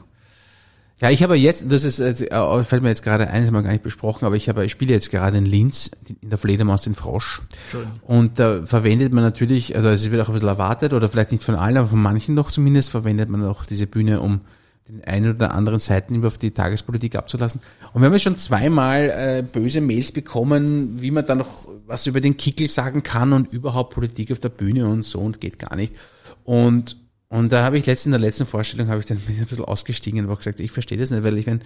Ja, 1.02 1.10
ich 1.10 1.24
habe 1.24 1.34
jetzt, 1.34 1.64
das 1.68 1.82
ist, 1.82 1.98
äh, 1.98 2.62
fällt 2.62 2.82
mir 2.84 2.88
jetzt 2.88 3.02
gerade 3.02 3.26
ein, 3.26 3.42
das 3.42 3.48
haben 3.48 3.54
wir 3.54 3.62
gar 3.64 3.72
nicht 3.72 3.82
besprochen, 3.82 4.24
aber 4.24 4.36
ich 4.36 4.48
habe, 4.48 4.64
ich 4.64 4.70
spiele 4.70 4.92
jetzt 4.92 5.10
gerade 5.10 5.36
in 5.36 5.44
Linz, 5.44 5.90
in 6.20 6.30
der 6.30 6.38
Fledermaus 6.38 6.82
den 6.82 6.94
Frosch. 6.94 7.42
Schön. 7.72 7.88
Und 8.02 8.38
da 8.38 8.64
verwendet 8.64 9.12
man 9.12 9.24
natürlich, 9.24 9.74
also 9.74 9.88
es 9.88 10.08
wird 10.12 10.22
auch 10.22 10.28
ein 10.28 10.34
bisschen 10.34 10.48
erwartet, 10.48 10.92
oder 10.92 11.08
vielleicht 11.08 11.32
nicht 11.32 11.42
von 11.42 11.56
allen, 11.56 11.76
aber 11.76 11.88
von 11.88 12.00
manchen 12.00 12.36
doch 12.36 12.52
zumindest, 12.52 12.90
verwendet 12.90 13.28
man 13.30 13.44
auch 13.44 13.64
diese 13.64 13.88
Bühne, 13.88 14.20
um 14.20 14.42
den 14.88 15.02
einen 15.02 15.34
oder 15.34 15.52
anderen 15.52 15.80
Seiten 15.80 16.14
über 16.14 16.28
auf 16.28 16.38
die 16.38 16.52
Tagespolitik 16.52 17.16
abzulassen. 17.16 17.60
Und 17.92 18.00
wir 18.00 18.06
haben 18.06 18.12
jetzt 18.12 18.22
schon 18.22 18.36
zweimal 18.36 19.10
äh, 19.10 19.42
böse 19.42 19.80
Mails 19.80 20.12
bekommen, 20.12 21.02
wie 21.02 21.10
man 21.10 21.26
da 21.26 21.34
noch 21.34 21.66
was 21.84 22.06
über 22.06 22.20
den 22.20 22.36
Kickel 22.36 22.68
sagen 22.68 23.02
kann 23.02 23.32
und 23.32 23.52
überhaupt 23.52 23.92
Politik 23.92 24.30
auf 24.30 24.38
der 24.38 24.50
Bühne 24.50 24.86
und 24.86 25.02
so 25.02 25.18
und 25.18 25.40
geht 25.40 25.58
gar 25.58 25.74
nicht. 25.74 25.96
Und 26.44 27.01
und 27.32 27.50
da 27.50 27.64
habe 27.64 27.78
ich 27.78 27.86
letztens 27.86 28.14
in 28.14 28.20
der 28.20 28.20
letzten 28.20 28.44
Vorstellung 28.44 28.88
habe 28.88 29.00
ich 29.00 29.06
dann 29.06 29.16
ein 29.26 29.46
bisschen 29.46 29.64
ausgestiegen 29.64 30.20
und 30.20 30.26
habe 30.28 30.36
gesagt, 30.36 30.60
ich 30.60 30.70
verstehe 30.70 30.98
das 30.98 31.10
nicht, 31.10 31.24
weil 31.24 31.38
ich 31.38 31.46
meine, 31.46 31.60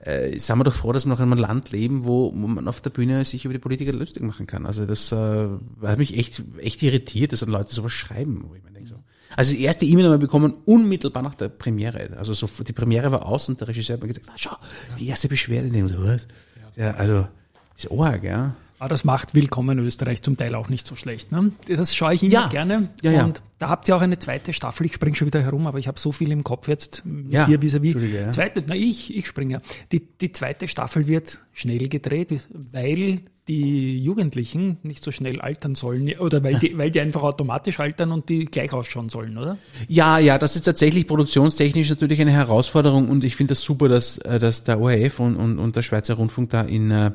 äh, 0.00 0.36
sind 0.40 0.58
wir 0.58 0.64
doch 0.64 0.74
froh, 0.74 0.90
dass 0.90 1.06
wir 1.06 1.10
noch 1.10 1.20
in 1.20 1.30
einem 1.30 1.38
Land 1.38 1.70
leben, 1.70 2.04
wo, 2.04 2.32
man 2.32 2.66
auf 2.66 2.80
der 2.80 2.90
Bühne 2.90 3.24
sich 3.24 3.44
über 3.44 3.54
die 3.54 3.60
Politiker 3.60 3.92
lustig 3.92 4.24
machen 4.24 4.48
kann. 4.48 4.66
Also 4.66 4.86
das 4.86 5.12
äh, 5.12 5.46
hat 5.82 5.98
mich 5.98 6.18
echt 6.18 6.42
echt 6.58 6.82
irritiert, 6.82 7.32
dass 7.32 7.40
dann 7.40 7.50
Leute 7.50 7.72
sowas 7.72 7.92
schreiben, 7.92 8.44
wo 8.48 8.56
ich 8.56 8.64
mir 8.64 8.72
denke 8.72 8.88
so. 8.88 8.96
Also 9.36 9.52
die 9.52 9.62
erste 9.62 9.86
E-Mail 9.86 10.06
haben 10.06 10.12
wir 10.14 10.18
bekommen 10.18 10.52
unmittelbar 10.64 11.22
nach 11.22 11.36
der 11.36 11.48
Premiere. 11.48 12.16
Also 12.18 12.34
so 12.34 12.48
die 12.64 12.72
Premiere 12.72 13.12
war 13.12 13.24
aus 13.24 13.48
und 13.48 13.60
der 13.60 13.68
Regisseur 13.68 13.94
hat 13.94 14.02
mir 14.02 14.08
gesagt, 14.08 14.26
na 14.28 14.34
schau, 14.34 14.56
die 14.98 15.06
erste 15.06 15.28
Beschwerde, 15.28 15.70
denke 15.70 15.94
so, 15.94 16.04
was? 16.04 16.26
Ja, 16.74 16.90
also 16.94 17.28
ist 17.76 17.88
arg, 17.88 18.24
ja. 18.24 18.56
Aber 18.80 18.88
das 18.88 19.04
macht 19.04 19.34
Willkommen 19.34 19.78
Österreich 19.78 20.20
zum 20.22 20.36
Teil 20.36 20.54
auch 20.54 20.68
nicht 20.68 20.86
so 20.86 20.96
schlecht. 20.96 21.30
Ne? 21.32 21.52
Das 21.68 21.94
schaue 21.94 22.14
ich 22.14 22.22
immer 22.24 22.32
Ja. 22.32 22.46
gerne. 22.48 22.88
Ja, 23.02 23.12
ja. 23.12 23.24
Und 23.24 23.40
da 23.58 23.68
habt 23.68 23.88
ihr 23.88 23.96
auch 23.96 24.00
eine 24.02 24.18
zweite 24.18 24.52
Staffel. 24.52 24.84
Ich 24.86 24.94
springe 24.94 25.14
schon 25.16 25.26
wieder 25.28 25.42
herum, 25.42 25.66
aber 25.66 25.78
ich 25.78 25.86
habe 25.86 25.98
so 25.98 26.10
viel 26.12 26.32
im 26.32 26.42
Kopf 26.42 26.66
jetzt 26.68 27.04
mit 27.06 27.32
Ja. 27.32 27.46
dir 27.46 27.60
vis-à-vis. 27.60 27.94
Ja. 28.12 28.32
Zweite, 28.32 28.64
na 28.66 28.74
ich, 28.74 29.14
ich 29.16 29.26
springe. 29.28 29.62
Die, 29.92 30.00
die 30.20 30.32
zweite 30.32 30.66
Staffel 30.66 31.06
wird 31.06 31.38
schnell 31.52 31.88
gedreht, 31.88 32.34
weil 32.72 33.20
die 33.46 33.98
Jugendlichen 34.02 34.78
nicht 34.82 35.04
so 35.04 35.10
schnell 35.12 35.40
altern 35.40 35.74
sollen 35.76 36.10
oder 36.18 36.42
weil 36.42 36.58
die, 36.58 36.76
weil 36.78 36.90
die 36.90 37.00
einfach 37.00 37.22
automatisch 37.22 37.78
altern 37.78 38.10
und 38.10 38.28
die 38.28 38.46
gleich 38.46 38.72
ausschauen 38.72 39.08
sollen, 39.08 39.38
oder? 39.38 39.56
Ja, 39.86 40.18
ja, 40.18 40.36
das 40.36 40.56
ist 40.56 40.62
tatsächlich 40.62 41.06
produktionstechnisch 41.06 41.90
natürlich 41.90 42.20
eine 42.20 42.32
Herausforderung 42.32 43.08
und 43.08 43.22
ich 43.24 43.36
finde 43.36 43.52
das 43.52 43.60
super, 43.60 43.88
dass, 43.88 44.18
äh, 44.18 44.38
dass 44.38 44.64
der 44.64 44.80
ORF 44.80 45.20
und, 45.20 45.36
und, 45.36 45.58
und 45.58 45.76
der 45.76 45.82
Schweizer 45.82 46.14
Rundfunk 46.14 46.50
da 46.50 46.62
in, 46.62 46.90
äh, 46.90 47.10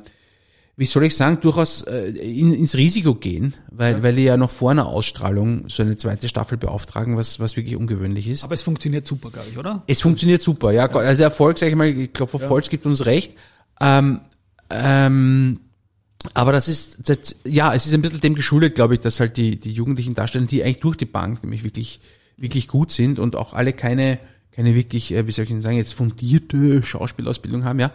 wie 0.79 0.85
soll 0.85 1.03
ich 1.03 1.13
sagen, 1.17 1.39
durchaus 1.41 1.81
äh, 1.81 2.07
in, 2.07 2.53
ins 2.53 2.77
Risiko 2.77 3.13
gehen, 3.13 3.53
weil, 3.69 4.01
weil 4.01 4.15
die 4.15 4.23
ja 4.23 4.37
noch 4.37 4.49
vor 4.49 4.71
einer 4.71 4.85
Ausstrahlung 4.85 5.67
so 5.67 5.83
eine 5.83 5.97
zweite 5.97 6.29
Staffel 6.29 6.57
beauftragen, 6.57 7.17
was, 7.17 7.37
was 7.37 7.57
wirklich 7.57 7.75
ungewöhnlich 7.75 8.29
ist. 8.29 8.45
Aber 8.45 8.53
es 8.53 8.61
funktioniert 8.61 9.05
super, 9.05 9.29
glaube 9.29 9.49
ich, 9.51 9.57
oder? 9.57 9.83
Es 9.87 9.99
funktioniert 9.99 10.41
super, 10.41 10.71
ja. 10.71 10.89
Also 10.89 11.17
der 11.17 11.27
Erfolg, 11.27 11.57
sag 11.57 11.67
ich 11.67 11.75
mal, 11.75 11.89
ich 11.89 12.13
glaube, 12.13 12.33
auf 12.33 12.47
Holz 12.47 12.69
gibt 12.69 12.85
uns 12.85 13.05
recht. 13.05 13.33
Ähm, 13.81 14.21
ähm, 14.69 15.59
aber 16.33 16.53
das 16.53 16.69
ist, 16.69 17.09
das, 17.09 17.41
ja, 17.43 17.73
es 17.73 17.85
ist 17.85 17.93
ein 17.93 18.01
bisschen 18.01 18.21
dem 18.21 18.35
geschuldet, 18.35 18.75
glaube 18.75 18.93
ich, 18.93 19.01
dass 19.01 19.19
halt 19.19 19.35
die, 19.35 19.59
die 19.59 19.73
jugendlichen 19.73 20.15
Darsteller, 20.15 20.45
die 20.45 20.63
eigentlich 20.63 20.79
durch 20.79 20.95
die 20.95 21.03
Bank 21.03 21.43
nämlich 21.43 21.65
wirklich, 21.65 21.99
wirklich 22.37 22.69
gut 22.69 22.93
sind 22.93 23.19
und 23.19 23.35
auch 23.35 23.53
alle 23.53 23.73
keine, 23.73 24.17
keine 24.53 24.75
wirklich, 24.75 25.13
äh, 25.13 25.27
wie 25.27 25.31
soll 25.31 25.43
ich 25.43 25.51
denn 25.51 25.61
sagen, 25.61 25.75
jetzt 25.75 25.93
fundierte 25.93 26.81
Schauspielausbildung 26.83 27.65
haben, 27.65 27.81
ja. 27.81 27.91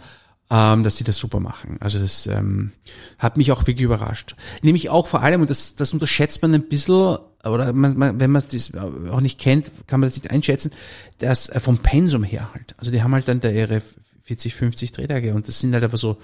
Ähm, 0.49 0.83
dass 0.83 0.95
die 0.95 1.03
das 1.03 1.17
super 1.17 1.39
machen. 1.39 1.77
Also 1.79 1.99
das 1.99 2.27
ähm, 2.27 2.71
hat 3.17 3.37
mich 3.37 3.51
auch 3.51 3.61
wirklich 3.65 3.85
überrascht. 3.85 4.35
Nämlich 4.61 4.89
auch 4.89 5.07
vor 5.07 5.21
allem, 5.21 5.41
und 5.41 5.49
das, 5.49 5.75
das 5.75 5.93
unterschätzt 5.93 6.41
man 6.41 6.53
ein 6.53 6.67
bisschen, 6.67 7.17
oder 7.43 7.73
man, 7.73 7.97
man, 7.97 8.19
wenn 8.19 8.31
man 8.31 8.43
das 8.51 8.71
auch 8.75 9.21
nicht 9.21 9.39
kennt, 9.39 9.71
kann 9.87 9.99
man 9.99 10.07
das 10.07 10.15
nicht 10.15 10.31
einschätzen, 10.31 10.71
dass 11.19 11.49
äh, 11.49 11.59
vom 11.59 11.79
Pensum 11.79 12.23
her 12.23 12.49
halt. 12.53 12.75
Also 12.77 12.91
die 12.91 13.01
haben 13.01 13.13
halt 13.13 13.27
dann 13.27 13.41
da 13.41 13.49
ihre 13.49 13.81
40, 14.23 14.55
50 14.55 14.91
Drehtage 14.91 15.33
und 15.33 15.47
das 15.47 15.59
sind 15.59 15.73
halt 15.73 15.83
einfach 15.83 15.97
so 15.97 16.17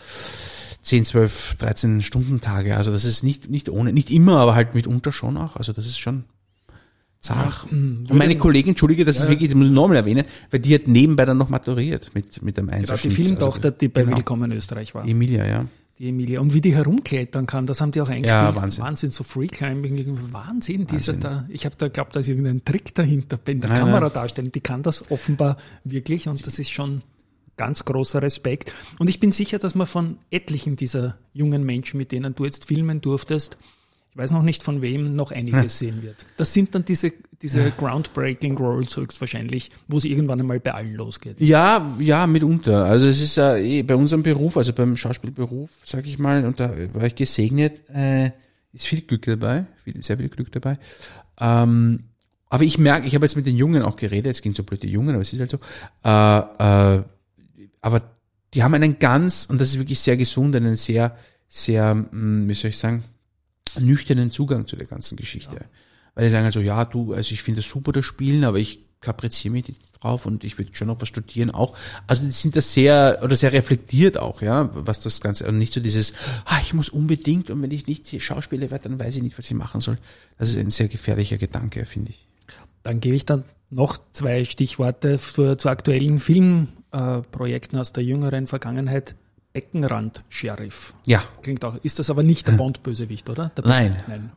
10, 0.83 1.05
12, 1.05 1.55
13 1.59 2.01
Stunden 2.01 2.41
Tage. 2.41 2.77
Also 2.77 2.91
das 2.91 3.05
ist 3.05 3.23
nicht, 3.23 3.49
nicht 3.49 3.69
ohne, 3.69 3.93
nicht 3.93 4.11
immer, 4.11 4.39
aber 4.39 4.55
halt 4.55 4.73
mitunter 4.73 5.11
schon 5.11 5.37
auch. 5.37 5.55
Also 5.55 5.73
das 5.73 5.85
ist 5.85 5.99
schon 5.99 6.25
zach. 7.21 7.67
und 7.71 8.13
meine 8.13 8.37
Kollegin, 8.37 8.71
entschuldige, 8.71 9.05
das 9.05 9.17
ist 9.17 9.29
wirklich, 9.29 9.49
das 9.49 9.55
muss 9.55 9.67
ich 9.67 9.73
nochmal 9.73 9.97
erwähnen, 9.97 10.25
weil 10.49 10.59
die 10.59 10.73
hat 10.73 10.87
nebenbei 10.87 11.25
dann 11.25 11.37
noch 11.37 11.49
maturiert 11.49 12.11
mit, 12.13 12.41
mit 12.41 12.57
dem 12.57 12.67
Genau, 12.67 12.95
die. 12.95 13.09
Filmtochter, 13.09 13.71
die 13.71 13.87
bei 13.87 14.03
genau. 14.03 14.17
Willkommen 14.17 14.51
in 14.51 14.57
Österreich 14.57 14.95
war. 14.95 15.07
Emilia, 15.07 15.45
ja. 15.45 15.65
Die 15.99 16.09
Emilia. 16.09 16.39
Und 16.39 16.53
wie 16.55 16.61
die 16.61 16.73
herumklettern 16.73 17.45
kann, 17.45 17.67
das 17.67 17.79
haben 17.79 17.91
die 17.91 18.01
auch 18.01 18.09
eingespielt. 18.09 18.27
Ja, 18.27 18.55
Wahnsinn. 18.55 18.83
Wahnsinn, 18.83 19.09
so 19.11 19.23
Freeclimbing, 19.23 20.17
Wahnsinn. 20.31 20.87
Dieser 20.87 21.13
da, 21.13 21.45
ich 21.49 21.65
habe 21.65 21.75
da 21.77 21.89
glaubt, 21.89 22.15
da 22.15 22.21
ist 22.21 22.27
irgendein 22.27 22.65
Trick 22.65 22.95
dahinter, 22.95 23.37
bei 23.37 23.53
der 23.53 23.69
Nein, 23.69 23.79
Kamera 23.79 23.99
nein. 23.99 24.13
darstellen. 24.13 24.51
Die 24.51 24.61
kann 24.61 24.81
das 24.81 25.11
offenbar 25.11 25.57
wirklich 25.83 26.27
und 26.27 26.45
das 26.47 26.57
ist 26.57 26.71
schon 26.71 27.03
ganz 27.55 27.85
großer 27.85 28.23
Respekt. 28.23 28.73
Und 28.97 29.09
ich 29.09 29.19
bin 29.19 29.31
sicher, 29.31 29.59
dass 29.59 29.75
man 29.75 29.85
von 29.85 30.17
etlichen 30.31 30.75
dieser 30.75 31.17
jungen 31.33 31.63
Menschen, 31.63 31.97
mit 31.97 32.11
denen 32.11 32.33
du 32.33 32.45
jetzt 32.45 32.65
filmen 32.65 33.01
durftest, 33.01 33.57
ich 34.11 34.17
weiß 34.17 34.31
noch 34.31 34.43
nicht 34.43 34.61
von 34.61 34.81
wem, 34.81 35.15
noch 35.15 35.31
einiges 35.31 35.79
sehen 35.79 36.03
wird. 36.03 36.25
Das 36.35 36.53
sind 36.53 36.75
dann 36.75 36.83
diese, 36.83 37.13
diese 37.41 37.71
groundbreaking 37.71 38.57
Roles 38.57 38.97
höchstwahrscheinlich, 38.97 39.71
wo 39.87 39.97
es 39.97 40.05
irgendwann 40.05 40.39
einmal 40.39 40.59
bei 40.59 40.73
allen 40.73 40.95
losgeht. 40.95 41.39
Ja, 41.39 41.95
ja, 41.97 42.27
mitunter. 42.27 42.85
Also 42.85 43.05
es 43.07 43.21
ist 43.21 43.37
äh, 43.37 43.59
eh 43.61 43.83
bei 43.83 43.95
unserem 43.95 44.21
Beruf, 44.21 44.57
also 44.57 44.73
beim 44.73 44.97
Schauspielberuf, 44.97 45.69
sag 45.85 46.05
ich 46.05 46.19
mal, 46.19 46.45
und 46.45 46.59
da 46.59 46.73
war 46.93 47.05
ich 47.05 47.15
gesegnet, 47.15 47.83
äh, 47.89 48.31
ist 48.73 48.87
viel 48.87 49.01
Glück 49.01 49.23
dabei, 49.23 49.65
viel, 49.83 50.01
sehr 50.03 50.17
viel 50.17 50.29
Glück 50.29 50.51
dabei. 50.51 50.77
Ähm, 51.39 52.03
aber 52.49 52.63
ich 52.65 52.77
merke, 52.77 53.07
ich 53.07 53.15
habe 53.15 53.25
jetzt 53.25 53.37
mit 53.37 53.47
den 53.47 53.55
Jungen 53.55 53.81
auch 53.81 53.95
geredet, 53.95 54.35
es 54.35 54.41
ging 54.41 54.53
so 54.53 54.63
blöd 54.63 54.83
die 54.83 54.89
Jungen, 54.89 55.15
aber 55.15 55.21
es 55.21 55.31
ist 55.31 55.39
halt 55.39 55.51
so. 55.51 55.59
Äh, 56.03 56.97
äh, 56.97 57.03
aber 57.79 58.01
die 58.53 58.61
haben 58.61 58.73
einen 58.73 58.99
ganz, 58.99 59.45
und 59.45 59.61
das 59.61 59.69
ist 59.69 59.79
wirklich 59.79 60.01
sehr 60.01 60.17
gesund, 60.17 60.53
einen 60.55 60.75
sehr, 60.75 61.15
sehr, 61.47 61.95
mh, 61.95 62.49
wie 62.49 62.53
soll 62.53 62.69
ich 62.71 62.77
sagen, 62.77 63.05
nüchternen 63.79 64.31
Zugang 64.31 64.67
zu 64.67 64.75
der 64.75 64.87
ganzen 64.87 65.15
Geschichte. 65.15 65.65
Weil 66.15 66.25
die 66.25 66.31
sagen 66.31 66.45
also, 66.45 66.59
ja, 66.59 66.83
du, 66.85 67.13
also 67.13 67.33
ich 67.33 67.41
finde 67.41 67.61
das 67.61 67.69
super, 67.69 67.91
das 67.91 68.05
Spielen, 68.05 68.43
aber 68.43 68.57
ich 68.57 68.79
kapriziere 69.01 69.53
mich 69.53 69.67
nicht 69.67 69.81
drauf 69.99 70.25
und 70.25 70.43
ich 70.43 70.57
würde 70.57 70.75
schon 70.75 70.87
noch 70.87 71.01
was 71.01 71.07
studieren 71.07 71.51
auch. 71.51 71.75
Also 72.07 72.23
die 72.23 72.31
sind 72.31 72.55
da 72.55 72.61
sehr, 72.61 73.19
oder 73.23 73.35
sehr 73.35 73.51
reflektiert 73.51 74.17
auch, 74.17 74.41
ja, 74.41 74.69
was 74.73 75.01
das 75.01 75.21
Ganze, 75.21 75.47
und 75.47 75.57
nicht 75.57 75.73
so 75.73 75.81
dieses, 75.81 76.13
ah, 76.45 76.59
ich 76.61 76.73
muss 76.73 76.89
unbedingt 76.89 77.49
und 77.49 77.61
wenn 77.61 77.71
ich 77.71 77.87
nicht 77.87 78.21
Schauspieler 78.21 78.69
werde, 78.69 78.89
dann 78.89 78.99
weiß 78.99 79.15
ich 79.15 79.23
nicht, 79.23 79.37
was 79.37 79.45
ich 79.45 79.55
machen 79.55 79.81
soll. 79.81 79.97
Das 80.37 80.49
ist 80.49 80.57
ein 80.57 80.69
sehr 80.69 80.87
gefährlicher 80.87 81.37
Gedanke, 81.37 81.85
finde 81.85 82.11
ich. 82.11 82.27
Dann 82.83 82.99
gebe 82.99 83.15
ich 83.15 83.25
dann 83.25 83.43
noch 83.69 83.97
zwei 84.11 84.43
Stichworte 84.43 85.17
für, 85.17 85.57
zu 85.57 85.69
aktuellen 85.69 86.19
Filmprojekten 86.19 87.77
äh, 87.77 87.81
aus 87.81 87.93
der 87.93 88.03
jüngeren 88.03 88.47
Vergangenheit. 88.47 89.15
Beckenrand-Sheriff. 89.53 90.93
Ja. 91.05 91.23
Klingt 91.41 91.63
auch. 91.65 91.75
Ist 91.83 91.99
das 91.99 92.09
aber 92.09 92.23
nicht 92.23 92.47
der 92.47 92.53
Bond-Bösewicht, 92.57 93.29
oder? 93.29 93.49
Der 93.49 93.65
Nein. 93.65 94.03
Nein. 94.07 94.31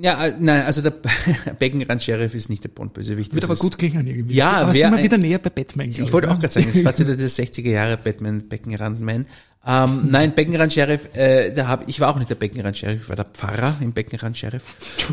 Ja, 0.00 0.26
äh, 0.26 0.34
nein, 0.38 0.62
also 0.62 0.80
der 0.80 0.94
Beckenrand-Sheriff 1.58 2.34
ist 2.34 2.48
nicht 2.50 2.62
der 2.62 2.68
Bond-Bösewicht. 2.68 3.34
Wird 3.34 3.42
das 3.42 3.50
aber 3.50 3.58
gut 3.58 3.78
klingen 3.78 4.06
irgendwie. 4.06 4.34
Ja, 4.34 4.62
aber 4.62 4.72
sind 4.72 4.96
wir 4.96 5.02
wieder 5.02 5.18
näher 5.18 5.38
bei 5.38 5.50
Batman. 5.50 5.88
Ich 5.88 6.12
wollte 6.12 6.28
ne? 6.28 6.34
auch 6.34 6.38
gerade 6.38 6.52
sagen, 6.52 6.66
das 6.66 6.76
ist 6.76 6.82
fast 6.84 6.98
wieder 7.00 7.16
der 7.16 7.28
60er 7.28 7.68
Jahre 7.70 7.96
Batman, 7.96 8.48
Beckenrand-Man. 8.48 9.26
Ähm, 9.66 10.08
nein, 10.08 10.34
Beckenrand-Sheriff, 10.34 11.14
äh, 11.14 11.52
da 11.52 11.66
hab, 11.66 11.88
ich 11.88 12.00
war 12.00 12.10
auch 12.10 12.18
nicht 12.18 12.30
der 12.30 12.36
Beckenrand-Sheriff, 12.36 13.02
ich 13.02 13.08
war 13.08 13.16
der 13.16 13.26
Pfarrer 13.26 13.76
im 13.80 13.92
Beckenrand-Sheriff. 13.92 14.62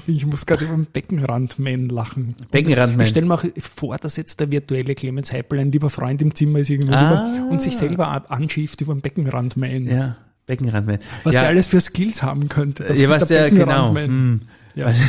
Ich 0.07 0.25
muss 0.25 0.45
gerade 0.45 0.65
über 0.65 0.75
den 0.75 0.85
Beckenrand-Man 0.85 1.89
lachen. 1.89 2.35
Beckenrand-Man. 2.51 3.01
Ich 3.01 3.09
stelle 3.09 3.25
mir 3.25 3.33
auch 3.33 3.43
vor, 3.57 3.97
dass 3.97 4.15
jetzt 4.17 4.39
der 4.39 4.51
virtuelle 4.51 4.93
Clemens 4.93 5.33
Heipel 5.33 5.59
ein 5.59 5.71
lieber 5.71 5.89
Freund 5.89 6.21
im 6.21 6.35
Zimmer 6.35 6.59
ist 6.59 6.69
irgendwo 6.69 6.93
Ah. 6.93 7.31
drüber 7.31 7.49
und 7.51 7.61
sich 7.61 7.75
selber 7.75 8.31
anschifft 8.31 8.79
über 8.81 8.93
den 8.93 9.01
Beckenrand-Man. 9.01 9.87
Ja, 9.87 10.17
Beckenrand-Man. 10.45 10.99
Was 11.23 11.33
ja, 11.33 11.41
der 11.41 11.49
alles 11.49 11.67
für 11.67 11.81
Skills 11.81 12.21
haben 12.21 12.47
könnte. 12.47 12.93
Ja, 12.93 13.09
was 13.09 13.27
der, 13.27 13.49
genau. 13.49 13.91
Beckenrand-Man. 13.91 14.07
Hm. 14.07 14.41
Ja. 14.75 14.91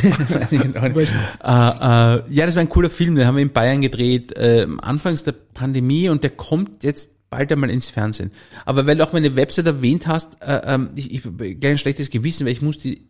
Äh, 1.43 1.49
äh, 1.49 2.23
ja, 2.29 2.45
das 2.45 2.55
war 2.55 2.61
ein 2.61 2.69
cooler 2.69 2.89
Film, 2.89 3.15
den 3.15 3.25
haben 3.25 3.35
wir 3.35 3.43
in 3.43 3.51
Bayern 3.51 3.81
gedreht, 3.81 4.35
äh, 4.35 4.65
anfangs 4.79 5.23
der 5.23 5.33
Pandemie 5.33 6.09
und 6.09 6.23
der 6.23 6.31
kommt 6.31 6.83
jetzt 6.83 7.29
bald 7.29 7.51
einmal 7.51 7.69
ins 7.69 7.89
Fernsehen. 7.89 8.31
Aber 8.65 8.87
weil 8.87 8.97
du 8.97 9.03
auch 9.03 9.13
meine 9.13 9.35
Website 9.35 9.67
erwähnt 9.67 10.07
hast, 10.07 10.41
äh, 10.41 10.61
ähm, 10.65 10.89
ich, 10.95 11.13
ich 11.13 11.21
gleich 11.23 11.71
ein 11.71 11.77
schlechtes 11.77 12.09
Gewissen, 12.09 12.45
weil 12.45 12.53
ich 12.53 12.61
muss 12.61 12.77
die 12.77 13.07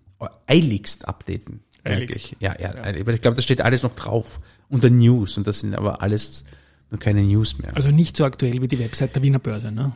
eiligst 0.47 1.07
updaten. 1.07 1.61
Eiligst. 1.83 2.35
Ja, 2.39 2.55
ja. 2.59 2.73
Weil 2.83 3.15
ich 3.15 3.21
glaube, 3.21 3.35
da 3.35 3.41
steht 3.41 3.61
alles 3.61 3.83
noch 3.83 3.95
drauf 3.95 4.39
unter 4.69 4.89
News 4.89 5.37
und 5.37 5.47
das 5.47 5.59
sind 5.59 5.75
aber 5.75 6.01
alles 6.01 6.43
nur 6.89 6.99
keine 6.99 7.21
News 7.21 7.57
mehr. 7.59 7.75
Also 7.75 7.91
nicht 7.91 8.17
so 8.17 8.25
aktuell 8.25 8.61
wie 8.61 8.67
die 8.67 8.79
Website 8.79 9.15
der 9.15 9.23
Wiener 9.23 9.39
Börse, 9.39 9.71
ne? 9.71 9.93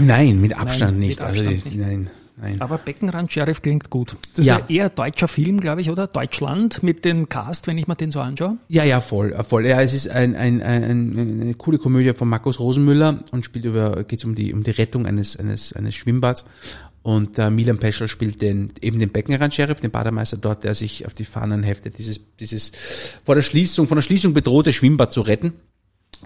Nein, 0.00 0.40
mit 0.40 0.56
Abstand 0.56 0.92
Nein, 0.92 1.00
nicht. 1.00 1.20
mit 1.20 1.26
also 1.26 1.40
Abstand 1.40 1.64
die, 1.64 1.78
nicht. 1.78 1.86
nein, 1.86 2.10
nein. 2.40 2.60
Aber 2.60 2.78
Beckenrand-Sheriff 2.78 3.62
klingt 3.62 3.90
gut. 3.90 4.16
Das 4.36 4.46
Ja. 4.46 4.56
ist 4.56 4.70
ja 4.70 4.74
eher 4.76 4.88
deutscher 4.90 5.28
Film, 5.28 5.60
glaube 5.60 5.80
ich, 5.80 5.90
oder? 5.90 6.06
Deutschland 6.06 6.82
mit 6.82 7.04
dem 7.04 7.28
Cast, 7.28 7.66
wenn 7.66 7.78
ich 7.78 7.86
mir 7.88 7.96
den 7.96 8.10
so 8.10 8.20
anschaue. 8.20 8.56
Ja, 8.68 8.84
ja, 8.84 9.00
voll, 9.00 9.32
äh, 9.32 9.44
voll. 9.44 9.66
Ja, 9.66 9.80
es 9.80 9.92
ist 9.94 10.08
ein, 10.08 10.34
ein, 10.34 10.62
ein, 10.62 11.18
eine 11.42 11.54
coole 11.54 11.78
Komödie 11.78 12.12
von 12.14 12.28
Markus 12.28 12.58
Rosenmüller 12.60 13.24
und 13.32 13.44
spielt 13.44 13.64
über, 13.64 14.04
geht's 14.04 14.24
um 14.24 14.34
die, 14.34 14.52
um 14.52 14.62
die 14.62 14.70
Rettung 14.72 15.06
eines, 15.06 15.36
eines, 15.36 15.72
eines 15.72 15.94
Schwimmbads. 15.94 16.44
Und 17.02 17.38
äh, 17.38 17.48
Milan 17.48 17.78
Peschel 17.78 18.08
spielt 18.08 18.42
den, 18.42 18.72
eben 18.82 18.98
den 18.98 19.08
Beckenrand-Sheriff, 19.08 19.80
den 19.80 19.90
Bademeister 19.90 20.36
dort, 20.36 20.64
der 20.64 20.74
sich 20.74 21.06
auf 21.06 21.14
die 21.14 21.24
Fahnen 21.24 21.62
heftet, 21.62 21.96
dieses, 21.96 22.20
dieses 22.38 22.72
vor 23.24 23.34
der 23.34 23.42
Schließung, 23.42 23.86
von 23.88 23.96
der 23.96 24.02
Schließung 24.02 24.34
bedrohte 24.34 24.72
Schwimmbad 24.72 25.10
zu 25.12 25.22
retten. 25.22 25.54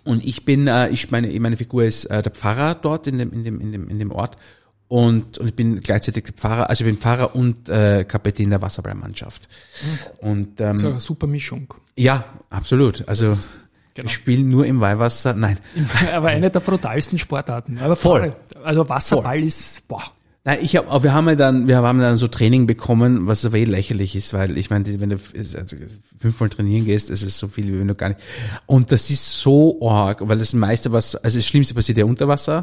Und 0.03 0.27
ich 0.27 0.44
bin, 0.44 0.66
äh, 0.66 0.88
ich 0.88 1.12
meine, 1.12 1.29
meine 1.38 1.57
Figur 1.57 1.85
ist 1.85 2.07
äh, 2.07 2.20
der 2.22 2.33
Pfarrer 2.33 2.74
dort 2.74 3.07
in 3.07 3.18
dem, 3.18 3.33
in 3.33 3.44
dem, 3.44 3.61
in 3.61 3.70
dem, 3.70 3.88
in 3.88 3.98
dem 4.00 4.11
Ort. 4.11 4.37
Und, 4.94 5.38
und 5.38 5.48
ich 5.48 5.57
bin 5.57 5.80
gleichzeitig 5.80 6.24
Pfarrer, 6.37 6.70
also 6.70 6.85
ich 6.85 6.88
bin 6.88 7.00
Pfarrer 7.00 7.35
und 7.35 7.68
äh, 7.68 8.04
Kapitän 8.04 8.50
der 8.50 8.62
Wasserballmannschaft. 8.62 9.48
Und 10.18 10.61
ähm, 10.61 10.78
So 10.78 10.87
eine 10.88 11.00
super 11.00 11.26
Mischung. 11.26 11.74
ja, 11.96 12.24
absolut. 12.48 13.02
Also 13.09 13.37
genau. 13.94 14.07
wir 14.07 14.09
spielen 14.09 14.50
nur 14.50 14.64
im 14.66 14.80
Weihwasser. 14.80 15.35
Nein, 15.35 15.59
Aber 16.14 16.28
eine 16.28 16.48
der 16.48 16.61
brutalsten 16.61 17.18
Sportarten. 17.18 17.78
Aber 17.78 17.96
Voll. 17.96 18.37
Also 18.62 18.88
Wasserball 18.88 19.42
ist, 19.42 19.88
boah. 19.88 20.04
nein, 20.44 20.61
ich 20.62 20.76
habe, 20.76 21.02
wir 21.02 21.12
haben 21.12 21.28
ja 21.28 21.35
dann, 21.35 21.66
wir 21.66 21.78
haben 21.78 21.98
dann 21.98 22.16
so 22.16 22.28
Training 22.28 22.68
bekommen, 22.68 23.26
was 23.26 23.44
aber 23.44 23.57
eh 23.57 23.64
lächerlich 23.64 24.14
ist, 24.14 24.33
weil 24.33 24.57
ich 24.57 24.70
meine, 24.70 25.00
wenn 25.00 25.11
du 25.11 25.16
also 25.37 25.59
fünfmal 26.20 26.50
trainieren 26.50 26.85
gehst, 26.85 27.11
ist 27.11 27.22
es 27.24 27.37
so 27.37 27.48
viel 27.48 27.66
wie 27.66 27.80
wenn 27.80 27.88
du 27.88 27.96
gar 27.96 28.11
nicht. 28.11 28.20
Und 28.66 28.92
das 28.92 29.11
ist 29.11 29.40
so 29.40 29.85
arg, 29.90 30.18
weil 30.20 30.38
das 30.38 30.52
meiste 30.52 30.92
was, 30.92 31.16
also 31.16 31.37
das 31.37 31.46
Schlimmste 31.48 31.74
passiert 31.74 31.98
ja 31.98 32.04
unter 32.04 32.28
Wasser. 32.28 32.62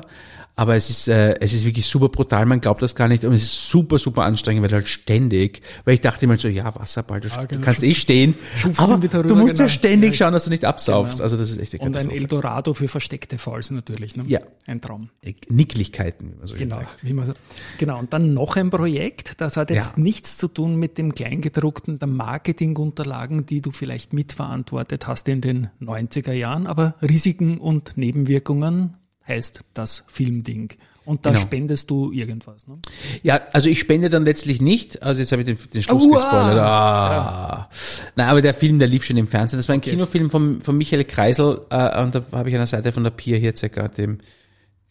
Aber 0.55 0.75
es 0.75 0.89
ist, 0.89 1.07
äh, 1.07 1.35
es 1.39 1.53
ist 1.53 1.65
wirklich 1.65 1.85
super 1.87 2.09
brutal, 2.09 2.45
man 2.45 2.59
glaubt 2.61 2.81
das 2.81 2.93
gar 2.93 3.07
nicht. 3.07 3.23
Und 3.25 3.33
es 3.33 3.43
ist 3.43 3.69
super, 3.69 3.97
super 3.97 4.23
anstrengend, 4.23 4.63
weil 4.63 4.71
halt 4.71 4.87
ständig, 4.87 5.61
weil 5.85 5.93
ich 5.95 6.01
dachte 6.01 6.25
immer 6.25 6.35
so, 6.35 6.47
ja, 6.49 6.73
Wasserball, 6.75 7.19
du, 7.21 7.29
Ah, 7.31 7.41
du 7.43 7.47
genau. 7.47 7.61
kannst 7.65 7.83
eh 7.83 7.93
stehen, 7.93 8.35
aber 8.77 9.01
wieder 9.01 9.23
du 9.23 9.35
musst 9.35 9.57
ja 9.59 9.65
genau. 9.65 9.69
ständig 9.69 10.09
Ja, 10.11 10.17
schauen, 10.25 10.33
dass 10.33 10.43
du 10.43 10.49
nicht 10.49 10.65
absaufst. 10.65 11.13
genau. 11.13 11.23
Also 11.23 11.37
das 11.37 11.51
ist 11.51 11.57
echt 11.59 11.79
eine 11.81 11.89
Und 11.89 11.97
ein. 11.97 12.09
Eldorado 12.11 12.73
für 12.73 12.87
versteckte 12.87 13.37
Falls 13.37 13.71
natürlich. 13.71 14.15
Ne? 14.17 14.23
Ja. 14.27 14.39
Ein 14.67 14.81
Traum. 14.81 15.09
Nicklichkeiten, 15.49 16.31
wie 16.33 16.37
man 16.37 16.47
so 16.47 16.55
Genau, 16.55 16.75
sagt. 16.75 17.03
wie 17.03 17.13
man 17.13 17.27
so. 17.27 17.33
genau. 17.77 17.99
Und 17.99 18.11
dann 18.13 18.33
noch 18.33 18.55
ein 18.57 18.69
Projekt, 18.69 19.39
das 19.41 19.57
hat 19.57 19.69
jetzt 19.69 19.97
Ja. 19.97 20.03
nichts 20.03 20.37
zu 20.37 20.47
tun 20.47 20.75
mit 20.75 20.97
dem 20.97 21.15
Kleingedruckten 21.15 21.97
der 21.99 22.09
Marketingunterlagen, 22.09 23.45
die 23.45 23.61
du 23.61 23.71
vielleicht 23.71 24.13
mitverantwortet 24.13 25.07
hast 25.07 25.27
in 25.27 25.41
den 25.41 25.69
90er 25.79 26.33
Jahren, 26.33 26.67
aber 26.67 26.95
Risiken 27.01 27.57
und 27.57 27.97
Nebenwirkungen 27.97 28.97
heißt 29.27 29.62
das 29.73 30.03
Filmding. 30.07 30.69
Und 31.03 31.25
da 31.25 31.31
Genau. 31.31 31.41
spendest 31.41 31.89
du 31.89 32.12
irgendwas. 32.12 32.67
Ne? 32.67 32.77
Ja, 33.23 33.41
also 33.53 33.67
ich 33.69 33.79
spende 33.79 34.10
dann 34.12 34.23
letztlich 34.23 34.62
nicht. 34.62 35.01
Also 35.01 35.19
jetzt 35.21 35.31
habe 35.31 35.41
ich 35.41 35.47
den, 35.47 35.57
den 35.73 35.81
Schluss 35.81 36.03
Aua! 36.03 36.13
gespoilert. 36.13 36.60
Ah. 36.60 37.69
Nein, 38.15 38.27
aber 38.29 38.41
der 38.43 38.53
Film, 38.53 38.77
der 38.77 38.88
lief 38.88 39.03
schon 39.03 39.17
im 39.17 39.27
Fernsehen. 39.27 39.57
Das 39.57 39.67
war 39.67 39.73
ein 39.73 39.81
Kinofilm 39.81 40.29
von, 40.29 40.62
von 40.62 40.77
Michael 40.77 41.03
Kreisel 41.05 41.62
äh, 41.71 42.03
und 42.03 42.13
da 42.13 42.23
habe 42.31 42.49
ich 42.49 42.55
an 42.55 42.60
der 42.60 42.67
Seite 42.67 42.91
von 42.91 43.03
der 43.03 43.12
Pia 43.12 43.38
Hirzecker, 43.38 43.89
dem, 43.89 44.19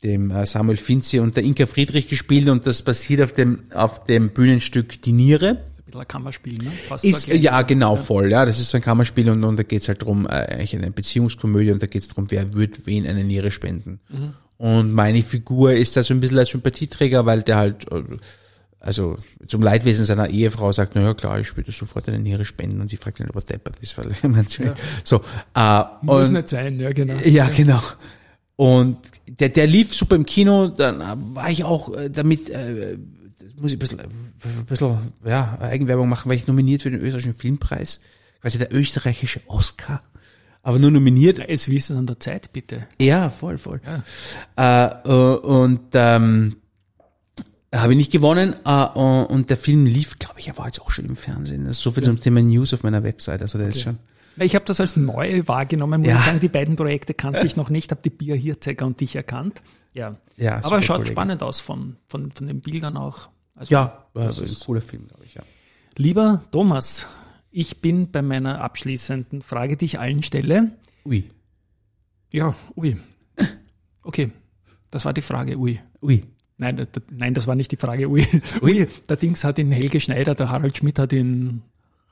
dem 0.02 0.32
äh, 0.32 0.44
Samuel 0.46 0.78
Finzi 0.78 1.20
und 1.20 1.36
der 1.36 1.44
Inka 1.44 1.66
Friedrich 1.66 2.08
gespielt 2.08 2.48
und 2.48 2.66
das 2.66 2.82
basiert 2.82 3.22
auf 3.22 3.32
dem, 3.32 3.60
auf 3.72 4.04
dem 4.04 4.30
Bühnenstück 4.30 5.00
Die 5.02 5.12
Niere. 5.12 5.64
Ein 5.90 5.92
bisschen 5.92 6.00
ein 6.00 6.08
Kammerspiel, 6.08 6.54
ne? 6.54 6.70
Fast 6.70 7.04
Ist, 7.04 7.26
ja, 7.28 7.62
genau, 7.62 7.96
voll. 7.96 8.30
Ja, 8.30 8.44
das 8.44 8.58
ist 8.58 8.70
so 8.70 8.78
ein 8.78 8.82
Kammerspiel 8.82 9.28
und, 9.30 9.44
und 9.44 9.58
da 9.58 9.62
geht's 9.62 9.88
halt 9.88 10.02
drum, 10.02 10.26
äh, 10.26 10.30
eigentlich 10.30 10.76
eine 10.76 10.90
Beziehungskomödie 10.90 11.72
und 11.72 11.82
da 11.82 11.86
geht's 11.86 12.08
drum, 12.08 12.30
wer 12.30 12.54
wird 12.54 12.86
wen 12.86 13.06
eine 13.06 13.24
Niere 13.24 13.50
spenden. 13.50 14.00
Und 14.60 14.92
meine 14.92 15.22
Figur 15.22 15.72
ist 15.72 15.96
da 15.96 16.02
so 16.02 16.12
ein 16.12 16.20
bisschen 16.20 16.38
als 16.38 16.50
Sympathieträger, 16.50 17.24
weil 17.24 17.42
der 17.42 17.56
halt, 17.56 17.90
äh, 17.90 18.02
also 18.78 19.16
zum 19.46 19.62
Leidwesen 19.62 20.04
seiner 20.04 20.28
Ehefrau 20.28 20.72
sagt, 20.72 20.92
na 20.94 21.02
ja 21.02 21.14
klar, 21.14 21.40
ich 21.40 21.56
würde 21.56 21.70
sofort 21.70 22.08
eine 22.08 22.18
Niere 22.18 22.44
spenden 22.44 22.80
und 22.80 22.88
sie 22.88 22.96
fragt 22.96 23.20
ihn, 23.20 23.30
ob 23.30 23.36
er 23.36 23.42
deppert 23.42 23.78
ist, 23.80 23.96
weil 23.96 24.10
ich 24.12 24.22
mein, 24.22 24.46
so, 25.04 25.20
äh, 25.54 25.84
Muss 26.02 26.28
und, 26.28 26.34
nicht 26.34 26.48
sein, 26.50 26.78
ja 26.78 26.92
genau. 26.92 27.14
ja, 27.24 27.48
genau. 27.48 27.80
Und 28.56 28.98
der, 29.26 29.48
der 29.48 29.66
lief 29.66 29.94
super 29.94 30.16
im 30.16 30.26
Kino, 30.26 30.68
dann 30.68 31.02
war 31.34 31.48
ich 31.48 31.64
auch 31.64 31.96
äh, 31.96 32.10
damit, 32.10 32.50
äh, 32.50 32.98
muss 33.60 33.70
ich 33.72 33.76
ein 33.76 33.78
bisschen, 33.80 34.00
ein 34.00 34.64
bisschen 34.66 35.12
ja, 35.24 35.58
Eigenwerbung 35.60 36.08
machen, 36.08 36.28
weil 36.28 36.36
ich 36.36 36.46
nominiert 36.46 36.82
für 36.82 36.90
den 36.90 37.00
österreichischen 37.00 37.34
Filmpreis, 37.34 38.00
quasi 38.40 38.58
der 38.58 38.74
österreichische 38.74 39.40
Oscar, 39.46 40.00
aber 40.62 40.78
nur 40.78 40.90
nominiert. 40.90 41.38
Es 41.38 41.68
wissen 41.70 41.96
an 41.96 42.06
der 42.06 42.18
Zeit, 42.20 42.52
bitte. 42.52 42.86
Ja, 43.00 43.30
voll, 43.30 43.58
voll. 43.58 43.80
Äh, 44.56 44.86
äh, 45.04 45.36
und 45.38 45.80
ähm, 45.94 46.56
habe 47.74 47.92
ich 47.92 47.96
nicht 47.98 48.10
gewonnen 48.12 48.54
äh, 48.64 48.84
und 48.84 49.48
der 49.50 49.56
Film 49.56 49.86
lief, 49.86 50.18
glaube 50.18 50.40
ich, 50.40 50.48
er 50.48 50.58
war 50.58 50.66
jetzt 50.66 50.80
auch 50.82 50.90
schon 50.90 51.04
im 51.06 51.16
Fernsehen. 51.16 51.64
Das 51.66 51.76
ist 51.76 51.82
so 51.82 51.90
viel 51.92 52.02
zum 52.02 52.20
Thema 52.20 52.42
News 52.42 52.74
auf 52.74 52.82
meiner 52.82 53.02
Website, 53.04 53.42
also 53.42 53.58
der 53.58 53.68
ist 53.68 53.82
schon. 53.82 53.98
Ich 54.36 54.54
habe 54.54 54.64
das 54.64 54.80
als 54.80 54.96
neu 54.96 55.42
wahrgenommen, 55.46 56.00
muss 56.00 56.08
Ja. 56.10 56.16
ich 56.18 56.24
sagen. 56.24 56.40
Die 56.40 56.48
beiden 56.48 56.76
Projekte 56.76 57.14
kannte 57.14 57.40
ich 57.46 57.56
noch 57.56 57.68
nicht, 57.68 57.90
habe 57.90 58.00
die 58.02 58.10
Bia 58.10 58.34
Hirzegger 58.34 58.86
und 58.86 59.00
dich 59.00 59.14
erkannt. 59.16 59.60
Ja, 59.92 60.16
Ja, 60.36 60.56
aber 60.64 60.80
schaut 60.82 60.98
Kollege. 60.98 61.12
spannend 61.12 61.42
aus 61.42 61.60
von, 61.60 61.96
von, 62.08 62.30
von 62.32 62.46
den 62.46 62.60
Bildern 62.60 62.96
auch. 62.96 63.28
Also, 63.60 63.74
Ja, 63.74 64.06
also 64.14 64.42
ein 64.42 64.56
cooler 64.64 64.80
Film, 64.80 65.06
glaube 65.06 65.26
ich, 65.26 65.34
ja. 65.34 65.42
Lieber 65.96 66.42
Thomas, 66.50 67.06
ich 67.50 67.82
bin 67.82 68.10
bei 68.10 68.22
meiner 68.22 68.62
abschließenden 68.62 69.42
Frage, 69.42 69.76
die 69.76 69.84
ich 69.84 69.98
allen 69.98 70.22
stelle. 70.22 70.72
Ui, 71.04 71.24
Ja, 72.32 72.54
ui. 72.74 72.96
Okay, 74.02 74.32
das 74.90 75.04
war 75.04 75.12
die 75.12 75.20
Frage, 75.20 75.58
ui. 75.58 75.78
ui. 76.00 76.24
Nein, 76.56 76.76
da- 76.76 76.86
nein, 77.10 77.34
das 77.34 77.46
war 77.46 77.54
nicht 77.54 77.70
die 77.72 77.76
Frage, 77.76 78.08
ui. 78.08 78.26
Ui, 78.62 78.86
der 79.08 79.16
Dings 79.16 79.44
hat 79.44 79.58
in 79.58 79.72
Helge 79.72 80.00
Schneider, 80.00 80.34
der 80.34 80.48
Harald 80.48 80.76
Schmidt 80.78 80.98
hat 80.98 81.12
in 81.12 81.60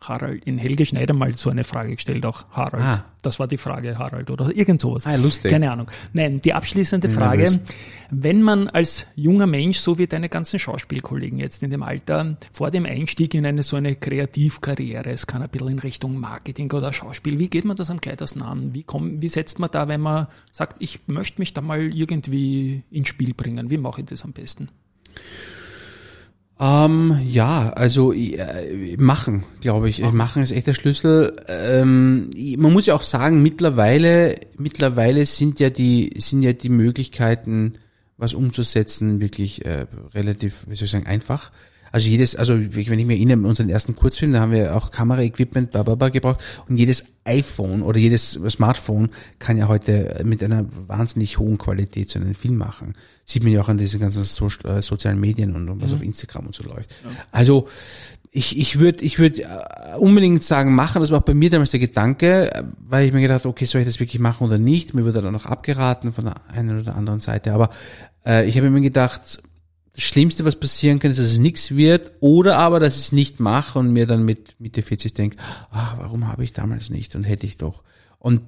Harald, 0.01 0.45
in 0.45 0.59
Helge 0.59 0.87
Schneider 0.87 1.13
mal 1.13 1.35
so 1.35 1.51
eine 1.51 1.65
Frage 1.65 1.97
gestellt, 1.97 2.25
auch 2.25 2.49
Harald. 2.51 2.85
Ah. 2.85 3.05
Das 3.23 3.41
war 3.41 3.49
die 3.49 3.57
Frage, 3.57 3.99
Harald, 3.99 4.31
oder 4.31 4.55
irgend 4.57 4.81
sowas. 4.81 5.07
Ah, 5.07 5.17
lustig. 5.17 5.51
Keine 5.51 5.73
Ahnung. 5.73 5.91
Nein, 6.13 6.41
die 6.41 6.55
abschließende 6.55 7.09
Frage. 7.09 7.61
Wenn 8.11 8.43
man 8.43 8.69
als 8.69 9.07
junger 9.17 9.47
Mensch, 9.47 9.79
so 9.81 9.99
wie 9.99 10.07
deine 10.07 10.29
ganzen 10.29 10.61
Schauspielkollegen 10.61 11.39
jetzt 11.39 11.63
in 11.65 11.71
dem 11.71 11.83
Alter, 11.83 12.37
vor 12.53 12.71
dem 12.71 12.87
Einstieg 12.87 13.35
in 13.35 13.45
eine 13.45 13.65
so 13.65 13.77
eine 13.77 13.97
Kreativkarriere, 13.97 15.11
es 15.11 15.27
kann 15.27 15.43
ein 15.43 15.49
bisschen 15.49 15.69
in 15.69 15.79
Richtung 15.81 16.17
Marketing 16.17 16.71
oder 16.73 16.93
Schauspiel, 16.93 17.41
wie 17.41 17.49
geht 17.49 17.65
man 17.65 17.77
das 17.77 17.91
am 17.91 18.01
gescheitesten 18.01 18.43
an? 18.43 18.75
Wie, 18.75 18.85
komm, 18.85 19.21
wie 19.21 19.29
setzt 19.29 19.59
man 19.59 19.71
da, 19.71 19.89
wenn 19.89 20.01
man 20.01 20.29
sagt, 20.53 20.77
ich 20.79 21.01
möchte 21.09 21.41
mich 21.41 21.55
da 21.55 21.61
mal 21.61 21.93
irgendwie 21.93 22.85
ins 22.91 23.09
Spiel 23.09 23.35
bringen? 23.35 23.69
Wie 23.69 23.79
mache 23.79 24.03
ich 24.03 24.07
das 24.07 24.25
am 24.25 24.33
besten? 24.33 24.69
Ähm, 26.61 27.21
ja, 27.25 27.71
also 27.71 28.13
äh, 28.13 28.97
machen, 28.99 29.45
glaube 29.61 29.89
ich. 29.89 30.03
Machen 30.03 30.43
ist 30.43 30.51
echt 30.51 30.67
der 30.67 30.75
Schlüssel. 30.75 31.37
Ähm, 31.47 32.31
man 32.57 32.73
muss 32.73 32.87
ja 32.87 32.95
auch 32.95 33.05
sagen, 33.05 33.43
mittlerweile, 33.43 34.37
mittlerweile 34.57 35.25
sind 35.25 35.61
ja 35.61 35.71
die, 35.71 36.13
sind 36.19 36.43
ja 36.43 36.53
die 36.53 36.69
Möglichkeiten, 36.69 37.75
was 38.17 38.35
umzusetzen, 38.35 39.21
wirklich 39.21 39.65
äh, 39.65 39.87
relativ, 40.15 40.67
wie 40.69 40.75
soll 40.75 40.87
ich 40.87 40.91
sagen, 40.91 41.07
einfach. 41.07 41.53
Also 41.93 42.09
jedes, 42.09 42.37
also 42.37 42.55
wenn 42.59 42.99
ich 42.99 43.07
mir 43.07 43.15
erinnere, 43.15 43.47
unseren 43.47 43.69
ersten 43.69 43.95
Kurzfilm, 43.95 44.33
da 44.33 44.41
haben 44.41 44.53
wir 44.53 44.77
auch 44.77 44.91
Kameraequipment, 44.91 45.71
bla, 45.71 45.83
bla, 45.83 45.95
bla 45.95 46.09
gebraucht 46.09 46.43
und 46.69 46.77
jedes 46.77 47.05
iPhone 47.25 47.83
oder 47.83 47.99
jedes 47.99 48.33
Smartphone 48.49 49.11
kann 49.39 49.57
ja 49.57 49.69
heute 49.69 50.23
mit 50.25 50.43
einer 50.43 50.67
wahnsinnig 50.87 51.39
hohen 51.39 51.59
Qualität 51.59 52.09
so 52.09 52.19
einen 52.19 52.35
Film 52.35 52.57
machen. 52.57 52.95
Sieht 53.25 53.43
man 53.43 53.53
ja 53.53 53.61
auch 53.61 53.69
an 53.69 53.79
diesen 53.79 54.01
ganzen 54.01 54.23
so, 54.23 54.49
äh, 54.65 54.81
sozialen 54.81 55.21
Medien 55.21 55.55
und, 55.55 55.69
und 55.69 55.83
was 55.83 55.93
auf 55.93 56.03
Instagram 56.03 56.47
und 56.47 56.55
so 56.55 56.65
läuft. 56.65 56.95
Also 57.31 57.69
ich, 58.31 58.59
ich 58.59 58.79
würde 58.79 59.05
ich 59.05 59.19
würd 59.19 59.41
äh, 59.41 59.47
unbedingt 59.99 60.43
sagen, 60.43 60.75
machen. 60.75 61.01
Das 61.01 61.11
war 61.11 61.19
auch 61.19 61.25
bei 61.25 61.35
mir 61.35 61.51
damals 61.51 61.71
der 61.71 61.81
Gedanke, 61.81 62.65
weil 62.79 63.07
ich 63.07 63.13
mir 63.13 63.21
gedacht 63.21 63.47
okay, 63.47 63.65
soll 63.65 63.81
ich 63.81 63.87
das 63.87 64.01
wirklich 64.01 64.21
machen 64.21 64.47
oder 64.47 64.59
nicht? 64.59 64.95
Mir 64.95 65.05
wurde 65.05 65.23
dann 65.23 65.35
auch 65.35 65.47
abgeraten 65.47 66.13
von 66.13 66.25
der 66.25 66.37
einen 66.49 66.81
oder 66.81 66.95
anderen 66.95 67.21
Seite. 67.21 67.53
Aber 67.53 67.71
äh, 68.27 68.47
ich 68.47 68.57
habe 68.57 68.71
mir 68.71 68.81
gedacht, 68.81 69.43
das 69.99 70.05
Schlimmste, 70.05 70.45
was 70.45 70.55
passieren 70.55 71.01
kann, 71.01 71.11
ist, 71.11 71.19
dass 71.19 71.27
es 71.27 71.41
nichts 71.41 71.75
wird 71.75 72.13
oder 72.21 72.57
aber, 72.57 72.79
dass 72.79 72.95
ich 72.95 73.07
es 73.07 73.13
nicht 73.13 73.41
mache 73.41 73.81
und 73.81 73.93
mir 73.93 74.07
dann 74.07 74.25
mit 74.25 74.55
Mitte 74.61 74.81
40 74.81 75.13
denke, 75.13 75.39
ah, 75.73 75.95
warum 75.99 76.29
habe 76.29 76.45
ich 76.45 76.53
damals 76.53 76.89
nicht 76.89 77.17
und 77.17 77.25
hätte 77.25 77.47
ich 77.47 77.57
doch. 77.57 77.83
Und 78.21 78.43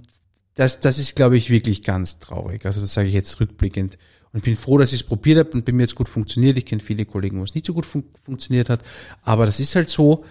das, 0.55 0.79
das 0.79 1.01
ist, 1.01 1.17
glaube 1.17 1.37
ich, 1.37 1.51
wirklich 1.51 1.83
ganz 1.83 2.21
traurig. 2.21 2.65
Also 2.67 2.81
das 2.81 2.95
sage 2.95 3.09
ich 3.09 3.15
jetzt 3.15 3.41
rückblickend. 3.41 3.99
Und 4.33 4.39
ich 4.39 4.45
bin 4.45 4.55
froh, 4.55 4.79
dass 4.79 4.93
ich 4.93 5.01
es 5.01 5.07
probiert 5.07 5.39
habe 5.39 5.51
und 5.51 5.65
bei 5.65 5.73
mir 5.73 5.83
jetzt 5.83 5.97
gut 5.97 6.09
funktioniert. 6.09 6.57
Ich 6.57 6.67
kenne 6.67 6.81
viele 6.81 7.05
Kollegen, 7.05 7.41
wo 7.41 7.43
es 7.43 7.57
nicht 7.57 7.67
so 7.67 7.75
gut 7.75 7.85
fun 7.85 8.05
funktioniert 8.23 8.71
hat. 8.71 8.85
Aber 9.23 9.45
das 9.45 9.59
ist 9.59 9.75
halt 9.75 9.89
so. 9.89 10.25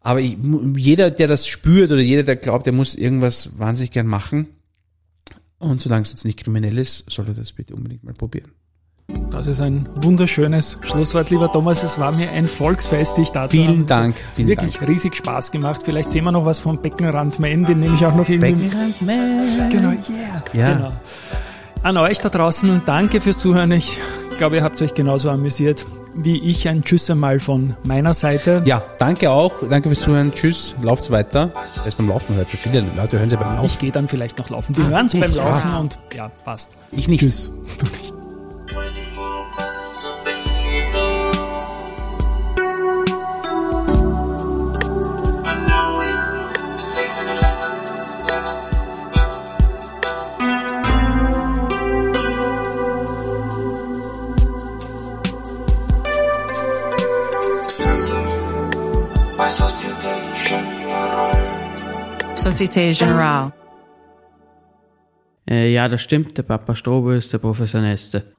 Aber 0.00 0.20
ich, 0.20 0.36
jeder, 0.74 1.12
der 1.12 1.28
das 1.28 1.46
spürt 1.46 1.92
oder 1.92 2.00
jeder, 2.00 2.24
der 2.24 2.34
glaubt, 2.34 2.66
der 2.66 2.72
muss 2.72 2.96
irgendwas 2.96 3.60
wahnsinnig 3.60 3.92
gern 3.92 4.08
machen. 4.08 4.48
Und 5.58 5.80
solange 5.80 6.02
es 6.02 6.10
jetzt 6.10 6.24
nicht 6.24 6.42
kriminell 6.42 6.78
ist, 6.78 7.08
soll 7.08 7.28
er 7.28 7.34
das 7.34 7.52
bitte 7.52 7.76
unbedingt 7.76 8.02
mal 8.02 8.12
probieren. 8.12 8.50
Das 9.34 9.46
ist 9.48 9.60
ein 9.60 9.88
wunderschönes 9.96 10.78
Schlusswort, 10.82 11.30
lieber 11.30 11.50
Thomas. 11.50 11.82
Es 11.82 11.98
war 11.98 12.14
mir 12.14 12.30
ein 12.30 12.48
Volksfest, 12.48 13.16
dich 13.18 13.30
da 13.30 13.48
zu 13.48 13.56
Vielen 13.56 13.68
haben. 13.68 13.86
Dank, 13.86 14.16
vielen 14.36 14.48
Wirklich 14.48 14.78
Dank. 14.78 14.88
riesig 14.88 15.16
Spaß 15.16 15.50
gemacht. 15.50 15.82
Vielleicht 15.84 16.10
sehen 16.10 16.24
wir 16.24 16.32
noch 16.32 16.44
was 16.44 16.60
vom 16.60 16.80
Beckenrandman, 16.80 17.64
den 17.64 17.80
nehme 17.80 17.94
ich 17.94 18.06
auch 18.06 18.14
noch 18.14 18.28
irgendwie. 18.28 18.70
Genau, 19.70 19.88
yeah. 19.88 20.42
Ja. 20.52 20.72
Genau. 20.74 20.88
An 21.82 21.96
euch 21.98 22.20
da 22.20 22.28
draußen, 22.28 22.82
danke 22.86 23.20
fürs 23.20 23.36
Zuhören. 23.38 23.72
Ich 23.72 23.98
glaube, 24.38 24.56
ihr 24.56 24.62
habt 24.62 24.80
euch 24.80 24.94
genauso 24.94 25.30
amüsiert 25.30 25.84
wie 26.14 26.38
ich. 26.38 26.68
Ein 26.68 26.84
Tschüss 26.84 27.10
einmal 27.10 27.40
von 27.40 27.76
meiner 27.84 28.14
Seite. 28.14 28.62
Ja, 28.64 28.82
danke 28.98 29.30
auch. 29.30 29.52
Danke 29.68 29.88
fürs 29.88 30.02
Zuhören. 30.02 30.32
Tschüss. 30.32 30.74
Lauft's 30.82 31.10
weiter. 31.10 31.52
Erst 31.84 31.98
beim 31.98 32.08
Laufen 32.08 32.36
hört. 32.36 32.48
Viele 32.48 32.84
Leute 32.96 33.18
hören 33.18 33.28
sie 33.30 33.36
beim 33.36 33.50
Laufen. 33.50 33.66
Ich 33.66 33.78
gehe 33.78 33.90
dann 33.90 34.08
vielleicht 34.08 34.38
noch 34.38 34.48
laufen. 34.50 34.76
Wir 34.76 34.88
hören 34.88 35.06
es 35.06 35.12
beim 35.12 35.34
Laufen 35.34 35.74
und 35.74 35.98
ja, 36.14 36.30
passt. 36.44 36.70
Ich 36.92 37.08
nicht. 37.08 37.20
Tschüss. 37.20 37.50
Du 37.78 37.86
nicht. 38.00 38.13
Société 59.54 60.10
Générale. 60.34 61.36
Société 62.34 62.92
Générale. 62.92 63.52
Äh, 65.48 65.72
ja, 65.72 65.88
das 65.88 66.02
stimmt, 66.02 66.36
der 66.36 66.42
Papa 66.42 66.74
Strobo 66.74 67.12
ist 67.12 67.32
der 67.32 67.38
Professor 67.38 67.80
Neste. 67.80 68.34